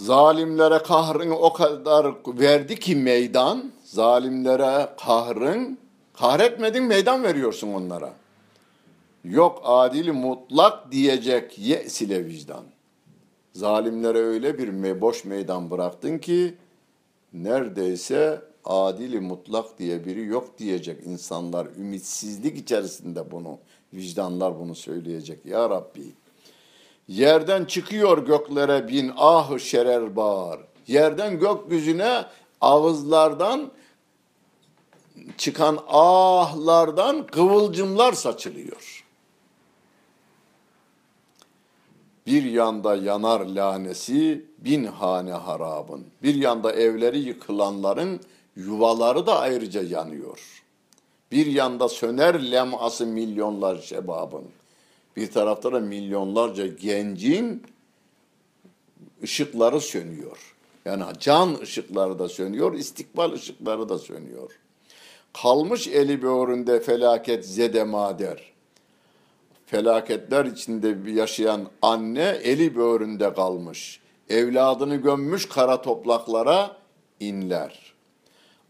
Zalimlere 0.00 0.78
kahrını 0.78 1.38
o 1.38 1.52
kadar 1.52 2.14
verdi 2.26 2.78
ki 2.78 2.96
meydan, 2.96 3.72
zalimlere 3.84 4.88
kahrın, 5.00 5.78
kahretmedin 6.14 6.84
meydan 6.84 7.22
veriyorsun 7.22 7.72
onlara. 7.72 8.12
Yok 9.24 9.60
adil 9.64 10.12
mutlak 10.12 10.92
diyecek 10.92 11.58
ye'sile 11.58 12.26
vicdan. 12.26 12.64
Zalimlere 13.52 14.18
öyle 14.18 14.58
bir 14.58 15.00
boş 15.00 15.24
meydan 15.24 15.70
bıraktın 15.70 16.18
ki 16.18 16.54
neredeyse 17.32 18.42
adili 18.64 19.20
mutlak 19.20 19.78
diye 19.78 20.04
biri 20.04 20.24
yok 20.24 20.58
diyecek 20.58 21.06
insanlar. 21.06 21.66
Ümitsizlik 21.66 22.58
içerisinde 22.58 23.30
bunu, 23.30 23.58
vicdanlar 23.94 24.60
bunu 24.60 24.74
söyleyecek. 24.74 25.46
Ya 25.46 25.70
Rabbi, 25.70 26.02
yerden 27.10 27.64
çıkıyor 27.64 28.26
göklere 28.26 28.88
bin 28.88 29.12
ah 29.16 29.58
şerer 29.58 30.16
bağır. 30.16 30.60
Yerden 30.86 31.38
gökyüzüne 31.38 32.24
ağızlardan 32.60 33.70
çıkan 35.36 35.78
ahlardan 35.88 37.26
kıvılcımlar 37.26 38.12
saçılıyor. 38.12 39.04
Bir 42.26 42.42
yanda 42.42 42.96
yanar 42.96 43.40
lanesi 43.40 44.44
bin 44.58 44.84
hane 44.84 45.32
harabın. 45.32 46.06
Bir 46.22 46.34
yanda 46.34 46.72
evleri 46.72 47.18
yıkılanların 47.18 48.20
yuvaları 48.56 49.26
da 49.26 49.38
ayrıca 49.38 49.82
yanıyor. 49.82 50.62
Bir 51.32 51.46
yanda 51.46 51.88
söner 51.88 52.50
leması 52.50 53.06
milyonlar 53.06 53.78
şebabın. 53.78 54.44
Bir 55.16 55.30
tarafta 55.30 55.72
da 55.72 55.80
milyonlarca 55.80 56.66
gencin 56.66 57.62
ışıkları 59.22 59.80
sönüyor. 59.80 60.54
Yani 60.84 61.04
can 61.20 61.54
ışıkları 61.62 62.18
da 62.18 62.28
sönüyor, 62.28 62.74
istikbal 62.74 63.32
ışıkları 63.32 63.88
da 63.88 63.98
sönüyor. 63.98 64.50
Kalmış 65.42 65.88
eli 65.88 66.22
böğründe 66.22 66.80
felaket 66.80 67.46
zede 67.46 67.84
mader. 67.84 68.52
Felaketler 69.66 70.44
içinde 70.44 71.10
yaşayan 71.10 71.68
anne 71.82 72.38
eli 72.42 72.76
böğründe 72.76 73.34
kalmış. 73.34 74.00
Evladını 74.28 74.96
gömmüş 74.96 75.48
kara 75.48 75.82
toplaklara 75.82 76.76
inler.'' 77.20 77.90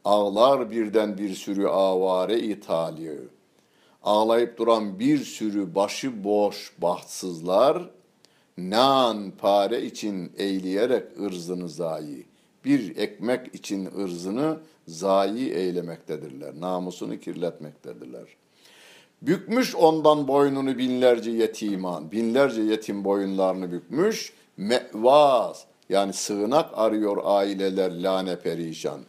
Ağlar 0.05 0.71
birden 0.71 1.19
bir 1.19 1.35
sürü 1.35 1.67
avare 1.67 2.39
ithali. 2.39 3.19
Ağlayıp 4.03 4.59
duran 4.59 4.99
bir 4.99 5.19
sürü 5.19 5.75
başı 5.75 6.25
boş 6.25 6.73
bahtsızlar, 6.79 7.91
nan 8.59 9.33
pare 9.39 9.83
için 9.83 10.33
eğleyerek 10.39 11.21
ırzını 11.21 11.69
zayi, 11.69 12.27
bir 12.65 12.97
ekmek 12.97 13.55
için 13.55 13.89
ırzını 13.99 14.59
zayi 14.89 15.53
eylemektedirler, 15.53 16.61
namusunu 16.61 17.21
kirletmektedirler. 17.21 18.27
Bükmüş 19.23 19.75
ondan 19.77 20.29
boynunu 20.29 20.79
binlerce 20.79 21.31
yetiman, 21.31 22.13
binlerce 22.13 22.63
yetim 22.63 23.05
boyunlarını 23.05 23.73
bükmüş, 23.73 24.33
mevaz 24.57 25.65
yani 25.89 26.13
sığınak 26.13 26.71
arıyor 26.79 27.17
aileler 27.25 28.03
lane 28.03 28.39
perişan. 28.39 29.01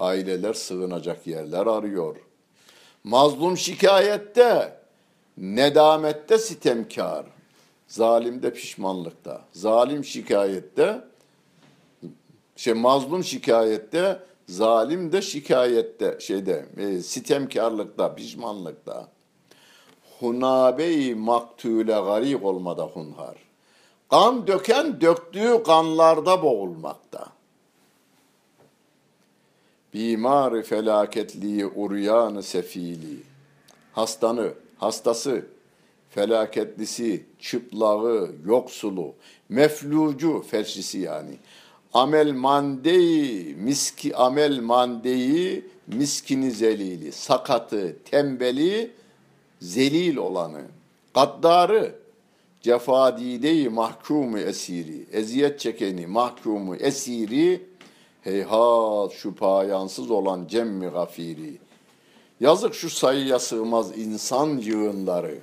Aileler 0.00 0.54
sığınacak 0.54 1.26
yerler 1.26 1.66
arıyor. 1.66 2.16
Mazlum 3.04 3.56
şikayette, 3.56 4.76
nedamette 5.36 6.38
sitemkar. 6.38 7.26
Zalim 7.86 8.42
de 8.42 8.52
pişmanlıkta. 8.52 9.40
Zalim 9.52 10.04
şikayette, 10.04 11.04
şey 12.56 12.74
mazlum 12.74 13.24
şikayette, 13.24 14.22
zalim 14.48 15.12
de 15.12 15.22
şikayette, 15.22 16.18
şeyde, 16.20 16.66
e, 16.76 17.02
sitemkarlıkta, 17.02 18.14
pişmanlıkta. 18.14 19.08
Hunabe-i 20.18 21.14
maktule 21.14 21.92
garik 21.92 22.44
olmada 22.44 22.84
hunhar. 22.84 23.36
Kan 24.10 24.46
döken 24.46 25.00
döktüğü 25.00 25.62
kanlarda 25.62 26.42
boğulmakta. 26.42 27.26
Bimar 29.94 30.62
felaketli 30.62 31.66
uryanı 31.66 32.42
sefili. 32.42 33.16
Hastanı, 33.92 34.52
hastası, 34.78 35.46
felaketlisi, 36.10 37.24
çıplağı, 37.40 38.30
yoksulu, 38.46 39.14
meflucu, 39.48 40.44
felçlisi 40.50 40.98
yani. 40.98 41.36
Amel 41.94 42.32
mandeyi, 42.32 43.54
miski 43.54 44.16
amel 44.16 44.60
mandeyi, 44.60 45.64
miskini 45.86 46.50
zelili, 46.50 47.12
sakatı, 47.12 47.96
tembeli, 48.04 48.90
zelil 49.60 50.16
olanı, 50.16 50.62
gaddarı, 51.14 51.94
cefadideyi 52.60 53.68
mahkumu 53.68 54.38
esiri, 54.38 55.06
eziyet 55.12 55.60
çekeni 55.60 56.06
mahkumu 56.06 56.76
esiri, 56.76 57.69
heyhat 58.22 59.12
şu 59.12 59.34
payansız 59.34 60.10
olan 60.10 60.46
cemmi 60.46 60.86
gafiri. 60.86 61.58
Yazık 62.40 62.74
şu 62.74 62.90
sayıya 62.90 63.38
sığmaz 63.38 63.98
insan 63.98 64.58
yığınları. 64.58 65.38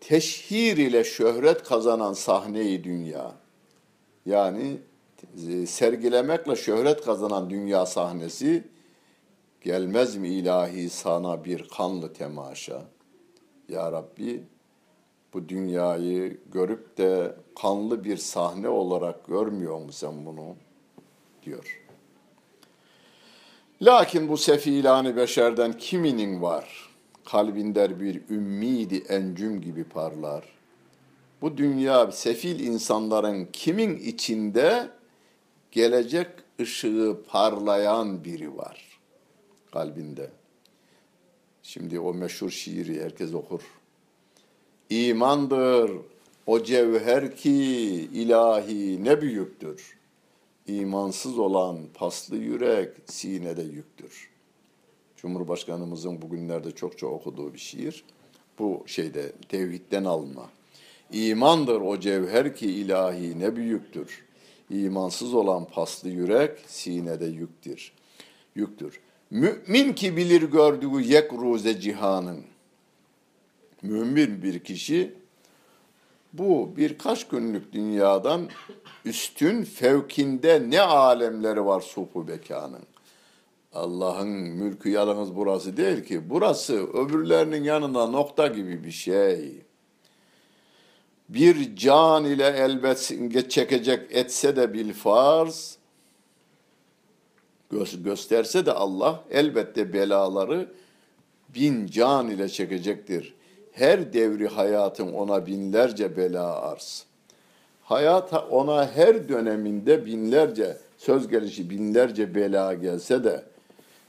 Teşhir 0.00 0.76
ile 0.76 1.04
şöhret 1.04 1.62
kazanan 1.62 2.12
sahneyi 2.12 2.84
dünya. 2.84 3.32
Yani 4.26 4.76
e, 5.48 5.66
sergilemekle 5.66 6.56
şöhret 6.56 7.04
kazanan 7.04 7.50
dünya 7.50 7.86
sahnesi 7.86 8.64
gelmez 9.60 10.16
mi 10.16 10.28
ilahi 10.28 10.90
sana 10.90 11.44
bir 11.44 11.68
kanlı 11.68 12.12
temaşa? 12.12 12.82
Ya 13.68 13.92
Rabbi 13.92 14.42
bu 15.34 15.48
dünyayı 15.48 16.38
görüp 16.52 16.98
de 16.98 17.36
kanlı 17.62 18.04
bir 18.04 18.16
sahne 18.16 18.68
olarak 18.68 19.26
görmüyor 19.26 19.78
musun 19.78 19.90
sen 19.90 20.26
bunu? 20.26 20.56
Diyor. 21.44 21.80
Lakin 23.82 24.28
bu 24.28 24.36
sefilanı 24.36 25.16
beşerden 25.16 25.78
kiminin 25.78 26.42
var? 26.42 26.90
Kalbinde 27.24 28.00
bir 28.00 28.22
ümmidi 28.30 29.02
encüm 29.08 29.60
gibi 29.60 29.84
parlar. 29.84 30.44
Bu 31.42 31.56
dünya 31.56 32.12
sefil 32.12 32.60
insanların 32.60 33.48
kimin 33.52 33.96
içinde 33.96 34.90
gelecek 35.72 36.28
ışığı 36.60 37.16
parlayan 37.28 38.24
biri 38.24 38.56
var 38.56 38.94
kalbinde. 39.74 40.30
Şimdi 41.62 42.00
o 42.00 42.14
meşhur 42.14 42.50
şiiri 42.50 43.04
herkes 43.04 43.34
okur. 43.34 43.60
İmandır 44.90 45.90
o 46.46 46.62
cevher 46.62 47.36
ki 47.36 47.52
ilahi 48.12 49.04
ne 49.04 49.22
büyüktür. 49.22 49.98
İmansız 50.66 51.38
olan 51.38 51.78
paslı 51.94 52.36
yürek 52.36 52.90
sinede 53.06 53.62
yüktür. 53.62 54.30
Cumhurbaşkanımızın 55.16 56.22
bugünlerde 56.22 56.70
çokça 56.70 57.06
okuduğu 57.06 57.54
bir 57.54 57.58
şiir. 57.58 58.04
Bu 58.58 58.84
şeyde 58.86 59.32
tevhidden 59.48 60.04
alma. 60.04 60.50
İmandır 61.12 61.80
o 61.80 62.00
cevher 62.00 62.56
ki 62.56 62.66
ilahi 62.66 63.38
ne 63.38 63.56
büyüktür. 63.56 64.24
İmansız 64.70 65.34
olan 65.34 65.64
paslı 65.64 66.08
yürek 66.08 66.58
sinede 66.66 67.26
yüktür. 67.26 67.92
Yüktür. 68.54 69.00
Mümin 69.30 69.92
ki 69.92 70.16
bilir 70.16 70.42
gördüğü 70.42 71.00
yek 71.00 71.32
ruze 71.32 71.80
cihanın. 71.80 72.44
Mümin 73.82 74.42
bir 74.42 74.58
kişi 74.58 75.14
bu 76.38 76.76
birkaç 76.76 77.28
günlük 77.28 77.72
dünyadan 77.72 78.48
üstün 79.04 79.64
fevkinde 79.64 80.70
ne 80.70 80.80
alemleri 80.80 81.66
var 81.66 81.80
sufu 81.80 82.28
bekanın. 82.28 82.82
Allah'ın 83.72 84.28
mülkü 84.28 84.90
yalnız 84.90 85.36
burası 85.36 85.76
değil 85.76 86.04
ki. 86.04 86.30
Burası 86.30 86.86
öbürlerinin 86.86 87.64
yanında 87.64 88.06
nokta 88.06 88.46
gibi 88.46 88.84
bir 88.84 88.90
şey. 88.90 89.62
Bir 91.28 91.76
can 91.76 92.24
ile 92.24 92.46
elbet 92.46 93.14
çekecek 93.50 94.00
etse 94.10 94.56
de 94.56 94.72
bil 94.72 94.92
farz, 94.92 95.78
gösterse 98.04 98.66
de 98.66 98.72
Allah 98.72 99.24
elbette 99.30 99.92
belaları 99.92 100.72
bin 101.54 101.86
can 101.86 102.30
ile 102.30 102.48
çekecektir. 102.48 103.34
Her 103.74 104.12
devri 104.12 104.48
hayatın 104.48 105.12
ona 105.12 105.46
binlerce 105.46 106.16
bela 106.16 106.62
arz. 106.62 107.04
Hayat 107.82 108.32
ona 108.50 108.90
her 108.90 109.28
döneminde 109.28 110.06
binlerce, 110.06 110.78
söz 110.98 111.28
gelişi 111.28 111.70
binlerce 111.70 112.34
bela 112.34 112.74
gelse 112.74 113.24
de 113.24 113.44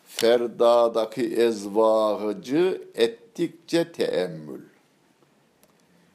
ferdadaki 0.08 1.36
ezvahıcı 1.36 2.82
ettikçe 2.96 3.92
teemmül. 3.92 4.62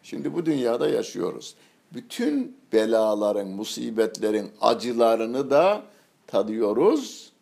Şimdi 0.03 0.35
bu 0.35 0.47
dünyada 0.47 0.89
yaşıyoruz. 0.89 1.55
Bütün 1.95 2.57
belaların, 2.73 3.49
musibetlerin 3.49 4.51
acılarını 4.61 5.51
da 5.51 5.83
tadıyoruz. 6.27 7.33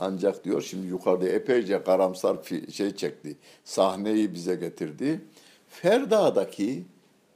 Ancak 0.00 0.44
diyor 0.44 0.62
şimdi 0.62 0.86
yukarıda 0.86 1.28
epeyce 1.28 1.82
karamsar 1.82 2.36
şey 2.72 2.96
çekti. 2.96 3.36
Sahneyi 3.64 4.34
bize 4.34 4.54
getirdi. 4.54 5.20
Ferda'daki 5.68 6.84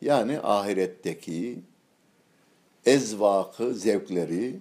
yani 0.02 0.40
ahiretteki 0.40 1.58
ezvakı, 2.86 3.74
zevkleri 3.74 4.56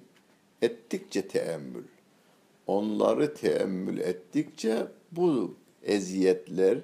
ettikçe 0.62 1.28
teemmül. 1.28 1.84
Onları 2.68 3.34
teemmül 3.34 4.00
ettikçe 4.00 4.88
bu 5.12 5.56
eziyetler 5.84 6.78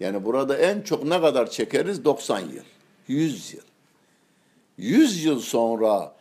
yani 0.00 0.24
burada 0.24 0.58
en 0.58 0.80
çok 0.80 1.04
ne 1.04 1.20
kadar 1.20 1.50
çekeriz? 1.50 2.04
90 2.04 2.40
yıl, 2.40 2.64
100 3.08 3.54
yıl. 3.54 3.62
100 4.78 5.24
yıl 5.24 5.40
sonra 5.40 6.16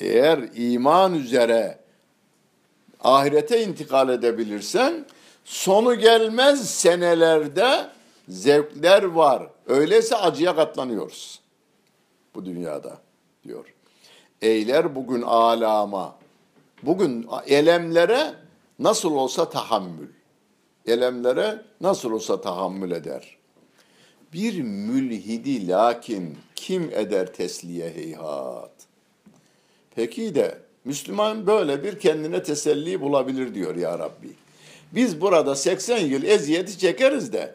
eğer 0.00 0.48
iman 0.54 1.14
üzere 1.14 1.79
ahirete 3.00 3.62
intikal 3.62 4.08
edebilirsen 4.08 5.06
sonu 5.44 5.94
gelmez 5.94 6.70
senelerde 6.70 7.90
zevkler 8.28 9.02
var. 9.02 9.50
Öyleyse 9.66 10.16
acıya 10.16 10.56
katlanıyoruz 10.56 11.40
bu 12.34 12.44
dünyada 12.44 12.98
diyor. 13.44 13.74
Eyler 14.42 14.94
bugün 14.94 15.22
alama, 15.22 16.16
bugün 16.82 17.26
elemlere 17.46 18.34
nasıl 18.78 19.12
olsa 19.12 19.50
tahammül, 19.50 20.08
elemlere 20.86 21.62
nasıl 21.80 22.12
olsa 22.12 22.40
tahammül 22.40 22.90
eder. 22.90 23.36
Bir 24.32 24.62
mülhidi 24.62 25.68
lakin 25.68 26.38
kim 26.54 26.90
eder 26.92 27.32
tesliye 27.32 27.90
heyhat. 27.90 28.72
Peki 29.94 30.34
de 30.34 30.58
Müslüman 30.84 31.46
böyle 31.46 31.84
bir 31.84 31.98
kendine 31.98 32.42
teselli 32.42 33.00
bulabilir 33.00 33.54
diyor 33.54 33.76
ya 33.76 33.98
Rabbi. 33.98 34.30
Biz 34.92 35.20
burada 35.20 35.56
80 35.56 35.98
yıl 35.98 36.22
eziyeti 36.22 36.78
çekeriz 36.78 37.32
de 37.32 37.54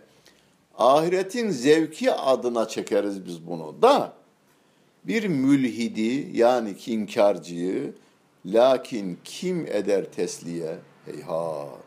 ahiretin 0.77 1.49
zevki 1.49 2.13
adına 2.13 2.67
çekeriz 2.67 3.25
biz 3.25 3.47
bunu 3.47 3.81
da 3.81 4.13
bir 5.03 5.27
mülhidi 5.27 6.37
yani 6.37 6.77
kinkarcıyı 6.77 7.93
lakin 8.45 9.19
kim 9.23 9.67
eder 9.67 10.05
tesliye 10.11 10.75
heyhat 11.05 11.85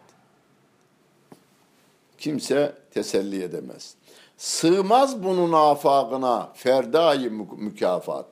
kimse 2.18 2.72
teselli 2.94 3.42
edemez. 3.42 3.94
Sığmaz 4.36 5.22
bunun 5.22 5.52
afakına 5.52 6.52
ferdayı 6.54 7.32
mükafat. 7.56 8.26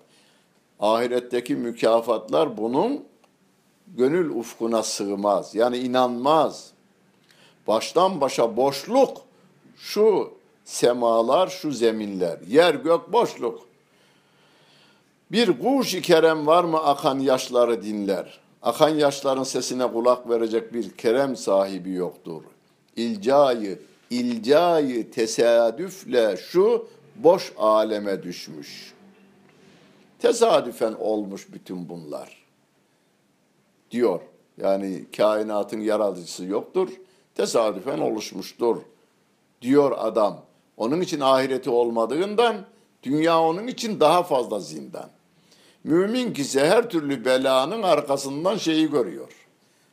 Ahiretteki 0.81 1.57
mükafatlar 1.57 2.57
bunun 2.57 3.05
gönül 3.87 4.31
ufkuna 4.31 4.83
sığmaz. 4.83 5.55
Yani 5.55 5.79
inanmaz. 5.79 6.71
Baştan 7.67 8.21
başa 8.21 8.57
boşluk 8.57 9.17
şu 9.77 10.33
semalar, 10.65 11.49
şu 11.49 11.71
zeminler. 11.71 12.39
Yer 12.49 12.75
gök 12.75 13.13
boşluk. 13.13 13.67
Bir 15.33 15.59
kuş 15.61 16.01
kerem 16.03 16.47
var 16.47 16.65
mı 16.65 16.79
akan 16.79 17.19
yaşları 17.19 17.83
dinler. 17.83 18.41
Akan 18.63 18.89
yaşların 18.89 19.43
sesine 19.43 19.93
kulak 19.93 20.31
verecek 20.31 20.75
bir 20.75 20.97
kerem 20.97 21.37
sahibi 21.37 21.93
yoktur. 21.93 22.43
İlcayı, 22.97 23.79
ilcayı 24.11 25.11
tesadüfle 25.11 26.37
şu 26.37 26.87
boş 27.17 27.53
aleme 27.59 28.23
düşmüş. 28.23 28.96
Tesadüfen 30.19 30.93
olmuş 30.93 31.53
bütün 31.53 31.89
bunlar. 31.89 32.47
Diyor. 33.91 34.21
Yani 34.57 35.05
kainatın 35.17 35.81
yaratıcısı 35.81 36.45
yoktur. 36.45 36.89
Tesadüfen 37.35 37.99
oluşmuştur. 37.99 38.77
Diyor 39.63 39.93
adam. 39.99 40.43
Onun 40.77 41.01
için 41.01 41.21
ahireti 41.21 41.71
olmadığından 41.71 42.57
dünya 43.03 43.41
onun 43.41 43.67
için 43.67 44.01
daha 44.01 44.23
fazla 44.23 44.61
zindan. 44.61 45.11
Mümin 45.85 46.35
ise 46.35 46.67
her 46.67 46.91
türlü 46.91 47.25
belanın 47.25 47.83
arkasından 47.83 48.57
şeyi 48.57 48.91
görüyor. 48.91 49.33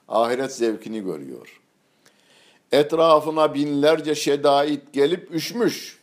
Ahiret 0.07 0.51
zevkini 0.55 1.03
görüyor. 1.03 1.61
Etrafına 2.71 3.53
binlerce 3.53 4.15
şedait 4.15 4.93
gelip 4.93 5.31
üşmüş. 5.31 5.99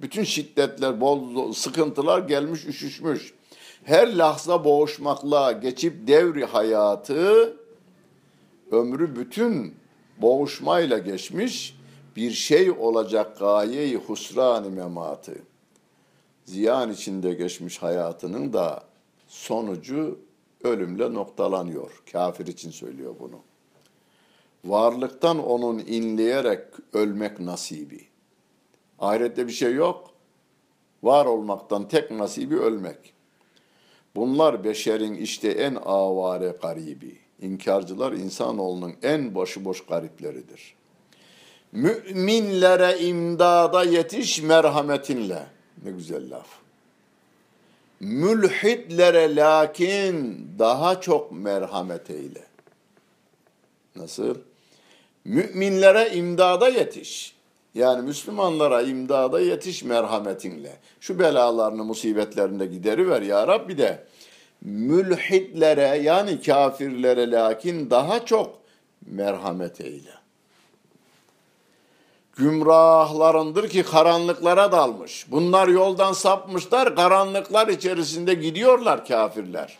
Bütün 0.00 0.24
şiddetler, 0.24 1.00
bol 1.00 1.52
sıkıntılar 1.52 2.18
gelmiş, 2.18 2.66
üşüşmüş. 2.66 3.34
Her 3.84 4.16
lahza 4.16 4.64
boğuşmakla 4.64 5.52
geçip 5.52 6.06
devri 6.06 6.44
hayatı, 6.44 7.56
ömrü 8.70 9.16
bütün 9.16 9.74
boğuşmayla 10.22 10.98
geçmiş, 10.98 11.78
bir 12.16 12.30
şey 12.30 12.70
olacak 12.70 13.38
gaye-i 13.38 13.96
husran-ı 13.96 14.70
mematı. 14.70 15.34
Ziyan 16.44 16.92
içinde 16.92 17.34
geçmiş 17.34 17.78
hayatının 17.78 18.52
da 18.52 18.84
sonucu 19.26 20.18
ölümle 20.64 21.14
noktalanıyor. 21.14 22.02
Kafir 22.12 22.46
için 22.46 22.70
söylüyor 22.70 23.14
bunu. 23.20 23.40
Varlıktan 24.64 25.44
onun 25.46 25.78
inleyerek 25.78 26.60
ölmek 26.92 27.40
nasibi. 27.40 28.06
Ahirette 28.98 29.46
bir 29.46 29.52
şey 29.52 29.74
yok. 29.74 30.10
Var 31.02 31.26
olmaktan 31.26 31.88
tek 31.88 32.10
nasibi 32.10 32.56
ölmek. 32.56 33.14
Bunlar 34.16 34.64
beşerin 34.64 35.14
işte 35.14 35.48
en 35.48 35.74
avare 35.74 36.54
garibi. 36.62 37.18
İnkarcılar 37.40 38.12
insanoğlunun 38.12 38.94
en 39.02 39.34
başıboş 39.34 39.86
garipleridir. 39.86 40.74
Müminlere 41.72 42.98
imdada 42.98 43.84
yetiş 43.84 44.42
merhametinle. 44.42 45.46
Ne 45.84 45.90
güzel 45.90 46.30
laf. 46.30 46.48
Mülhitlere 48.00 49.36
lakin 49.36 50.46
daha 50.58 51.00
çok 51.00 51.32
merhamet 51.32 52.10
eyle. 52.10 52.46
Nasıl? 53.96 54.34
Müminlere 55.24 56.10
imdada 56.14 56.68
yetiş. 56.68 57.37
Yani 57.78 58.02
Müslümanlara 58.02 58.82
imdada 58.82 59.40
yetiş 59.40 59.84
merhametinle. 59.84 60.76
Şu 61.00 61.18
belalarını, 61.18 61.84
musibetlerini 61.84 62.60
de 62.60 62.66
gideriver 62.66 63.22
ya 63.22 63.48
Rabbi 63.48 63.78
de. 63.78 64.06
Mülhitlere 64.62 66.00
yani 66.02 66.42
kafirlere 66.42 67.30
lakin 67.30 67.90
daha 67.90 68.26
çok 68.26 68.58
merhamet 69.06 69.80
eyle. 69.80 70.10
Gümrahlarındır 72.36 73.68
ki 73.68 73.82
karanlıklara 73.82 74.72
dalmış. 74.72 75.26
Bunlar 75.30 75.68
yoldan 75.68 76.12
sapmışlar, 76.12 76.96
karanlıklar 76.96 77.68
içerisinde 77.68 78.34
gidiyorlar 78.34 79.06
kafirler. 79.06 79.78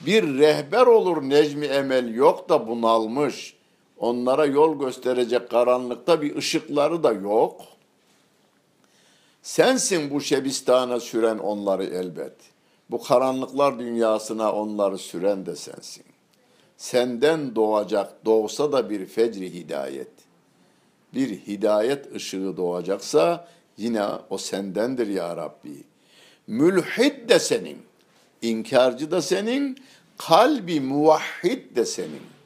Bir 0.00 0.38
rehber 0.38 0.86
olur 0.86 1.22
Necmi 1.22 1.66
Emel 1.66 2.14
yok 2.14 2.48
da 2.48 2.68
bunalmış. 2.68 3.57
Onlara 3.98 4.46
yol 4.46 4.78
gösterecek 4.78 5.50
karanlıkta 5.50 6.22
bir 6.22 6.36
ışıkları 6.36 7.02
da 7.02 7.12
yok. 7.12 7.60
Sensin 9.42 10.10
bu 10.10 10.20
şebistana 10.20 11.00
süren 11.00 11.38
onları 11.38 11.84
elbet. 11.84 12.34
Bu 12.90 13.02
karanlıklar 13.02 13.78
dünyasına 13.78 14.52
onları 14.52 14.98
süren 14.98 15.46
de 15.46 15.56
sensin. 15.56 16.04
Senden 16.76 17.54
doğacak, 17.54 18.24
doğsa 18.24 18.72
da 18.72 18.90
bir 18.90 19.06
fecri 19.06 19.54
hidayet. 19.54 20.10
Bir 21.14 21.28
hidayet 21.28 22.14
ışığı 22.14 22.56
doğacaksa 22.56 23.48
yine 23.76 24.04
o 24.30 24.38
sendendir 24.38 25.06
ya 25.06 25.36
Rabbi. 25.36 25.84
Mülhid 26.46 27.28
de 27.28 27.38
senin, 27.38 27.78
inkarcı 28.42 29.10
da 29.10 29.22
senin, 29.22 29.78
kalbi 30.16 30.80
muvahhid 30.80 31.76
de 31.76 31.84
senin. 31.84 32.37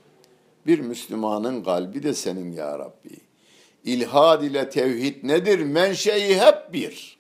Bir 0.67 0.79
Müslümanın 0.79 1.65
kalbi 1.65 2.03
de 2.03 2.15
senin 2.15 2.53
ya 2.53 2.79
Rabbi. 2.79 3.17
İlhad 3.85 4.43
ile 4.43 4.71
tevhid 4.71 5.25
nedir? 5.25 5.59
Menşei 5.59 6.41
hep 6.41 6.73
bir. 6.73 7.19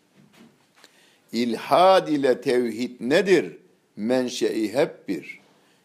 İlhad 1.32 2.08
ile 2.08 2.40
tevhid 2.40 2.96
nedir? 3.00 3.56
Menşei 3.96 4.74
hep 4.74 5.08
bir. 5.08 5.40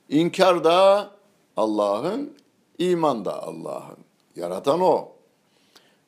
İnkar 0.09 0.63
da 0.63 1.11
Allah'ın, 1.57 2.33
iman 2.77 3.25
da 3.25 3.43
Allah'ın. 3.43 3.97
Yaratan 4.35 4.81
o. 4.81 5.11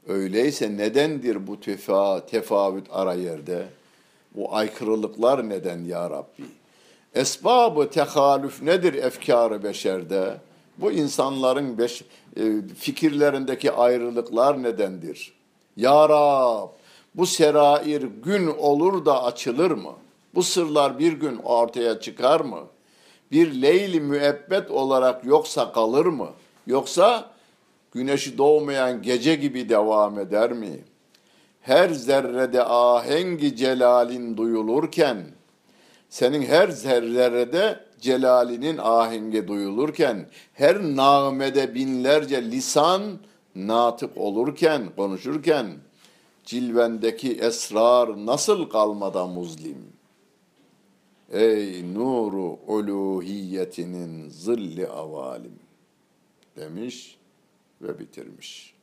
Öyleyse 0.07 0.77
nedendir 0.77 1.47
bu 1.47 1.59
tefa, 1.59 2.25
tefavüt 2.25 2.87
ara 2.89 3.13
yerde? 3.13 3.65
Bu 4.35 4.55
aykırılıklar 4.55 5.49
neden 5.49 5.83
ya 5.83 6.09
Rabbi? 6.09 6.43
Esbabı 7.15 7.89
tehalüf 7.89 8.61
nedir 8.61 8.93
efkarı 8.93 9.63
beşerde? 9.63 10.37
Bu 10.81 10.91
insanların 10.91 11.77
beş, 11.77 12.03
e, 12.37 12.43
fikirlerindeki 12.77 13.71
ayrılıklar 13.71 14.63
nedendir? 14.63 15.33
Ya 15.77 16.09
Rab, 16.09 16.69
bu 17.15 17.25
serair 17.25 18.01
gün 18.01 18.47
olur 18.47 19.05
da 19.05 19.23
açılır 19.23 19.71
mı? 19.71 19.93
Bu 20.35 20.43
sırlar 20.43 20.99
bir 20.99 21.13
gün 21.13 21.37
ortaya 21.37 21.99
çıkar 21.99 22.41
mı? 22.41 22.59
Bir 23.31 23.61
leyli 23.61 23.99
müebbet 24.01 24.71
olarak 24.71 25.25
yoksa 25.25 25.71
kalır 25.71 26.05
mı? 26.05 26.29
Yoksa 26.67 27.29
güneşi 27.91 28.37
doğmayan 28.37 29.01
gece 29.01 29.35
gibi 29.35 29.69
devam 29.69 30.19
eder 30.19 30.53
mi? 30.53 30.79
Her 31.61 31.89
zerrede 31.89 32.63
ahengi 32.63 33.55
celalin 33.55 34.37
duyulurken, 34.37 35.17
senin 36.09 36.41
her 36.41 36.67
zerrede 36.67 37.88
celalinin 38.01 38.77
ahengi 38.77 39.47
duyulurken, 39.47 40.25
her 40.53 40.81
nağmede 40.81 41.75
binlerce 41.75 42.51
lisan 42.51 43.19
natık 43.55 44.17
olurken, 44.17 44.89
konuşurken, 44.95 45.67
cilvendeki 46.45 47.33
esrar 47.33 48.25
nasıl 48.25 48.69
kalmada 48.69 49.27
muzlim? 49.27 49.93
Ey 51.31 51.93
nuru 51.93 52.59
uluhiyetinin 52.67 54.29
zilli 54.29 54.87
avalim 54.87 55.59
demiş 56.57 57.17
ve 57.81 57.99
bitirmiş. 57.99 58.73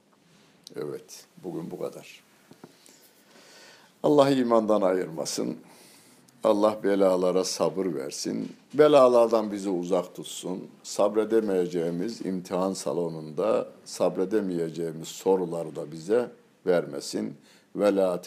Evet, 0.76 1.24
bugün 1.44 1.70
bu 1.70 1.78
kadar. 1.78 2.20
Allah 4.02 4.30
imandan 4.30 4.82
ayırmasın. 4.82 5.56
Allah 6.46 6.78
belalara 6.84 7.44
sabır 7.44 7.94
versin. 7.94 8.52
Belalardan 8.74 9.52
bizi 9.52 9.70
uzak 9.70 10.14
tutsun. 10.14 10.68
Sabredemeyeceğimiz 10.82 12.26
imtihan 12.26 12.72
salonunda 12.72 13.68
sabredemeyeceğimiz 13.84 15.08
soruları 15.08 15.76
da 15.76 15.92
bize 15.92 16.30
vermesin. 16.66 17.34
Ve 17.76 17.96
la 17.96 18.22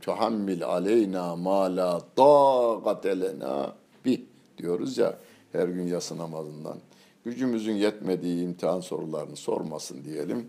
tuhammil 0.00 0.64
aleyna 0.64 1.36
ma 1.36 1.76
la 1.76 2.00
taqate 2.16 3.20
lena 3.20 3.74
bih 4.04 4.20
diyoruz 4.58 4.98
ya 4.98 5.18
her 5.52 5.68
gün 5.68 5.86
yatsı 5.86 6.18
namazından. 6.18 6.76
Gücümüzün 7.24 7.74
yetmediği 7.74 8.44
imtihan 8.44 8.80
sorularını 8.80 9.36
sormasın 9.36 10.04
diyelim. 10.04 10.48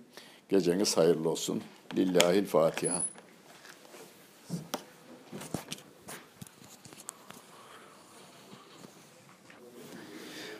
Geceniz 0.49 0.97
hayırlı 0.97 1.29
olsun. 1.29 1.61
Lillahil 1.97 2.45
Fatiha. 2.45 3.01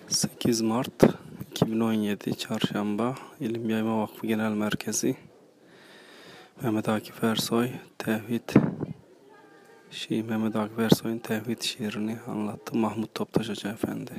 8 0.07 0.61
Mart 0.61 1.03
2017 1.52 2.38
Çarşamba 2.38 3.15
İlim 3.40 3.69
Yayma 3.69 4.02
Vakfı 4.02 4.27
Genel 4.27 4.52
Merkezi 4.52 5.15
Mehmet 6.61 6.90
Akif 6.90 7.23
Ersoy 7.23 7.69
Tevhid 7.98 8.49
Şii 9.91 10.23
Mehmet 10.23 10.56
Akif 10.56 10.80
Ersoy'un 10.80 11.18
Tevhid 11.18 11.61
şiirini 11.61 12.18
anlattı 12.27 12.77
Mahmut 12.77 13.15
Toptaş 13.15 13.49
Hoca 13.49 13.69
Efendi. 13.69 14.11